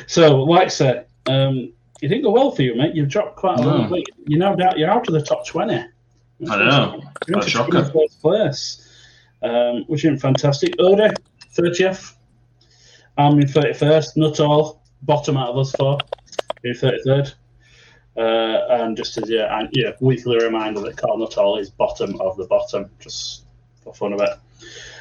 so, 0.07 0.43
like 0.43 0.67
I 0.67 0.69
said, 0.69 1.07
um, 1.27 1.73
you 2.01 2.09
didn't 2.09 2.23
go 2.23 2.31
well 2.31 2.51
for 2.51 2.63
you, 2.63 2.75
mate. 2.75 2.95
You've 2.95 3.09
dropped 3.09 3.37
quite 3.37 3.59
a 3.59 3.63
No. 3.63 3.69
lot. 3.69 3.85
of 3.87 3.91
weight. 3.91 4.07
You're 4.27 4.39
now 4.39 4.55
down. 4.55 4.79
You're 4.79 4.91
out 4.91 5.07
of 5.09 5.15
the 5.15 5.23
top 5.23 5.47
twenty. 5.47 5.75
I 5.77 5.85
know. 6.43 7.01
You're 7.27 7.41
That's 7.41 7.47
into 7.47 7.49
shocking. 7.51 7.75
24th 7.81 8.21
place, 8.21 8.89
um, 9.43 9.85
which 9.87 10.05
isn't 10.05 10.19
fantastic. 10.19 10.75
Ode, 10.79 11.13
thirtieth. 11.53 12.17
I'm 13.17 13.39
in 13.41 13.47
thirty-first. 13.49 14.17
Not 14.17 14.41
all. 14.41 14.83
Bottom 15.03 15.37
out 15.37 15.51
of 15.51 15.59
us 15.59 15.73
four. 15.73 15.99
You're 16.63 16.75
thirty-third. 16.75 17.33
Uh, 18.17 18.67
and 18.71 18.97
just 18.97 19.19
as 19.19 19.29
yeah, 19.29 19.59
and, 19.59 19.69
yeah, 19.73 19.91
weekly 20.01 20.37
reminder 20.37 20.81
that 20.81 20.97
Carl 20.97 21.19
Nuttall 21.19 21.59
is 21.59 21.69
bottom 21.71 22.21
of 22.21 22.37
the 22.37 22.45
bottom, 22.47 22.89
just 23.01 23.45
for 23.83 23.93
fun 23.93 24.13
of 24.13 24.21
it. 24.21 24.39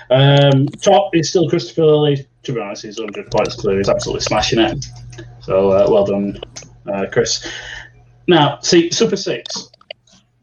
Um, 0.10 0.66
top 0.68 1.16
is 1.16 1.30
still 1.30 1.48
Christopher 1.48 1.86
Lilly. 1.86 2.28
To 2.44 2.54
be 2.54 2.60
honest, 2.60 2.84
he's 2.84 3.00
100 3.00 3.32
points 3.32 3.56
clear. 3.56 3.78
He's 3.78 3.90
absolutely 3.90 4.22
smashing 4.22 4.60
it. 4.60 4.86
So 5.42 5.72
uh, 5.72 5.88
well 5.90 6.06
done, 6.06 6.40
uh, 6.92 7.06
Chris. 7.12 7.50
Now, 8.28 8.60
see, 8.60 8.92
Super 8.92 9.16
Six. 9.16 9.70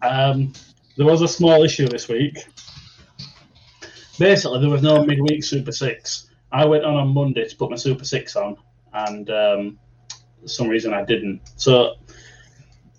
Um, 0.03 0.53
there 0.97 1.07
was 1.07 1.23
a 1.23 1.29
small 1.29 1.63
issue 1.63 1.89
this 1.89 2.09
week. 2.09 2.39
Basically, 4.19 4.61
there 4.61 4.71
was 4.71 4.83
no 4.83 5.05
midweek 5.05 5.45
Super 5.45 5.73
Six. 5.73 6.29
I 6.53 6.65
went 6.67 6.85
on 6.85 6.95
on 6.95 7.09
Monday 7.09 7.49
to 7.49 7.57
put 7.57 7.71
my 7.71 7.77
Super 7.77 8.05
Six 8.05 8.37
on, 8.37 8.57
and 8.93 9.31
um, 9.31 9.79
for 10.43 10.49
some 10.49 10.69
reason 10.69 10.93
I 10.93 11.05
didn't. 11.05 11.41
So 11.57 11.95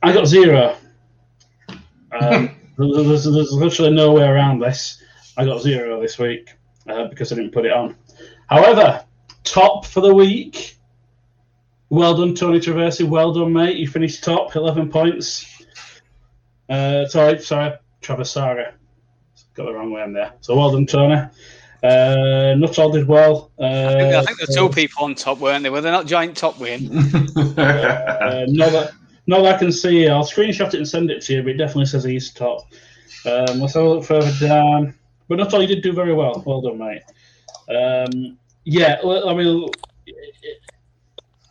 I 0.01 0.13
got 0.13 0.25
zero. 0.25 0.75
Um, 2.11 2.51
there's, 2.77 3.25
there's 3.25 3.51
literally 3.51 3.91
no 3.91 4.13
way 4.13 4.23
around 4.23 4.59
this. 4.59 5.01
I 5.37 5.45
got 5.45 5.61
zero 5.61 6.01
this 6.01 6.17
week 6.17 6.49
uh, 6.87 7.07
because 7.07 7.31
I 7.31 7.35
didn't 7.35 7.51
put 7.51 7.65
it 7.65 7.71
on. 7.71 7.95
However, 8.51 9.05
top 9.45 9.85
for 9.85 10.01
the 10.01 10.13
week. 10.13 10.77
Well 11.89 12.15
done, 12.15 12.35
Tony 12.35 12.59
Traversi. 12.59 13.07
Well 13.07 13.33
done, 13.33 13.53
mate. 13.53 13.77
You 13.77 13.87
finished 13.87 14.23
top, 14.23 14.55
11 14.55 14.89
points. 14.89 15.63
Uh, 16.69 17.05
sorry, 17.07 17.39
sorry, 17.39 17.73
Traversara. 18.01 18.73
Got 19.53 19.65
the 19.65 19.73
wrong 19.73 19.91
way 19.91 20.03
in 20.03 20.13
there. 20.13 20.33
So 20.41 20.55
well 20.57 20.71
done, 20.71 20.85
Tony. 20.85 21.15
Uh, 21.83 22.55
Nuttall 22.57 22.91
did 22.91 23.07
well. 23.07 23.51
Uh, 23.57 23.63
I 23.63 23.99
think, 23.99 24.15
I 24.15 24.23
think 24.23 24.39
the 24.39 24.53
two 24.53 24.69
people 24.69 25.05
on 25.05 25.15
top, 25.15 25.39
weren't 25.39 25.63
they? 25.63 25.69
Were 25.69 25.81
they 25.81 25.89
not 25.89 26.05
joint 26.05 26.35
top 26.35 26.59
win? 26.59 26.89
uh, 27.35 28.45
not 28.47 28.71
that, 28.71 28.91
not 29.27 29.43
that 29.43 29.55
I 29.55 29.57
can 29.57 29.71
see. 29.71 30.07
I'll 30.07 30.23
screenshot 30.23 30.67
it 30.67 30.75
and 30.75 30.87
send 30.87 31.09
it 31.09 31.21
to 31.23 31.33
you, 31.35 31.41
but 31.41 31.51
it 31.51 31.57
definitely 31.57 31.85
says 31.85 32.03
he's 32.03 32.31
top. 32.31 32.67
Um, 33.25 33.59
let's 33.59 33.73
have 33.73 33.83
a 33.83 33.89
look 33.89 34.05
further 34.05 34.31
down. 34.45 34.93
But 35.27 35.39
Nuttall, 35.39 35.61
you 35.61 35.67
did 35.67 35.81
do 35.81 35.93
very 35.93 36.13
well. 36.13 36.43
Well 36.45 36.61
done, 36.61 36.77
mate. 36.77 37.01
Um, 37.69 38.37
yeah, 38.63 38.99
well, 39.03 39.29
I 39.29 39.33
mean, 39.33 39.69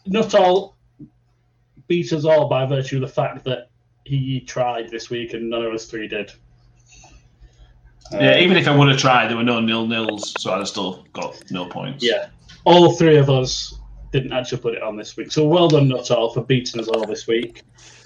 Nuttall 0.06 0.76
beat 1.88 2.12
us 2.12 2.24
all 2.24 2.48
by 2.48 2.66
virtue 2.66 2.96
of 2.96 3.02
the 3.02 3.08
fact 3.08 3.44
that 3.44 3.68
he 4.04 4.40
tried 4.40 4.90
this 4.90 5.10
week 5.10 5.34
and 5.34 5.50
none 5.50 5.64
of 5.64 5.72
us 5.72 5.86
three 5.86 6.08
did. 6.08 6.32
yeah, 8.12 8.32
uh, 8.32 8.38
even 8.38 8.56
if 8.56 8.66
I 8.66 8.76
would 8.76 8.88
have 8.88 8.98
tried, 8.98 9.28
there 9.28 9.36
were 9.36 9.42
no 9.42 9.60
nil 9.60 9.86
nils, 9.86 10.34
so 10.38 10.52
I'd 10.52 10.58
have 10.58 10.68
still 10.68 11.04
got 11.12 11.42
no 11.50 11.66
points. 11.66 12.04
Yeah, 12.04 12.28
all 12.64 12.92
three 12.92 13.16
of 13.16 13.30
us 13.30 13.78
didn't 14.12 14.32
actually 14.32 14.58
put 14.58 14.74
it 14.74 14.82
on 14.82 14.96
this 14.96 15.16
week. 15.16 15.30
So 15.30 15.46
well 15.46 15.68
done, 15.68 15.88
Nuttall, 15.88 16.32
for 16.32 16.42
beating 16.42 16.80
us 16.80 16.88
all 16.88 17.06
this 17.06 17.26
week. 17.26 17.62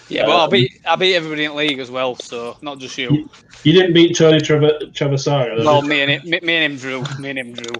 Yeah, 0.08 0.26
well, 0.26 0.40
I 0.40 0.44
um, 0.44 0.50
beat 0.50 0.72
I 0.84 0.96
beat 0.96 1.14
everybody 1.14 1.44
in 1.44 1.54
league 1.54 1.78
as 1.78 1.90
well, 1.90 2.14
so 2.16 2.56
not 2.60 2.78
just 2.78 2.98
you. 2.98 3.28
You 3.62 3.72
didn't 3.72 3.94
beat 3.94 4.16
Tony 4.16 4.40
Trevor 4.40 4.72
Traversara. 4.92 5.56
though, 5.56 5.64
Well, 5.64 5.82
me 5.82 6.02
and 6.02 6.10
him, 6.10 6.28
me, 6.28 6.40
me 6.42 6.54
and 6.56 6.72
him 6.72 6.78
drew. 6.78 7.02
Me 7.18 7.30
and 7.30 7.38
him 7.38 7.52
drew. 7.54 7.72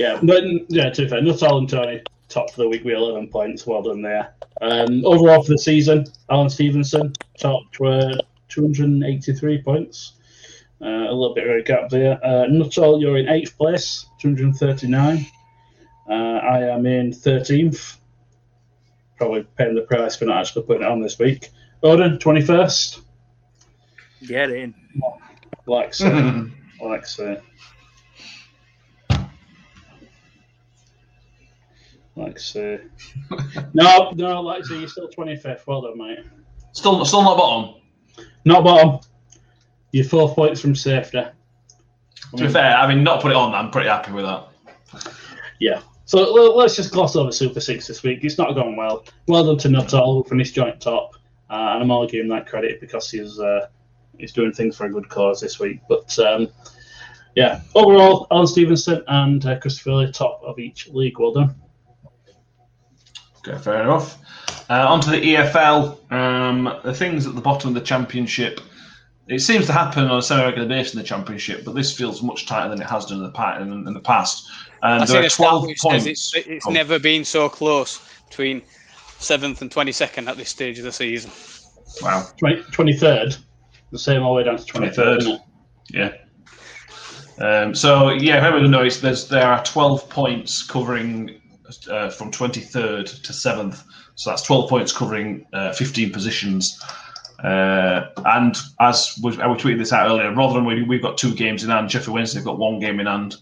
Yeah, 0.00 0.18
but 0.22 0.42
yeah, 0.68 0.88
to 0.88 1.02
be 1.02 1.08
fair, 1.08 1.20
Nuttall 1.20 1.58
and 1.58 1.68
Tony 1.68 2.02
top 2.30 2.50
for 2.50 2.62
the 2.62 2.68
week 2.70 2.84
with 2.84 2.94
11 2.94 3.28
points. 3.28 3.66
Well 3.66 3.82
done 3.82 4.00
there. 4.00 4.32
Um, 4.62 5.04
overall 5.04 5.42
for 5.42 5.52
the 5.52 5.58
season, 5.58 6.06
Alan 6.30 6.48
Stevenson 6.48 7.12
top 7.38 7.64
uh, 7.84 8.16
283 8.48 9.60
points. 9.60 10.12
Uh, 10.80 10.86
a 10.86 11.12
little 11.12 11.34
bit 11.34 11.46
of 11.46 11.54
a 11.54 11.62
gap 11.62 11.90
there. 11.90 12.18
Uh, 12.24 12.46
Nuttall, 12.46 12.98
you're 12.98 13.18
in 13.18 13.28
eighth 13.28 13.58
place, 13.58 14.06
239. 14.20 15.26
Uh, 16.08 16.12
I 16.12 16.62
am 16.62 16.86
in 16.86 17.10
13th. 17.10 17.98
Probably 19.18 19.42
paying 19.58 19.74
the 19.74 19.82
price 19.82 20.16
for 20.16 20.24
not 20.24 20.38
actually 20.38 20.62
putting 20.62 20.82
it 20.82 20.88
on 20.88 21.02
this 21.02 21.18
week. 21.18 21.50
Odin, 21.82 22.16
21st. 22.16 23.02
Get 24.26 24.50
in. 24.50 24.74
Like 25.66 25.92
so. 25.92 26.48
like 26.80 27.04
so. 27.04 27.38
Like 32.16 32.38
so. 32.38 32.78
no, 33.74 34.10
no, 34.14 34.40
like 34.40 34.64
so. 34.64 34.74
You're 34.74 34.88
still 34.88 35.08
25th. 35.08 35.66
Well 35.66 35.82
done, 35.82 35.98
mate. 35.98 36.20
Still, 36.72 37.04
still 37.04 37.22
not 37.22 37.36
bottom. 37.36 37.80
Not 38.44 38.64
bottom. 38.64 39.00
You're 39.92 40.04
four 40.04 40.34
points 40.34 40.60
from 40.60 40.74
safety. 40.74 41.18
I 41.18 41.22
To 41.24 42.36
be 42.36 42.42
mean, 42.42 42.52
fair, 42.52 42.76
having 42.76 43.02
not 43.02 43.22
put 43.22 43.32
it 43.32 43.36
on, 43.36 43.54
I'm 43.54 43.70
pretty 43.70 43.88
happy 43.88 44.12
with 44.12 44.24
that. 44.24 44.48
Yeah. 45.58 45.80
So 46.04 46.18
let's 46.56 46.74
just 46.74 46.92
gloss 46.92 47.14
over 47.14 47.30
Super 47.30 47.60
Six 47.60 47.86
this 47.86 48.02
week. 48.02 48.24
It's 48.24 48.38
not 48.38 48.54
going 48.54 48.76
well. 48.76 49.04
Well 49.28 49.44
done 49.44 49.58
to 49.58 49.68
Nuttall 49.68 50.14
who 50.14 50.28
finished 50.28 50.54
joint 50.54 50.80
top, 50.80 51.14
uh, 51.48 51.54
and 51.74 51.82
I'm 51.82 51.90
only 51.92 52.08
giving 52.08 52.28
that 52.30 52.48
credit 52.48 52.80
because 52.80 53.08
he's 53.10 53.38
uh, 53.38 53.68
he's 54.18 54.32
doing 54.32 54.52
things 54.52 54.76
for 54.76 54.86
a 54.86 54.90
good 54.90 55.08
cause 55.08 55.40
this 55.40 55.60
week. 55.60 55.80
But 55.88 56.18
um, 56.18 56.48
yeah, 57.36 57.60
overall, 57.76 58.26
Alan 58.32 58.48
Stevenson 58.48 59.04
and 59.06 59.44
uh, 59.46 59.60
Christopher 59.60 59.92
Lee 59.92 60.10
top 60.10 60.42
of 60.44 60.58
each 60.58 60.88
league. 60.88 61.18
Well 61.20 61.32
done. 61.32 61.54
Okay, 63.46 63.58
fair 63.62 63.82
enough. 63.82 64.18
Uh, 64.68 64.86
onto 64.88 65.10
the 65.10 65.16
EFL. 65.20 66.12
Um, 66.12 66.78
the 66.84 66.94
things 66.94 67.26
at 67.26 67.34
the 67.34 67.40
bottom 67.40 67.68
of 67.68 67.74
the 67.74 67.80
championship. 67.80 68.60
It 69.28 69.40
seems 69.40 69.66
to 69.66 69.72
happen 69.72 70.04
on 70.08 70.18
a 70.18 70.22
semi-regular 70.22 70.66
basis 70.68 70.94
in 70.94 70.98
the 70.98 71.04
championship, 71.06 71.64
but 71.64 71.74
this 71.76 71.96
feels 71.96 72.20
much 72.22 72.46
tighter 72.46 72.68
than 72.68 72.80
it 72.82 72.88
has 72.88 73.06
done 73.06 73.18
in 73.18 73.24
the, 73.24 73.30
pa- 73.30 73.58
in, 73.58 73.72
in 73.86 73.94
the 73.94 74.00
past. 74.00 74.48
And 74.82 74.94
I 74.94 75.06
there 75.06 75.06
seen 75.06 75.16
are 75.22 75.26
a 75.26 75.30
12 75.30 75.68
points. 75.80 76.06
it's, 76.06 76.32
it's 76.34 76.66
Oh. 76.66 76.70
never 76.70 76.98
been 76.98 77.24
so 77.24 77.48
close 77.48 78.00
between 78.28 78.60
seventh 79.18 79.60
and 79.62 79.70
twenty 79.70 79.92
second 79.92 80.28
at 80.28 80.36
this 80.36 80.48
stage 80.48 80.78
of 80.78 80.84
the 80.84 80.90
season. 80.92 81.30
Wow. 82.02 82.26
23rd, 82.42 83.38
the 83.92 83.98
same 83.98 84.22
all 84.22 84.34
the 84.34 84.38
way 84.38 84.44
down 84.44 84.56
to 84.56 84.64
23rd. 84.64 84.94
23rd. 84.94 85.18
isn't 85.18 85.32
it? 85.32 85.40
Yeah. 85.94 86.12
Um, 87.44 87.74
so 87.74 88.10
yeah, 88.10 88.38
if 88.38 88.44
everyone 88.44 88.70
knows, 88.70 89.00
there's 89.00 89.28
there 89.28 89.46
are 89.46 89.62
12 89.64 90.08
points 90.10 90.62
covering 90.62 91.39
uh, 91.90 92.10
from 92.10 92.30
23rd 92.30 93.22
to 93.22 93.32
7th. 93.32 93.84
So 94.14 94.30
that's 94.30 94.42
12 94.42 94.68
points 94.68 94.92
covering 94.92 95.46
uh, 95.52 95.72
15 95.72 96.12
positions. 96.12 96.82
Uh, 97.42 98.08
and 98.26 98.56
as 98.80 99.18
we, 99.22 99.40
I 99.40 99.46
was 99.46 99.62
tweeting 99.62 99.78
this 99.78 99.92
out 99.92 100.08
earlier, 100.10 100.34
rather 100.34 100.54
than 100.54 100.64
we, 100.64 100.82
we've 100.82 101.02
got 101.02 101.16
two 101.16 101.34
games 101.34 101.64
in 101.64 101.70
hand, 101.70 101.90
Sheffield 101.90 102.14
Wednesday 102.14 102.38
have 102.38 102.44
got 102.44 102.58
one 102.58 102.78
game 102.80 103.00
in 103.00 103.06
hand. 103.06 103.36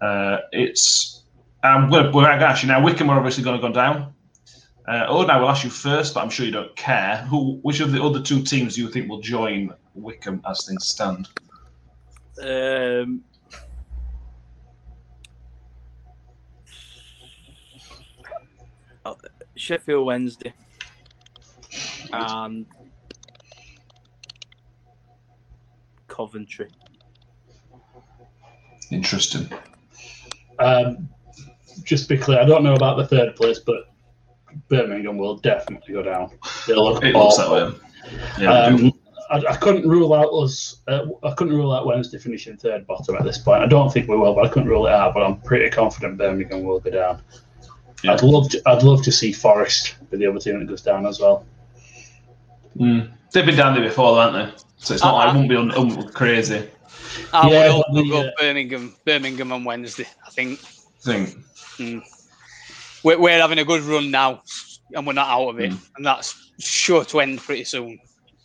Uh, 0.00 0.38
it's 0.50 1.22
um, 1.62 1.90
we're, 1.90 2.10
we're 2.10 2.28
actually 2.28 2.70
now 2.70 2.82
Wycombe 2.82 3.10
are 3.10 3.18
obviously 3.18 3.44
going 3.44 3.60
to 3.60 3.66
go 3.66 3.72
down. 3.72 4.14
Uh, 4.88 5.06
Odin, 5.08 5.30
I 5.30 5.38
will 5.38 5.48
ask 5.48 5.62
you 5.62 5.70
first, 5.70 6.14
but 6.14 6.22
I'm 6.22 6.30
sure 6.30 6.44
you 6.44 6.52
don't 6.52 6.74
care. 6.74 7.18
Who, 7.28 7.60
which 7.62 7.78
of 7.80 7.92
the 7.92 8.02
other 8.02 8.20
two 8.20 8.42
teams 8.42 8.74
do 8.74 8.82
you 8.82 8.88
think 8.88 9.08
will 9.08 9.20
join 9.20 9.72
Wycombe 9.94 10.42
as 10.48 10.66
things 10.66 10.86
stand? 10.86 11.28
Um, 12.42 13.22
uh, 19.04 19.14
Sheffield 19.62 20.04
Wednesday 20.04 20.52
and 22.12 22.66
Coventry. 26.08 26.68
Interesting. 28.90 29.48
Um, 30.58 31.08
just 31.84 32.08
to 32.08 32.16
be 32.16 32.20
clear, 32.20 32.40
I 32.40 32.44
don't 32.44 32.64
know 32.64 32.74
about 32.74 32.96
the 32.96 33.06
third 33.06 33.36
place, 33.36 33.60
but 33.60 33.92
Birmingham 34.68 35.16
will 35.16 35.36
definitely 35.36 35.94
go 35.94 36.02
down. 36.02 36.32
They'll 36.66 36.82
look 36.84 37.04
It 37.04 37.14
looks 37.14 37.36
that 37.36 37.50
way. 37.50 37.72
Yeah. 38.40 38.52
Um, 38.52 38.92
I, 39.30 39.36
I 39.48 39.56
couldn't 39.56 39.88
rule 39.88 40.12
out 40.12 40.30
us. 40.30 40.82
Uh, 40.88 41.06
I 41.22 41.34
couldn't 41.34 41.54
rule 41.54 41.72
out 41.72 41.86
Wednesday 41.86 42.18
finishing 42.18 42.56
third 42.56 42.84
bottom 42.88 43.14
at 43.14 43.22
this 43.22 43.38
point. 43.38 43.62
I 43.62 43.66
don't 43.66 43.92
think 43.92 44.08
we 44.08 44.16
will, 44.16 44.34
but 44.34 44.44
I 44.44 44.48
couldn't 44.48 44.68
rule 44.68 44.88
it 44.88 44.92
out. 44.92 45.14
But 45.14 45.22
I'm 45.22 45.40
pretty 45.40 45.70
confident 45.70 46.18
Birmingham 46.18 46.64
will 46.64 46.80
go 46.80 46.90
down. 46.90 47.22
Yeah. 48.02 48.12
I'd 48.14 48.22
love 48.22 48.48
to. 48.50 48.62
I'd 48.66 48.82
love 48.82 49.02
to 49.02 49.12
see 49.12 49.32
Forest 49.32 49.94
be 50.10 50.16
the 50.18 50.26
other 50.26 50.38
team 50.40 50.58
that 50.58 50.66
goes 50.68 50.82
down 50.82 51.06
as 51.06 51.20
well. 51.20 51.44
Mm. 52.76 53.10
They've 53.32 53.46
been 53.46 53.56
down 53.56 53.74
there 53.74 53.84
before, 53.84 54.20
haven't 54.20 54.46
they? 54.50 54.52
So 54.78 54.94
it's 54.94 55.02
not 55.02 55.14
like 55.14 55.26
it 55.26 55.28
Uh-uh. 55.28 55.36
won't 55.36 55.48
be 55.48 55.56
un- 55.56 55.70
un- 55.72 56.08
crazy. 56.12 56.68
I 57.32 57.48
Yeah, 57.48 57.62
would 57.66 57.70
hope 57.72 57.86
we'll 57.90 58.08
go 58.08 58.30
Birmingham, 58.38 58.94
Birmingham 59.04 59.52
on 59.52 59.64
Wednesday. 59.64 60.06
I 60.26 60.30
think 60.30 60.58
Thing. 61.00 61.44
we're, 63.04 63.18
we're 63.18 63.40
having 63.40 63.58
a 63.58 63.64
good 63.64 63.82
run 63.82 64.10
now, 64.10 64.42
and 64.94 65.06
we're 65.06 65.12
not 65.12 65.28
out 65.28 65.48
of 65.50 65.60
it, 65.60 65.70
Mm. 65.72 65.78
and 65.96 66.06
that's 66.06 66.50
sure 66.58 67.04
to 67.06 67.20
end 67.20 67.38
pretty 67.40 67.64
soon. 67.64 67.98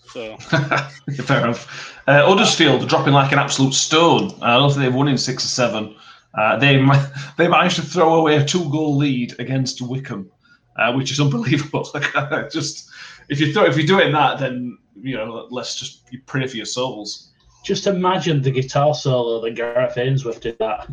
So 0.09 0.37
Fair 1.23 1.43
enough. 1.43 1.93
Uh, 2.07 2.25
Huddersfield 2.25 2.87
dropping 2.87 3.13
like 3.13 3.31
an 3.33 3.39
absolute 3.39 3.73
stone. 3.73 4.31
I 4.41 4.55
don't 4.57 4.69
think 4.69 4.81
they've 4.81 4.93
won 4.95 5.07
in 5.09 5.17
six 5.17 5.43
or 5.43 5.49
seven. 5.49 5.95
Uh, 6.37 6.55
they 6.57 6.77
they 7.37 7.47
managed 7.47 7.75
to 7.77 7.81
throw 7.81 8.15
away 8.15 8.37
a 8.37 8.45
two 8.45 8.69
goal 8.69 8.95
lead 8.95 9.37
against 9.39 9.81
Wycombe, 9.81 10.31
uh, 10.77 10.93
which 10.93 11.11
is 11.11 11.19
unbelievable. 11.21 11.89
Just 12.51 12.89
if 13.29 13.39
you 13.39 13.51
throw 13.51 13.65
if 13.65 13.75
you're 13.75 13.87
doing 13.87 14.13
that, 14.13 14.39
then 14.39 14.77
you 14.95 15.15
know 15.15 15.47
let's 15.51 15.75
just 15.75 16.11
you 16.11 16.21
pray 16.25 16.47
for 16.47 16.57
your 16.57 16.65
souls. 16.65 17.31
Just 17.63 17.87
imagine 17.87 18.41
the 18.41 18.51
guitar 18.51 18.93
solo 18.93 19.41
that 19.41 19.55
Gareth 19.55 19.97
Ainsworth 19.97 20.39
did 20.39 20.57
that. 20.59 20.87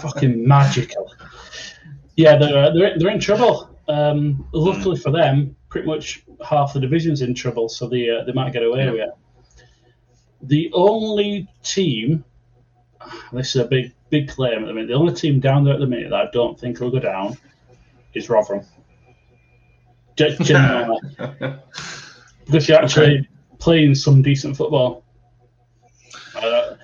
Fucking 0.00 0.46
magical. 0.46 1.10
Yeah, 2.16 2.36
they're, 2.36 2.72
they're 2.72 2.98
they're 2.98 3.10
in 3.10 3.18
trouble. 3.18 3.76
Um, 3.88 4.46
luckily 4.52 4.96
for 4.96 5.10
them, 5.10 5.56
pretty 5.68 5.86
much 5.86 6.24
half 6.48 6.72
the 6.72 6.80
division's 6.80 7.20
in 7.22 7.34
trouble, 7.34 7.68
so 7.68 7.88
they 7.88 8.08
uh, 8.08 8.24
they 8.24 8.32
might 8.32 8.52
get 8.52 8.62
away 8.62 8.88
with 8.88 9.00
it. 9.00 9.10
The 10.42 10.70
only 10.72 11.48
team, 11.62 12.24
this 13.32 13.56
is 13.56 13.62
a 13.62 13.64
big 13.64 13.92
big 14.12 14.28
claim 14.28 14.62
at 14.62 14.66
the 14.66 14.74
minute. 14.74 14.88
The 14.88 14.94
only 14.94 15.14
team 15.14 15.40
down 15.40 15.64
there 15.64 15.72
at 15.74 15.80
the 15.80 15.86
minute 15.86 16.10
that 16.10 16.20
I 16.20 16.30
don't 16.32 16.60
think 16.60 16.78
will 16.78 16.90
go 16.90 17.00
down 17.00 17.36
is 18.14 18.28
Rotherham. 18.28 18.64
Genuinely. 20.16 21.00
because 22.44 22.68
you're 22.68 22.78
actually 22.78 23.26
playing 23.58 23.94
some 23.94 24.20
decent 24.20 24.56
football. 24.56 25.02
Uh, 26.36 26.76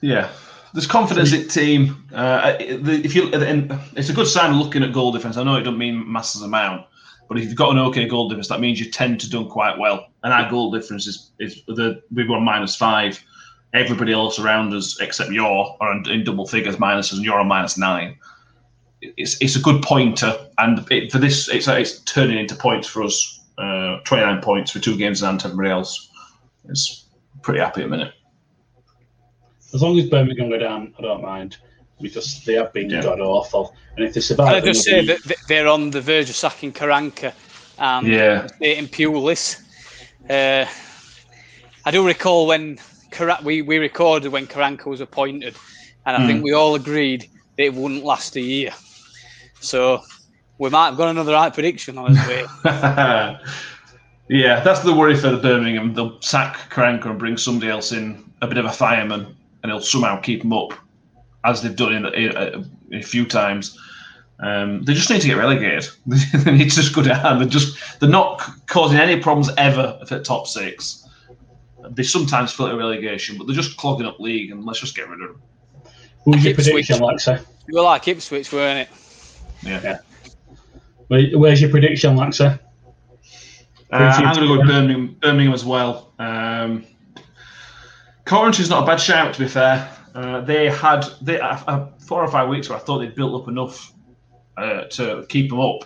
Yeah, 0.00 0.30
there's 0.72 0.86
confidence 0.86 1.32
in 1.32 1.48
team. 1.48 2.08
Uh, 2.14 2.56
if 2.60 3.16
you, 3.16 3.28
it's 3.32 4.08
a 4.08 4.12
good 4.12 4.28
sign 4.28 4.56
looking 4.56 4.84
at 4.84 4.92
goal 4.92 5.10
difference. 5.10 5.36
I 5.36 5.42
know 5.42 5.56
it 5.56 5.62
doesn't 5.62 5.78
mean 5.78 6.10
masses 6.10 6.42
amount, 6.42 6.86
but 7.28 7.38
if 7.38 7.44
you've 7.44 7.56
got 7.56 7.72
an 7.72 7.78
okay 7.78 8.06
goal 8.06 8.28
difference, 8.28 8.46
that 8.48 8.60
means 8.60 8.78
you 8.78 8.88
tend 8.88 9.20
to 9.20 9.28
done 9.28 9.48
quite 9.48 9.76
well. 9.76 10.06
And 10.22 10.32
our 10.32 10.48
goal 10.48 10.70
difference 10.70 11.08
is 11.08 11.32
is 11.40 11.62
the 11.66 12.00
we've 12.14 12.28
got 12.28 12.38
minus 12.38 12.76
five. 12.76 13.20
Everybody 13.74 14.12
else 14.12 14.38
around 14.38 14.72
us, 14.72 14.98
except 15.00 15.30
you're, 15.30 15.76
are 15.80 15.92
in, 15.92 16.08
in 16.10 16.24
double 16.24 16.46
figures 16.46 16.76
minuses, 16.76 17.14
and 17.14 17.24
you're 17.24 17.38
on 17.38 17.48
minus 17.48 17.76
nine. 17.76 18.16
It's 19.02 19.40
it's 19.42 19.56
a 19.56 19.60
good 19.60 19.82
pointer, 19.82 20.34
and 20.58 20.90
it, 20.90 21.12
for 21.12 21.18
this, 21.18 21.48
it's 21.48 21.68
it's 21.68 22.00
turning 22.00 22.38
into 22.38 22.54
points 22.54 22.88
for 22.88 23.02
us. 23.04 23.34
Uh, 23.58 23.98
29 24.04 24.40
points 24.40 24.70
for 24.70 24.78
two 24.78 24.96
games 24.96 25.20
and 25.22 25.44
everybody 25.44 25.68
else. 25.70 26.10
It's 26.68 27.06
pretty 27.42 27.58
happy 27.60 27.82
at 27.82 27.90
the 27.90 27.96
minute. 27.96 28.14
as 29.74 29.82
long 29.82 29.98
as 29.98 30.08
Birmingham 30.08 30.48
go 30.48 30.58
down, 30.58 30.94
I 30.98 31.02
don't 31.02 31.22
mind 31.22 31.56
because 32.00 32.44
they 32.44 32.54
have 32.54 32.72
been 32.72 32.88
Yeah. 32.88 33.02
god 33.02 33.20
awful. 33.20 33.74
And 33.96 34.06
if 34.06 34.14
they 34.14 34.20
survive, 34.20 34.46
Can 34.48 34.62
I 34.62 34.72
just 34.72 34.84
say 34.84 35.00
another- 35.00 35.18
that 35.26 35.36
they're 35.48 35.66
on 35.66 35.90
the 35.90 36.00
verge 36.00 36.30
of 36.30 36.36
sacking 36.36 36.72
Karanka 36.72 37.32
and 37.78 38.06
Yeah. 38.06 38.46
in 38.60 38.86
Pulis. 38.86 39.60
Uh, 40.30 40.64
I 41.84 41.90
do 41.90 42.06
recall 42.06 42.46
when 42.46 42.78
Kara- 43.10 43.40
we, 43.42 43.62
we 43.62 43.78
recorded 43.78 44.32
when 44.32 44.46
Karanka 44.46 44.86
was 44.86 45.00
appointed, 45.00 45.56
and 46.06 46.16
I 46.16 46.20
Hmm. 46.20 46.26
think 46.26 46.44
we 46.44 46.52
all 46.52 46.74
agreed 46.74 47.22
that 47.56 47.64
it 47.64 47.74
wouldn't 47.74 48.04
last 48.04 48.36
a 48.36 48.40
year. 48.40 48.72
So 49.60 50.02
we 50.58 50.70
might 50.70 50.86
have 50.86 50.96
got 50.96 51.08
another 51.08 51.32
right 51.32 51.52
prediction 51.52 51.98
on 51.98 52.14
his 52.14 52.26
way. 52.28 52.44
yeah, 54.28 54.60
that's 54.60 54.80
the 54.80 54.94
worry 54.94 55.16
for 55.16 55.30
the 55.30 55.38
Birmingham. 55.38 55.94
They'll 55.94 56.20
sack 56.20 56.56
Karanka 56.70 57.06
and 57.06 57.18
bring 57.18 57.36
somebody 57.36 57.70
else 57.70 57.92
in, 57.92 58.24
a 58.42 58.46
bit 58.46 58.58
of 58.58 58.66
a 58.66 58.72
fireman, 58.72 59.36
and 59.62 59.72
he'll 59.72 59.80
somehow 59.80 60.20
keep 60.20 60.42
them 60.42 60.52
up, 60.52 60.72
as 61.44 61.62
they've 61.62 61.74
done 61.74 61.92
in, 61.94 62.06
in, 62.14 62.36
in 62.90 62.98
a 63.00 63.02
few 63.02 63.26
times. 63.26 63.76
Um, 64.40 64.84
they 64.84 64.94
just 64.94 65.10
need 65.10 65.20
to 65.22 65.26
get 65.26 65.36
relegated. 65.36 65.88
they 66.06 66.52
need 66.52 66.70
to 66.70 66.76
just 66.76 66.94
go 66.94 67.02
down. 67.02 67.38
They're 67.38 67.48
just 67.48 67.98
they're 67.98 68.08
not 68.08 68.40
causing 68.66 68.98
any 68.98 69.20
problems 69.20 69.50
ever 69.58 69.98
for 70.06 70.20
top 70.20 70.46
six. 70.46 71.07
They 71.90 72.02
sometimes 72.02 72.52
feel 72.52 72.66
a 72.66 72.76
relegation, 72.76 73.38
but 73.38 73.46
they're 73.46 73.56
just 73.56 73.76
clogging 73.76 74.06
up 74.06 74.18
league, 74.20 74.50
and 74.50 74.64
let's 74.64 74.80
just 74.80 74.96
get 74.96 75.08
rid 75.08 75.20
of 75.22 75.28
them. 75.28 75.42
who's 76.24 76.44
your 76.44 76.52
Ipswich. 76.52 76.66
prediction, 76.66 76.98
Lexa? 76.98 77.44
you 77.68 77.74
were 77.74 77.82
like 77.82 78.08
Ipswich, 78.08 78.52
weren't 78.52 78.80
it? 78.80 78.88
Yeah. 79.62 79.98
Where, 81.08 81.38
where's 81.38 81.60
your 81.60 81.70
prediction, 81.70 82.16
Lexa? 82.16 82.58
Uh, 83.90 83.96
I'm 83.96 84.34
going 84.34 84.48
to 84.48 84.54
go 84.54 84.58
with 84.58 84.66
Birmingham, 84.66 85.16
Birmingham 85.20 85.54
as 85.54 85.64
well. 85.64 86.12
Um, 86.18 86.84
Coventry's 88.24 88.68
not 88.68 88.82
a 88.82 88.86
bad 88.86 89.00
shout, 89.00 89.32
to 89.34 89.40
be 89.40 89.48
fair. 89.48 89.90
Uh, 90.14 90.40
they 90.42 90.68
had 90.68 91.04
they 91.22 91.40
uh, 91.40 91.58
uh, 91.66 91.88
four 91.98 92.22
or 92.22 92.28
five 92.30 92.48
weeks 92.48 92.68
where 92.68 92.76
I 92.76 92.80
thought 92.80 92.98
they'd 92.98 93.14
built 93.14 93.40
up 93.40 93.48
enough 93.48 93.92
uh, 94.56 94.84
to 94.84 95.24
keep 95.28 95.48
them 95.48 95.60
up, 95.60 95.84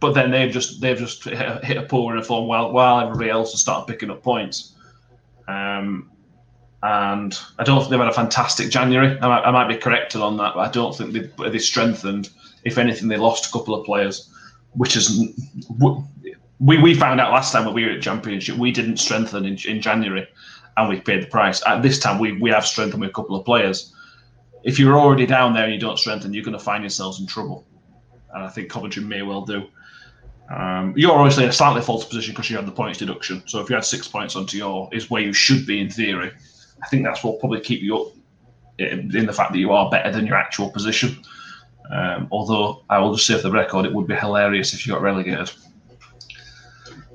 but 0.00 0.12
then 0.12 0.30
they've 0.30 0.50
just 0.50 0.80
they've 0.80 0.96
just 0.96 1.24
hit 1.24 1.34
a, 1.34 1.60
hit 1.62 1.76
a 1.76 1.82
poor 1.82 2.14
in 2.14 2.20
a 2.20 2.24
form 2.24 2.46
while 2.46 2.72
while 2.72 3.00
everybody 3.00 3.30
else 3.30 3.52
has 3.52 3.60
started 3.60 3.90
picking 3.90 4.10
up 4.10 4.22
points. 4.22 4.73
Um, 5.48 6.10
and 6.82 7.38
I 7.58 7.64
don't 7.64 7.80
think 7.80 7.90
they've 7.90 7.98
had 7.98 8.08
a 8.08 8.12
fantastic 8.12 8.70
January. 8.70 9.18
I 9.20 9.28
might, 9.28 9.42
I 9.42 9.50
might 9.50 9.68
be 9.68 9.76
corrected 9.76 10.20
on 10.20 10.36
that, 10.36 10.54
but 10.54 10.60
I 10.60 10.70
don't 10.70 10.94
think 10.94 11.12
they 11.12 11.50
they 11.50 11.58
strengthened. 11.58 12.28
If 12.64 12.78
anything, 12.78 13.08
they 13.08 13.16
lost 13.16 13.46
a 13.46 13.52
couple 13.52 13.74
of 13.74 13.86
players, 13.86 14.30
which 14.72 14.96
is 14.96 15.32
we, 16.60 16.78
we 16.78 16.94
found 16.94 17.20
out 17.20 17.32
last 17.32 17.52
time 17.52 17.64
when 17.64 17.74
we 17.74 17.84
were 17.84 17.92
at 17.92 18.02
championship 18.02 18.56
we 18.56 18.70
didn't 18.70 18.98
strengthen 18.98 19.44
in, 19.44 19.58
in 19.66 19.80
January 19.80 20.26
and 20.76 20.88
we 20.88 21.00
paid 21.00 21.22
the 21.22 21.26
price. 21.26 21.62
At 21.66 21.82
this 21.82 21.98
time 21.98 22.18
we, 22.18 22.32
we 22.40 22.50
have 22.50 22.66
strengthened 22.66 23.00
with 23.00 23.10
a 23.10 23.12
couple 23.12 23.36
of 23.36 23.44
players. 23.44 23.92
If 24.62 24.78
you're 24.78 24.98
already 24.98 25.26
down 25.26 25.54
there 25.54 25.64
and 25.64 25.72
you 25.72 25.80
don't 25.80 25.98
strengthen, 25.98 26.32
you're 26.32 26.44
going 26.44 26.58
to 26.58 26.64
find 26.64 26.82
yourselves 26.82 27.20
in 27.20 27.26
trouble. 27.26 27.66
And 28.32 28.42
I 28.42 28.48
think 28.48 28.70
Coventry 28.70 29.04
may 29.04 29.22
well 29.22 29.42
do. 29.42 29.68
Um, 30.50 30.92
you're 30.96 31.12
obviously 31.12 31.44
in 31.44 31.50
a 31.50 31.52
slightly 31.52 31.80
false 31.80 32.04
position 32.04 32.32
because 32.32 32.50
you 32.50 32.56
had 32.56 32.66
the 32.66 32.72
points 32.72 32.98
deduction. 32.98 33.42
So 33.46 33.60
if 33.60 33.70
you 33.70 33.74
had 33.74 33.84
six 33.84 34.06
points 34.06 34.36
onto 34.36 34.56
your 34.58 34.88
is 34.92 35.10
where 35.10 35.22
you 35.22 35.32
should 35.32 35.66
be 35.66 35.80
in 35.80 35.88
theory. 35.88 36.30
I 36.82 36.86
think 36.88 37.04
that's 37.04 37.24
what 37.24 37.40
probably 37.40 37.60
keep 37.60 37.80
you 37.80 37.96
up 37.96 38.08
in, 38.78 39.16
in 39.16 39.26
the 39.26 39.32
fact 39.32 39.52
that 39.52 39.58
you 39.58 39.72
are 39.72 39.90
better 39.90 40.10
than 40.12 40.26
your 40.26 40.36
actual 40.36 40.70
position. 40.70 41.22
Um, 41.90 42.28
although 42.30 42.82
I 42.90 42.98
will 42.98 43.14
just 43.14 43.26
say 43.26 43.36
for 43.36 43.42
the 43.42 43.50
record, 43.52 43.86
it 43.86 43.94
would 43.94 44.06
be 44.06 44.14
hilarious 44.14 44.74
if 44.74 44.86
you 44.86 44.92
got 44.92 45.02
relegated. 45.02 45.50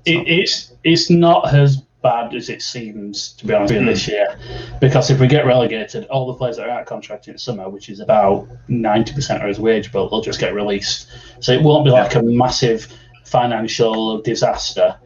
It, 0.05 0.27
it's 0.27 0.73
it's 0.84 1.09
not 1.09 1.53
as 1.53 1.82
bad 2.01 2.34
as 2.34 2.49
it 2.49 2.61
seems 2.61 3.34
to 3.34 3.45
be 3.45 3.53
honest 3.53 3.73
with 3.73 3.82
you 3.82 3.88
this 3.88 4.07
year, 4.07 4.39
because 4.80 5.09
if 5.09 5.19
we 5.19 5.27
get 5.27 5.45
relegated, 5.45 6.05
all 6.05 6.27
the 6.27 6.34
players 6.34 6.57
that 6.57 6.67
are 6.67 6.71
out 6.71 6.82
of 6.82 6.88
contract 6.88 7.27
in 7.27 7.38
summer, 7.38 7.67
which 7.67 7.89
is 7.89 7.99
about 7.99 8.47
ninety 8.67 9.13
percent 9.13 9.41
of 9.41 9.47
his 9.47 9.59
wage 9.59 9.91
bill, 9.91 10.09
they'll 10.09 10.21
just 10.21 10.39
get 10.39 10.53
released. 10.53 11.07
So 11.41 11.51
it 11.51 11.61
won't 11.61 11.84
be 11.84 11.91
like 11.91 12.15
a 12.15 12.23
massive 12.23 12.88
financial 13.30 14.21
disaster. 14.21 14.97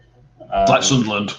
Um, 0.51 0.65
like 0.67 0.83
Sunderland. 0.83 1.35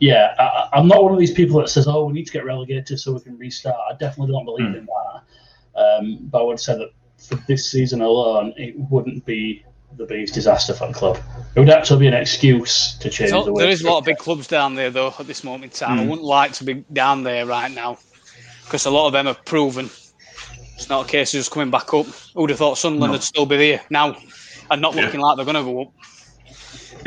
yeah, 0.00 0.34
I, 0.38 0.68
I'm 0.78 0.88
not 0.88 1.02
one 1.02 1.12
of 1.12 1.18
these 1.18 1.32
people 1.32 1.58
that 1.60 1.68
says, 1.68 1.86
"Oh, 1.88 2.04
we 2.06 2.12
need 2.12 2.26
to 2.26 2.32
get 2.32 2.44
relegated 2.44 2.98
so 3.00 3.12
we 3.12 3.20
can 3.20 3.36
restart." 3.38 3.76
I 3.90 3.94
definitely 3.96 4.32
don't 4.32 4.44
believe 4.44 4.68
Hmm. 4.68 4.74
in 4.76 4.86
that. 4.86 5.80
Um, 5.80 6.18
but 6.22 6.40
I 6.40 6.44
would 6.44 6.60
say 6.60 6.76
that 6.76 6.90
for 7.18 7.36
this 7.46 7.70
season 7.70 8.00
alone, 8.00 8.52
it 8.56 8.74
wouldn't 8.90 9.24
be 9.24 9.64
the 9.96 10.04
biggest 10.06 10.34
disaster 10.34 10.74
for 10.74 10.86
the 10.88 10.92
club. 10.94 11.18
It 11.54 11.60
would 11.60 11.70
actually 11.70 12.00
be 12.00 12.06
an 12.08 12.14
excuse 12.14 12.96
to 12.98 13.08
change 13.10 13.30
So 13.30 13.42
the 13.44 13.52
way. 13.52 13.62
there 13.64 13.70
is 13.72 13.82
a 13.82 13.86
lot 13.88 13.98
of 13.98 14.04
big 14.04 14.18
clubs 14.18 14.46
down 14.46 14.74
there, 14.74 14.90
though, 14.90 15.12
at 15.18 15.26
this 15.26 15.42
moment 15.44 15.64
in 15.64 15.70
time. 15.70 15.98
I 15.98 16.02
Mm. 16.02 16.08
wouldn't 16.08 16.26
like 16.26 16.52
to 16.54 16.64
be 16.64 16.84
down 16.92 17.22
there 17.22 17.46
right 17.46 17.70
now 17.70 17.98
because 18.64 18.86
a 18.86 18.90
lot 18.90 19.06
of 19.06 19.12
them 19.12 19.26
have 19.26 19.44
proven 19.44 19.88
it's 20.76 20.88
not 20.88 21.06
a 21.06 21.08
case 21.08 21.34
of 21.34 21.38
just 21.38 21.50
coming 21.50 21.70
back 21.70 21.92
up. 21.94 22.06
Who 22.34 22.42
would 22.42 22.50
have 22.50 22.58
thought 22.58 22.78
Sunderland 22.78 23.10
No. 23.10 23.14
would 23.14 23.22
still 23.24 23.46
be 23.46 23.56
there 23.56 23.80
now 23.90 24.16
and 24.70 24.80
not 24.80 24.94
Yeah. 24.94 25.06
looking 25.06 25.20
like 25.20 25.36
they're 25.36 25.44
going 25.44 25.56
to 25.56 25.62
go 25.64 25.82
up? 25.82 25.88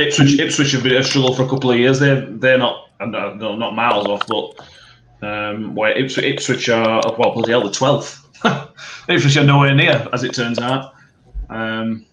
Ipswich, 0.01 0.39
Ipswich 0.39 0.71
have 0.71 0.83
been 0.83 0.95
a 0.95 1.03
struggle 1.03 1.33
for 1.33 1.43
a 1.43 1.49
couple 1.49 1.71
of 1.71 1.77
years. 1.77 1.99
They're 1.99 2.25
they're 2.25 2.57
not 2.57 2.89
no, 2.99 3.33
no, 3.33 3.55
not 3.55 3.75
miles 3.75 4.07
off, 4.07 4.25
but 4.27 5.27
um, 5.27 5.75
where 5.75 5.91
Ipswich, 5.97 6.25
Ipswich 6.25 6.69
are 6.69 7.01
well 7.17 7.33
bloody 7.33 7.51
hell 7.51 7.63
the 7.63 7.71
twelfth. 7.71 8.27
Ipswich 9.09 9.37
are 9.37 9.43
nowhere 9.43 9.75
near, 9.75 10.07
as 10.13 10.23
it 10.23 10.33
turns 10.33 10.59
out. 10.59 10.93
Um, 11.49 12.05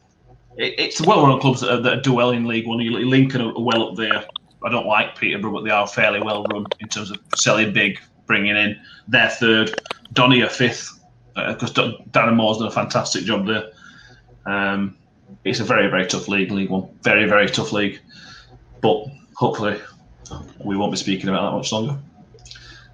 it, 0.56 0.74
it's 0.78 1.00
well-run 1.00 1.40
clubs 1.40 1.60
that, 1.60 1.72
are, 1.72 1.80
that 1.80 2.02
do 2.02 2.12
well 2.12 2.30
in 2.30 2.46
League 2.46 2.66
One. 2.66 2.78
Lincoln 2.78 3.40
are 3.40 3.60
well 3.60 3.90
up 3.90 3.96
there. 3.96 4.26
I 4.64 4.68
don't 4.70 4.86
like 4.86 5.16
Peterborough, 5.16 5.52
but 5.52 5.64
they 5.64 5.70
are 5.70 5.86
fairly 5.86 6.20
well 6.20 6.44
run 6.52 6.66
in 6.80 6.88
terms 6.88 7.10
of 7.10 7.18
selling 7.36 7.72
big, 7.72 8.00
bringing 8.26 8.56
in. 8.56 8.78
They're 9.06 9.30
third. 9.30 9.80
Donny 10.12 10.42
are 10.42 10.48
fifth 10.48 10.98
because 11.34 11.72
Darren 11.72 12.34
Moore's 12.34 12.58
done 12.58 12.66
a 12.68 12.72
fantastic 12.72 13.24
job 13.24 13.46
there. 13.46 13.70
Um, 14.46 14.96
it's 15.44 15.60
a 15.60 15.64
very, 15.64 15.88
very 15.88 16.06
tough 16.06 16.28
league, 16.28 16.50
League 16.50 16.70
One. 16.70 16.88
Very, 17.02 17.28
very 17.28 17.48
tough 17.48 17.72
league. 17.72 18.00
But 18.80 19.06
hopefully, 19.34 19.80
we 20.64 20.76
won't 20.76 20.92
be 20.92 20.98
speaking 20.98 21.28
about 21.28 21.50
that 21.50 21.56
much 21.56 21.72
longer. 21.72 21.98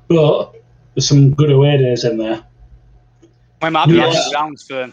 But 0.09 0.55
there's 0.95 1.09
some 1.09 1.35
good 1.35 1.51
away 1.51 1.79
days 1.79 2.05
in 2.05 2.19
there. 2.19 2.45
We 3.63 3.71
might 3.71 3.87
be 3.87 3.95
Yes. 3.95 4.17
having 4.17 4.33
rounds 4.33 4.67
for 4.67 4.93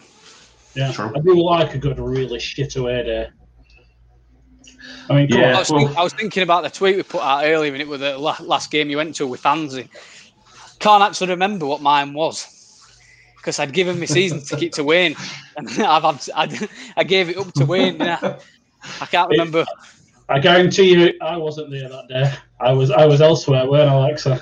Yeah, 0.74 0.90
True. 0.92 1.12
I 1.14 1.20
do 1.20 1.42
like 1.44 1.74
a 1.74 1.78
good, 1.78 1.98
really 1.98 2.38
shit 2.40 2.76
away 2.76 3.02
day. 3.02 3.28
I 5.10 5.14
mean, 5.14 5.28
Yeah. 5.28 5.48
I 5.48 5.52
on. 5.52 5.58
was, 5.58 5.68
think, 5.68 5.96
I 5.96 6.02
was 6.02 6.12
thinking 6.14 6.42
about 6.42 6.62
the 6.62 6.70
tweet 6.70 6.96
we 6.96 7.02
put 7.02 7.20
out 7.20 7.44
earlier, 7.44 7.72
and 7.72 7.82
it 7.82 7.88
was 7.88 8.00
the 8.00 8.16
last 8.18 8.70
game 8.70 8.88
you 8.88 8.96
went 8.96 9.14
to 9.16 9.26
with 9.26 9.40
Fancy. 9.40 9.88
Can't 10.78 11.02
actually 11.02 11.28
remember 11.28 11.66
what 11.66 11.82
mine 11.82 12.14
was 12.14 12.61
because 13.42 13.58
I'd 13.58 13.72
given 13.72 13.98
my 13.98 14.06
season 14.06 14.40
ticket 14.40 14.72
to 14.74 14.84
Wayne, 14.84 15.16
and 15.56 15.68
I've, 15.82 16.04
I've 16.04 16.28
I'd, 16.34 16.68
I 16.96 17.02
gave 17.02 17.28
it 17.28 17.36
up 17.36 17.52
to 17.54 17.66
Wayne. 17.66 17.98
didn't 17.98 18.22
I, 18.22 18.38
I 19.00 19.06
can't 19.06 19.28
remember. 19.30 19.66
I 20.28 20.38
guarantee 20.38 20.92
you, 20.92 21.12
I 21.20 21.36
wasn't 21.36 21.70
there 21.70 21.88
that 21.88 22.08
day. 22.08 22.32
I 22.60 22.72
was, 22.72 22.90
I 22.92 23.04
was 23.04 23.20
elsewhere, 23.20 23.68
weren't 23.68 23.90
I, 23.90 23.94
Alexa? 23.94 24.40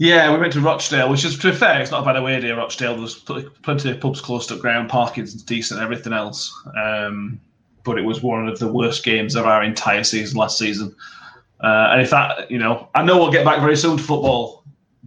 Yeah, 0.00 0.32
we 0.32 0.40
went 0.40 0.52
to 0.54 0.60
Rochdale, 0.60 1.08
which 1.08 1.24
is, 1.24 1.38
to 1.38 1.52
be 1.52 1.56
fair, 1.56 1.80
it's 1.80 1.92
not 1.92 2.02
a 2.02 2.04
bad 2.04 2.16
away 2.16 2.40
day, 2.40 2.50
Rochdale. 2.50 2.96
There's 2.96 3.14
pl- 3.14 3.48
plenty 3.62 3.92
of 3.92 4.00
pubs 4.00 4.20
close 4.20 4.46
to 4.48 4.56
ground, 4.56 4.90
parking's 4.90 5.34
decent, 5.34 5.80
everything 5.80 6.12
else. 6.12 6.52
Um, 6.76 7.40
but 7.84 7.96
it 7.96 8.02
was 8.02 8.22
one 8.22 8.48
of 8.48 8.58
the 8.58 8.70
worst 8.70 9.04
games 9.04 9.36
of 9.36 9.46
our 9.46 9.62
entire 9.62 10.02
season 10.02 10.36
last 10.36 10.58
season. 10.58 10.94
Uh, 11.62 11.90
and 11.92 12.02
if 12.02 12.10
that, 12.10 12.50
you 12.50 12.58
know, 12.58 12.88
I 12.94 13.04
know 13.04 13.18
we'll 13.18 13.30
get 13.30 13.44
back 13.44 13.60
very 13.60 13.76
soon 13.76 13.96
to 13.96 14.02
football, 14.02 14.64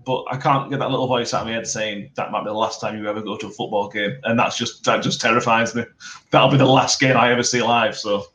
but 0.08 0.24
I 0.32 0.38
can't 0.38 0.70
get 0.70 0.80
that 0.80 0.90
little 0.90 1.06
voice 1.06 1.34
out 1.34 1.42
of 1.42 1.48
my 1.48 1.54
head 1.54 1.68
saying 1.68 2.12
that 2.16 2.32
might 2.32 2.44
be 2.44 2.46
the 2.46 2.54
last 2.54 2.80
time 2.80 2.98
you 2.98 3.10
ever 3.10 3.22
go 3.22 3.36
to 3.36 3.48
a 3.48 3.52
football 3.52 3.90
game, 3.90 4.18
and 4.24 4.40
that's 4.40 4.58
just 4.58 4.86
that 4.86 5.04
just 5.04 5.20
terrifies 5.20 5.76
me. 5.76 5.84
That'll 6.32 6.50
be 6.50 6.56
the 6.56 6.66
last 6.66 7.02
game 7.02 7.18
I 7.18 7.30
ever 7.34 7.44
see 7.44 7.62
live. 7.62 7.98
So 7.98 8.26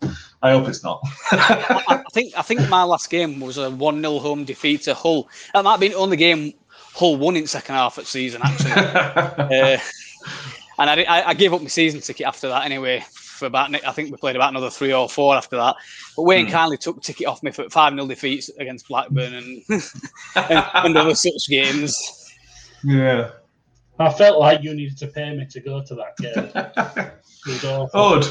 I 0.42 0.50
hope 0.50 0.68
it's 0.68 0.84
not. 0.84 1.00
I 1.32 2.04
think 2.12 2.34
I 2.36 2.42
think 2.42 2.68
my 2.68 2.82
last 2.82 3.08
game 3.08 3.40
was 3.40 3.56
a 3.56 3.70
one 3.70 4.02
0 4.02 4.18
home 4.18 4.44
defeat 4.44 4.82
to 4.82 4.92
Hull. 4.92 5.30
That 5.54 5.64
might 5.64 5.72
have 5.72 5.80
been 5.80 5.92
the 5.92 5.98
only 5.98 6.18
game 6.18 6.52
Hull 6.68 7.16
won 7.16 7.36
in 7.36 7.46
second 7.46 7.74
half 7.74 7.96
of 7.96 8.06
season 8.06 8.42
actually. 8.44 8.72
uh, 8.72 9.78
and 10.78 10.90
I, 10.90 11.02
I, 11.04 11.28
I 11.30 11.34
gave 11.34 11.54
up 11.54 11.62
my 11.62 11.68
season 11.68 12.02
ticket 12.02 12.26
after 12.26 12.48
that 12.50 12.66
anyway. 12.66 13.02
For 13.42 13.46
about 13.46 13.74
I 13.84 13.90
think 13.90 14.12
we 14.12 14.16
played 14.18 14.36
about 14.36 14.50
another 14.50 14.70
three 14.70 14.92
or 14.92 15.08
four 15.08 15.34
after 15.34 15.56
that. 15.56 15.74
But 16.16 16.22
Wayne 16.22 16.46
Hmm. 16.46 16.52
kindly 16.52 16.76
took 16.76 17.02
ticket 17.02 17.26
off 17.26 17.42
me 17.42 17.50
for 17.50 17.68
five 17.70 17.92
0 17.92 18.06
defeats 18.06 18.48
against 18.50 18.86
Blackburn 18.86 19.34
and, 19.34 19.62
and, 20.36 20.64
and 20.74 20.96
other 20.96 21.14
such 21.16 21.48
games. 21.48 22.32
yeah. 22.84 23.30
I 23.98 24.12
felt 24.12 24.38
like 24.38 24.62
you 24.62 24.74
needed 24.74 24.96
to 24.98 25.08
pay 25.08 25.34
me 25.36 25.44
to 25.46 25.60
go 25.60 25.82
to 25.82 25.94
that 25.96 26.16
game. 26.18 27.10
It 27.46 27.50
was 27.50 27.64
awful. 27.64 28.00
Odd. 28.00 28.24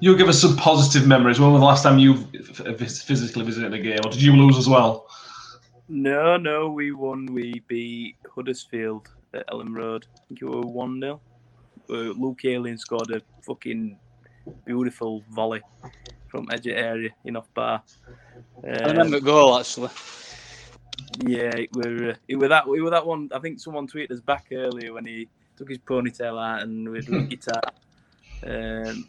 You 0.00 0.16
give 0.16 0.28
us 0.28 0.40
some 0.40 0.56
positive 0.56 1.06
memories. 1.06 1.38
When 1.38 1.52
was 1.52 1.60
the 1.60 1.66
last 1.66 1.84
time 1.84 2.00
you 2.00 2.16
physically 2.16 3.44
visited 3.44 3.72
a 3.72 3.78
game, 3.78 4.00
or 4.04 4.10
did 4.10 4.20
you 4.20 4.32
lose 4.32 4.58
as 4.58 4.68
well? 4.68 5.06
No, 5.88 6.36
no, 6.36 6.68
we 6.68 6.90
won. 6.90 7.26
We 7.26 7.62
beat 7.68 8.16
Huddersfield 8.34 9.06
at 9.34 9.46
Elland 9.48 9.76
Road. 9.76 10.06
I 10.16 10.18
think 10.26 10.42
it 10.42 10.46
were 10.46 10.62
1 10.62 11.00
0. 11.00 11.20
Luke 11.88 12.44
Ayling 12.44 12.76
scored 12.78 13.10
a 13.12 13.22
fucking 13.46 13.96
beautiful 14.64 15.22
volley 15.30 15.62
from 16.28 16.48
edge 16.52 16.66
of 16.66 16.76
area 16.76 17.10
in 17.24 17.36
off 17.36 17.52
bar. 17.54 17.82
I 18.64 18.88
remember 18.90 19.20
goal 19.20 19.58
actually. 19.58 19.90
Yeah, 21.26 21.54
it 21.56 21.70
were 21.74 22.10
uh, 22.10 22.14
it 22.28 22.36
were 22.36 22.48
that 22.48 22.64
it 22.66 22.80
were 22.80 22.90
that 22.90 23.06
one. 23.06 23.30
I 23.34 23.38
think 23.38 23.60
someone 23.60 23.86
tweeted 23.88 24.10
us 24.12 24.20
back 24.20 24.46
earlier 24.52 24.92
when 24.92 25.06
he 25.06 25.28
took 25.56 25.68
his 25.68 25.78
ponytail 25.78 26.38
out 26.40 26.62
and 26.62 26.88
with 26.88 27.06
the 27.06 27.20
guitar. 27.30 27.62
Um, 28.44 29.08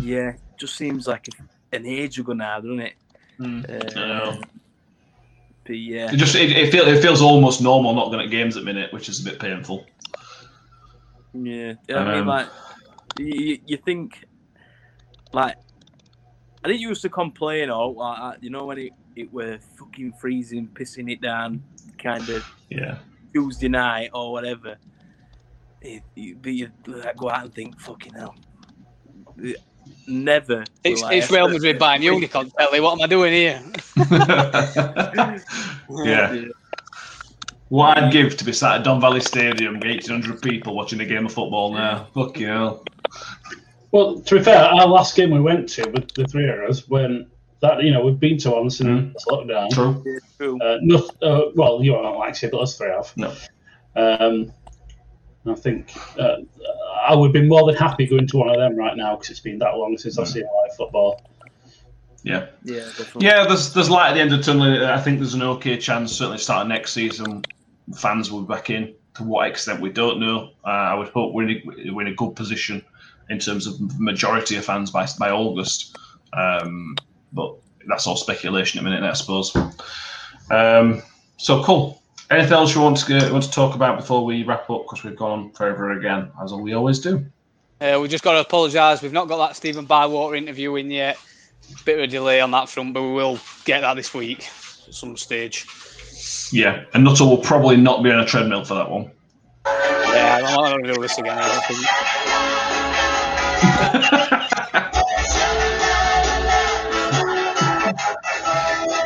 yeah, 0.00 0.32
just 0.58 0.76
seems 0.76 1.06
like 1.06 1.28
an 1.72 1.86
age 1.86 2.18
ago 2.18 2.32
now, 2.32 2.60
doesn't 2.60 2.80
it? 2.80 2.94
Know. 3.38 4.40
but 5.64 5.78
yeah, 5.78 6.12
It 6.12 6.16
just 6.16 6.34
it, 6.34 6.50
it, 6.50 6.72
feel, 6.72 6.88
it 6.88 7.00
feels 7.00 7.22
almost 7.22 7.60
normal 7.62 7.94
not 7.94 8.10
going 8.10 8.24
at 8.24 8.30
games 8.30 8.56
at 8.56 8.64
minute, 8.64 8.92
which 8.92 9.08
is 9.08 9.20
a 9.20 9.24
bit 9.30 9.38
painful. 9.38 9.86
yeah. 11.34 11.74
I 11.90 12.04
mean, 12.04 12.20
Um, 12.20 12.26
like 12.26 12.48
you, 13.18 13.58
you 13.66 13.76
think 13.76 14.24
like 15.32 15.56
I 16.64 16.68
think 16.68 16.80
you 16.80 16.88
used 16.88 17.02
to 17.02 17.08
complain, 17.08 17.70
or 17.70 17.92
like, 17.92 18.18
uh, 18.20 18.32
you 18.40 18.50
know, 18.50 18.66
when 18.66 18.78
it 18.78 18.92
it 19.16 19.32
were 19.32 19.58
fucking 19.78 20.12
freezing, 20.20 20.68
pissing 20.68 21.10
it 21.10 21.20
down, 21.20 21.62
kind 22.02 22.28
of 22.28 22.44
Yeah. 22.70 22.98
Tuesday 23.34 23.68
night 23.68 24.10
or 24.14 24.32
whatever. 24.32 24.76
It, 25.80 26.02
you, 26.14 26.36
but 26.40 26.52
you 26.52 26.70
like, 26.86 27.16
go 27.16 27.30
out 27.30 27.44
and 27.44 27.54
think, 27.54 27.80
fucking 27.80 28.14
hell. 28.14 28.34
Never. 30.06 30.64
It's, 30.84 31.02
will 31.02 31.08
I 31.08 31.14
it's 31.14 31.30
Real 31.30 31.44
ever- 31.44 31.54
Madrid 31.54 31.78
Bayern 31.78 32.00
Munich 32.00 32.34
on 32.36 32.50
telly. 32.50 32.80
What 32.80 32.92
am 32.94 33.02
I 33.02 33.06
doing 33.06 33.32
here? 33.32 33.62
yeah. 36.04 36.44
What 37.68 37.98
I'd 37.98 38.12
give 38.12 38.36
to 38.36 38.44
be 38.44 38.52
sat 38.52 38.78
at 38.78 38.84
Don 38.84 39.00
Valley 39.00 39.20
Stadium, 39.20 39.74
1,800 39.74 40.40
people 40.40 40.74
watching 40.74 41.00
a 41.00 41.04
game 41.04 41.26
of 41.26 41.32
football 41.32 41.72
now. 41.72 42.06
Fucking 42.14 42.46
hell. 42.46 42.84
Well, 43.90 44.20
to 44.20 44.38
be 44.38 44.42
fair, 44.44 44.62
our 44.64 44.86
last 44.86 45.16
game 45.16 45.30
we 45.30 45.40
went 45.40 45.68
to 45.70 45.88
with 45.90 46.12
the 46.14 46.24
three 46.26 46.48
of 46.48 46.58
us, 46.68 46.88
when 46.88 47.26
that 47.60 47.82
you 47.82 47.90
know 47.90 48.04
we've 48.04 48.20
been 48.20 48.38
to 48.38 48.50
once 48.50 48.80
in 48.80 48.86
Mm. 48.86 49.14
lockdown. 49.26 49.70
True. 49.70 50.04
True. 50.36 50.60
Uh, 50.62 50.78
no, 50.82 51.08
uh, 51.22 51.50
well, 51.54 51.82
you 51.82 51.92
don't 51.92 52.18
like 52.18 52.42
it, 52.42 52.50
but 52.50 52.60
us 52.60 52.76
three 52.76 52.90
have. 52.90 53.12
No. 53.16 53.32
Um, 53.96 54.52
I 55.46 55.54
think 55.54 55.90
uh, 56.18 56.36
I 57.08 57.14
would 57.14 57.32
be 57.32 57.42
more 57.42 57.64
than 57.66 57.74
happy 57.76 58.06
going 58.06 58.26
to 58.26 58.36
one 58.36 58.50
of 58.50 58.56
them 58.56 58.76
right 58.76 58.96
now 58.96 59.16
because 59.16 59.30
it's 59.30 59.40
been 59.40 59.58
that 59.60 59.76
long 59.76 59.96
since 59.96 60.18
I've 60.18 60.26
Mm. 60.26 60.32
seen 60.32 60.42
live 60.42 60.76
football. 60.76 61.22
Yeah. 62.22 62.46
Yeah, 62.64 62.80
definitely. 62.80 63.26
Yeah, 63.26 63.46
there's 63.46 63.72
there's 63.72 63.88
light 63.88 64.10
at 64.10 64.14
the 64.14 64.20
end 64.20 64.32
of 64.32 64.38
the 64.38 64.44
tunnel. 64.44 64.86
I 64.86 65.00
think 65.00 65.18
there's 65.18 65.34
an 65.34 65.42
okay 65.42 65.78
chance, 65.78 66.12
certainly 66.12 66.38
starting 66.38 66.68
next 66.68 66.92
season, 66.92 67.42
fans 67.96 68.30
will 68.30 68.42
be 68.42 68.48
back 68.54 68.68
in. 68.70 68.94
To 69.14 69.24
what 69.24 69.48
extent, 69.48 69.80
we 69.80 69.90
don't 69.90 70.20
know. 70.20 70.50
Uh, 70.64 70.68
I 70.68 70.94
would 70.94 71.08
hope 71.08 71.32
we're 71.32 71.48
in, 71.48 71.50
a, 71.50 71.92
we're 71.92 72.02
in 72.02 72.12
a 72.12 72.14
good 72.14 72.36
position 72.36 72.84
in 73.30 73.38
terms 73.38 73.66
of 73.66 74.00
majority 74.00 74.56
of 74.56 74.64
fans 74.64 74.90
by, 74.90 75.06
by 75.18 75.30
August. 75.30 75.96
Um, 76.32 76.96
but 77.32 77.54
that's 77.88 78.06
all 78.06 78.16
speculation 78.16 78.78
at 78.78 78.84
the 78.84 78.90
minute, 78.90 79.08
I 79.08 79.14
suppose. 79.14 79.54
Um, 80.50 81.02
so 81.36 81.62
cool. 81.62 82.02
Anything 82.30 82.52
else 82.52 82.74
you 82.74 82.82
want 82.82 82.98
to 82.98 83.06
get, 83.06 83.32
want 83.32 83.44
to 83.44 83.50
talk 83.50 83.74
about 83.74 83.98
before 83.98 84.24
we 84.24 84.44
wrap 84.44 84.68
up? 84.68 84.84
Because 84.84 85.02
we've 85.02 85.16
gone 85.16 85.50
forever 85.52 85.92
again, 85.92 86.30
as 86.42 86.52
we 86.52 86.74
always 86.74 86.98
do. 86.98 87.24
Uh, 87.80 87.98
we 88.02 88.08
just 88.08 88.24
got 88.24 88.32
to 88.32 88.40
apologise. 88.40 89.00
We've 89.02 89.12
not 89.12 89.28
got 89.28 89.38
that 89.48 89.56
Stephen 89.56 89.86
Bywater 89.86 90.34
interview 90.34 90.74
in 90.76 90.90
yet. 90.90 91.16
Bit 91.84 91.98
of 91.98 92.04
a 92.04 92.06
delay 92.06 92.40
on 92.40 92.50
that 92.50 92.68
front, 92.68 92.92
but 92.92 93.02
we 93.02 93.12
will 93.12 93.38
get 93.64 93.80
that 93.82 93.94
this 93.94 94.12
week 94.12 94.48
at 94.86 94.94
some 94.94 95.16
stage. 95.16 95.66
Yeah, 96.52 96.84
and 96.94 97.04
Nuttall 97.04 97.28
will 97.28 97.38
probably 97.38 97.76
not 97.76 98.02
be 98.02 98.10
on 98.10 98.20
a 98.20 98.26
treadmill 98.26 98.64
for 98.64 98.74
that 98.74 98.90
one. 98.90 99.10
Yeah, 99.66 100.40
I'm 100.42 100.54
not 100.54 100.70
going 100.70 100.84
to 100.84 100.94
do 100.94 101.00
this 101.00 101.18
again. 101.18 101.38
I 103.60 103.92
don't 103.92 104.02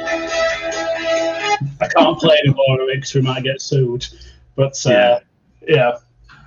think. 0.06 1.80
I 1.80 1.88
can't 1.88 2.18
play 2.18 2.36
anymore 2.44 2.78
because 2.94 3.14
we 3.14 3.20
might 3.22 3.42
get 3.42 3.60
sued. 3.60 4.06
But 4.56 4.74
uh, 4.86 4.90
Yeah. 4.90 5.18
yeah. 5.66 5.92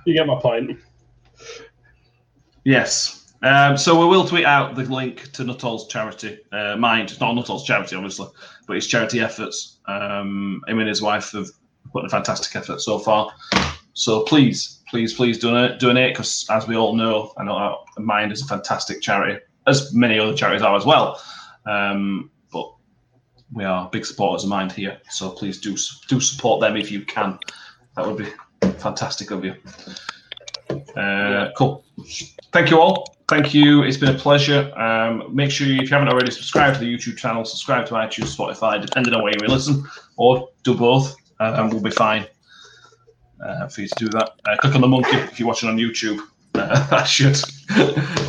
you 0.04 0.14
get 0.14 0.26
my 0.26 0.40
point. 0.40 0.78
Yes. 2.64 3.34
Um, 3.42 3.76
so 3.76 3.98
we 4.00 4.06
will 4.06 4.26
tweet 4.26 4.44
out 4.44 4.74
the 4.74 4.82
link 4.84 5.30
to 5.32 5.44
Nuttall's 5.44 5.88
charity. 5.88 6.38
Uh, 6.52 6.76
mind, 6.76 7.10
it's 7.10 7.20
not 7.20 7.34
Nuttall's 7.34 7.64
charity, 7.64 7.94
obviously, 7.94 8.26
but 8.66 8.74
his 8.74 8.86
charity 8.86 9.20
efforts. 9.20 9.78
Um, 9.86 10.62
him 10.66 10.78
and 10.78 10.88
his 10.88 11.02
wife 11.02 11.32
have 11.32 11.48
put 11.92 12.00
in 12.00 12.06
a 12.06 12.10
fantastic 12.10 12.56
effort 12.56 12.80
so 12.80 12.98
far. 12.98 13.30
So 13.92 14.22
please, 14.22 14.75
please, 14.88 15.14
please 15.14 15.38
donate, 15.38 15.78
donate, 15.78 16.14
because 16.14 16.46
as 16.50 16.66
we 16.66 16.76
all 16.76 16.94
know, 16.94 17.32
I 17.36 17.44
know 17.44 17.84
Mind 17.98 18.32
is 18.32 18.42
a 18.42 18.46
fantastic 18.46 19.02
charity, 19.02 19.44
as 19.66 19.92
many 19.92 20.18
other 20.18 20.34
charities 20.34 20.62
are 20.62 20.76
as 20.76 20.84
well. 20.84 21.20
Um, 21.66 22.30
but 22.52 22.72
we 23.52 23.64
are 23.64 23.88
big 23.90 24.06
supporters 24.06 24.44
of 24.44 24.50
Mind 24.50 24.72
here, 24.72 24.98
so 25.10 25.30
please 25.30 25.60
do 25.60 25.76
do 26.08 26.20
support 26.20 26.60
them 26.60 26.76
if 26.76 26.90
you 26.90 27.04
can. 27.04 27.38
That 27.96 28.06
would 28.06 28.18
be 28.18 28.28
fantastic 28.78 29.30
of 29.30 29.44
you. 29.44 29.54
Uh, 30.96 31.50
Cool. 31.56 31.84
Thank 32.52 32.70
you 32.70 32.80
all. 32.80 33.16
Thank 33.28 33.52
you. 33.52 33.82
It's 33.82 33.96
been 33.96 34.14
a 34.14 34.18
pleasure. 34.18 34.72
Um, 34.78 35.34
make 35.34 35.50
sure 35.50 35.66
you, 35.66 35.76
if 35.76 35.90
you 35.90 35.96
haven't 35.96 36.08
already, 36.08 36.30
subscribe 36.30 36.74
to 36.74 36.80
the 36.80 36.86
YouTube 36.86 37.16
channel, 37.16 37.44
subscribe 37.44 37.86
to 37.86 37.94
iTunes, 37.94 38.36
Spotify, 38.36 38.80
depending 38.80 39.14
on 39.14 39.22
where 39.22 39.32
you 39.32 39.48
listen, 39.48 39.84
or 40.16 40.48
do 40.62 40.74
both, 40.74 41.16
uh, 41.40 41.54
and 41.56 41.72
we'll 41.72 41.82
be 41.82 41.90
fine 41.90 42.26
uh, 43.40 43.68
for 43.68 43.82
you 43.82 43.88
to 43.88 43.94
do 43.96 44.08
that. 44.10 44.30
Uh, 44.46 44.56
click 44.58 44.74
on 44.74 44.80
the 44.80 44.88
monkey 44.88 45.16
if 45.16 45.38
you're 45.38 45.48
watching 45.48 45.68
on 45.68 45.76
YouTube. 45.76 46.20
Uh, 46.54 46.86
I 46.90 47.04
should. 47.04 47.36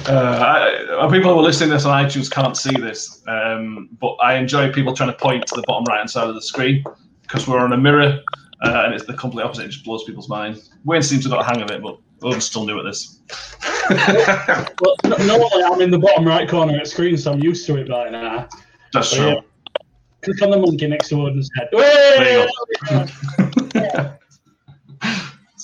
Uh, 0.09 0.99
I, 1.01 1.07
people 1.11 1.33
who 1.33 1.39
are 1.39 1.43
listening 1.43 1.69
to 1.69 1.75
this 1.75 1.85
on 1.85 2.05
iTunes 2.05 2.29
can't 2.29 2.57
see 2.57 2.75
this, 2.75 3.23
um, 3.27 3.89
but 3.99 4.13
I 4.15 4.35
enjoy 4.35 4.71
people 4.71 4.93
trying 4.93 5.11
to 5.11 5.17
point 5.17 5.45
to 5.47 5.55
the 5.55 5.63
bottom 5.67 5.85
right 5.85 5.99
hand 5.99 6.09
side 6.09 6.27
of 6.27 6.35
the 6.35 6.41
screen 6.41 6.83
because 7.21 7.47
we're 7.47 7.59
on 7.59 7.73
a 7.73 7.77
mirror 7.77 8.19
uh, 8.63 8.83
and 8.85 8.93
it's 8.93 9.05
the 9.05 9.13
complete 9.13 9.43
opposite. 9.43 9.65
It 9.65 9.69
just 9.69 9.85
blows 9.85 10.03
people's 10.03 10.29
mind. 10.29 10.61
Wayne 10.85 11.01
seems 11.01 11.23
to 11.23 11.29
have 11.29 11.39
got 11.39 11.45
a 11.45 11.53
hang 11.53 11.61
of 11.61 11.71
it, 11.71 11.81
but 11.81 11.99
I'm 12.23 12.41
still 12.41 12.65
new 12.65 12.79
at 12.79 12.83
this. 12.83 13.19
Well, 13.89 14.95
no, 15.05 15.15
normally 15.25 15.63
I'm 15.63 15.79
in 15.81 15.91
the 15.91 15.97
bottom 15.97 16.27
right 16.27 16.49
corner 16.49 16.73
of 16.73 16.79
the 16.81 16.85
screen, 16.89 17.15
so 17.15 17.31
I'm 17.31 17.39
used 17.39 17.65
to 17.67 17.77
it 17.77 17.87
by 17.87 18.09
now. 18.09 18.49
That's 18.91 19.11
But 19.11 19.15
true. 19.15 19.27
yeah, 19.27 19.39
click 20.23 20.41
on 20.41 20.51
the 20.51 20.57
monkey 20.57 20.87
next 20.87 21.07
to 21.09 21.21
Odin's 21.21 21.49
head. 21.55 21.69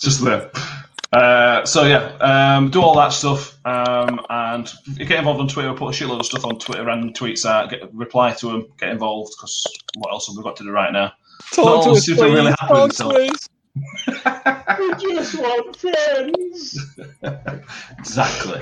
There 0.03 0.31
you 0.31 0.47
it's 0.49 0.57
just 0.57 1.09
there. 1.11 1.21
Uh, 1.21 1.63
so 1.65 1.83
yeah, 1.83 1.97
um, 2.19 2.71
do 2.71 2.81
all 2.81 2.95
that 2.95 3.09
stuff, 3.09 3.57
um, 3.65 4.19
and 4.29 4.71
get 4.97 5.19
involved 5.19 5.41
on 5.41 5.47
Twitter. 5.47 5.73
Put 5.73 5.95
a 5.95 6.05
shitload 6.05 6.19
of 6.19 6.25
stuff 6.25 6.45
on 6.45 6.59
Twitter, 6.59 6.83
random 6.85 7.13
tweets 7.13 7.45
out. 7.45 7.69
Get 7.69 7.93
reply 7.93 8.33
to 8.33 8.47
them. 8.47 8.67
Get 8.79 8.89
involved 8.89 9.33
because 9.37 9.63
what 9.97 10.11
else 10.11 10.27
have 10.27 10.37
we 10.37 10.43
got 10.43 10.55
to 10.57 10.63
do 10.63 10.71
right 10.71 10.91
now? 10.91 11.13
Talk 11.53 11.65
Not 11.65 11.83
to 11.83 11.89
us, 11.91 12.09
really 12.09 12.31
please. 12.31 12.45
with 12.45 12.55
Talk 12.57 12.93
to 12.93 13.07
us. 13.09 13.49
We 14.79 14.95
just 15.15 15.39
want 15.39 15.75
friends. 15.77 16.95
exactly. 17.99 18.61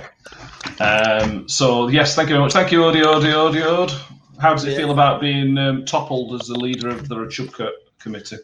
Um, 0.79 1.49
so 1.49 1.87
yes, 1.89 2.15
thank 2.15 2.29
you 2.29 2.35
very 2.35 2.43
much. 2.43 2.53
Thank 2.53 2.71
you, 2.71 2.83
Odi, 2.83 3.03
Odi, 3.03 3.31
Odi, 3.31 3.61
Odi. 3.61 3.93
How 4.39 4.53
does 4.53 4.65
it 4.65 4.71
Yeah. 4.71 4.77
feel 4.77 4.91
about 4.91 5.21
being 5.21 5.57
um, 5.57 5.85
toppled 5.85 6.41
as 6.41 6.47
the 6.47 6.55
leader 6.59 6.89
of 6.89 7.09
the 7.09 7.15
Rachubka 7.15 7.69
committee? 7.99 8.37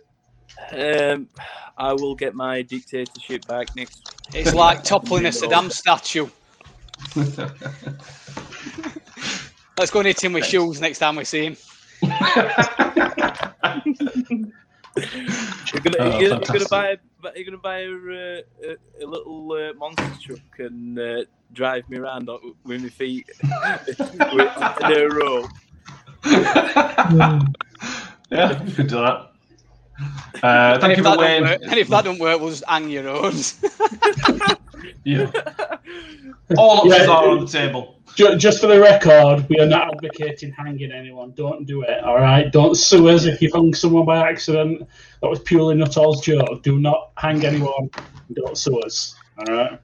Um, 0.71 1.27
I 1.77 1.93
will 1.93 2.15
get 2.15 2.35
my 2.35 2.61
dictatorship 2.61 3.47
back 3.47 3.75
next. 3.75 4.13
It's 4.33 4.53
like 4.53 4.83
toppling 4.83 5.25
a 5.25 5.29
Saddam 5.29 5.71
statue. 5.71 6.27
Let's 9.77 9.91
go 9.91 9.99
and 9.99 10.07
hit 10.07 10.23
him 10.23 10.33
with 10.33 10.45
shoes 10.45 10.81
next 10.81 10.99
time 10.99 11.15
we 11.15 11.23
see 11.23 11.45
him. 11.45 11.57
You're 15.73 15.81
gonna, 15.81 15.97
Oh, 15.99 16.19
you're, 16.19 16.29
you're 16.29 16.39
gonna 16.39 16.65
buy 16.69 16.87
a, 16.89 16.97
you're 17.35 17.45
gonna 17.45 17.57
buy 17.57 17.79
a, 17.81 17.91
uh, 17.91 18.41
a, 18.63 18.77
a 19.03 19.05
little 19.05 19.51
uh, 19.51 19.73
monster 19.73 20.09
truck 20.21 20.59
and 20.59 20.97
uh, 20.97 21.23
drive 21.53 21.87
me 21.89 21.97
around 21.97 22.29
with 22.63 22.81
my 22.81 22.89
feet 22.89 23.29
with, 24.33 24.81
in 24.81 24.91
a 24.93 25.07
row. 25.07 25.45
yeah, 28.31 28.63
you 28.63 28.71
could 28.73 28.87
do 28.87 28.95
that. 28.95 29.31
Uh, 30.43 30.79
thank 30.79 30.83
and, 30.83 30.83
you 30.83 30.91
if 30.91 30.97
for 30.97 31.03
that 31.03 31.17
don't 31.17 31.43
work, 31.43 31.61
and 31.63 31.73
if 31.73 31.87
that 31.87 32.03
don't 32.05 32.19
work, 32.19 32.39
we'll 32.39 32.51
just 32.51 32.63
hang 32.67 32.89
your 32.89 33.07
own. 33.09 33.33
Yeah. 35.03 35.31
All 36.57 36.77
options 36.79 36.95
Yeah. 36.95 37.07
are 37.07 37.27
on 37.29 37.39
the 37.39 37.47
table. 37.47 38.01
Just 38.15 38.59
for 38.61 38.67
the 38.67 38.79
record, 38.79 39.47
we 39.49 39.59
are 39.59 39.65
not 39.65 39.93
advocating 39.93 40.51
hanging 40.51 40.91
anyone. 40.91 41.31
Don't 41.31 41.65
do 41.65 41.83
it, 41.83 42.03
all 42.03 42.15
right? 42.15 42.51
Don't 42.51 42.75
sue 42.75 43.09
us 43.09 43.25
if 43.25 43.41
you've 43.41 43.53
hung 43.53 43.73
someone 43.73 44.05
by 44.05 44.27
accident. 44.29 44.87
That 45.21 45.29
was 45.29 45.39
purely 45.41 45.75
Nuttall's 45.75 46.21
joke. 46.21 46.63
Do 46.63 46.79
not 46.79 47.11
hang 47.17 47.45
anyone. 47.45 47.89
Don't 48.33 48.57
sue 48.57 48.79
us, 48.79 49.15
all 49.37 49.55
right? 49.55 49.79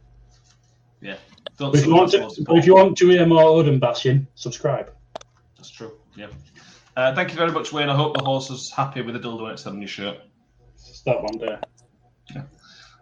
Yeah. 1.01 1.17
Don't 1.57 1.71
But 1.71 1.79
if, 1.81 1.85
you 1.85 1.93
want 1.93 2.11
to, 2.11 2.55
if 2.55 2.65
you 2.65 2.75
want 2.75 2.97
to 2.97 3.09
hear 3.09 3.25
more 3.25 3.43
Odin 3.43 3.79
bashing, 3.79 4.25
subscribe. 4.35 4.91
That's 5.57 5.69
true. 5.69 5.93
Yeah. 6.15 6.27
Uh, 6.95 7.13
thank 7.15 7.31
you 7.31 7.37
very 7.37 7.51
much, 7.51 7.73
Wayne. 7.73 7.89
I 7.89 7.95
hope 7.95 8.17
the 8.17 8.23
horse 8.23 8.49
is 8.49 8.71
happy 8.71 9.01
with 9.01 9.15
the 9.15 9.19
dildo 9.19 9.47
next 9.47 9.65
on 9.65 9.79
your 9.79 9.87
shirt. 9.87 10.17
Start 10.75 11.23
one 11.23 11.37
day. 11.37 11.57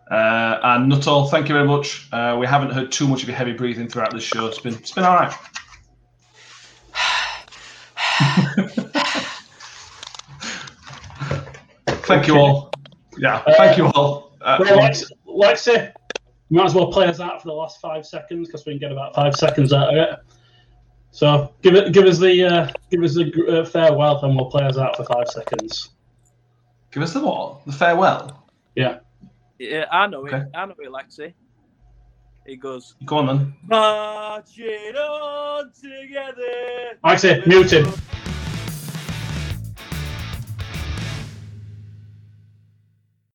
Uh, 0.09 0.59
and 0.63 0.89
Nuttall, 0.89 1.27
thank 1.27 1.47
you 1.47 1.55
very 1.55 1.67
much. 1.67 2.07
Uh, 2.11 2.35
we 2.39 2.45
haven't 2.45 2.71
heard 2.71 2.91
too 2.91 3.07
much 3.07 3.23
of 3.23 3.29
your 3.29 3.37
heavy 3.37 3.53
breathing 3.53 3.87
throughout 3.87 4.13
this 4.13 4.23
show. 4.23 4.45
It's 4.47 4.59
been 4.59 4.73
it's 4.73 4.91
been 4.91 5.05
all 5.05 5.15
right. 5.15 5.31
thank 12.03 12.27
you 12.27 12.37
all. 12.37 12.71
Yeah, 13.17 13.41
thank 13.55 13.77
you 13.77 13.85
all. 13.87 14.33
Uh, 14.41 14.57
Well, 14.59 14.77
let's, 14.77 15.09
let's 15.25 15.67
we 15.67 16.57
might 16.57 16.65
as 16.65 16.75
well 16.75 16.91
play 16.91 17.07
us 17.07 17.21
out 17.21 17.41
for 17.41 17.47
the 17.47 17.53
last 17.53 17.79
five 17.79 18.05
seconds 18.05 18.49
because 18.49 18.65
we 18.65 18.73
can 18.73 18.79
get 18.79 18.91
about 18.91 19.15
five 19.15 19.35
seconds 19.35 19.71
out 19.71 19.89
of 19.89 19.95
it. 19.95 20.19
So 21.11 21.53
give 21.61 21.75
it, 21.75 21.91
give 21.93 22.05
us 22.05 22.19
the, 22.19 22.43
uh, 22.45 22.71
give 22.89 23.03
us 23.03 23.15
the 23.15 23.61
uh, 23.61 23.65
farewell, 23.65 24.23
and 24.23 24.35
we'll 24.35 24.49
play 24.49 24.63
us 24.63 24.77
out 24.77 24.95
for 24.95 25.03
five 25.03 25.27
seconds. 25.27 25.89
give 26.91 27.03
us 27.03 27.13
the 27.13 27.19
what? 27.19 27.65
The 27.65 27.73
farewell. 27.73 28.47
Yeah. 28.75 28.99
Yeah, 29.59 29.85
I 29.91 30.07
know 30.07 30.25
Okay. 30.27 30.37
it. 30.37 30.47
I 30.55 30.65
know 30.65 30.75
it, 30.79 30.89
Lexi. 30.89 31.33
He 32.47 32.55
goes, 32.55 32.95
Go 33.05 33.17
on 33.19 33.27
then. 33.27 33.53
marching 33.67 34.95
on 34.95 35.71
together. 35.79 36.97
Actually, 37.03 37.43
mute 37.45 37.71
him. 37.71 37.85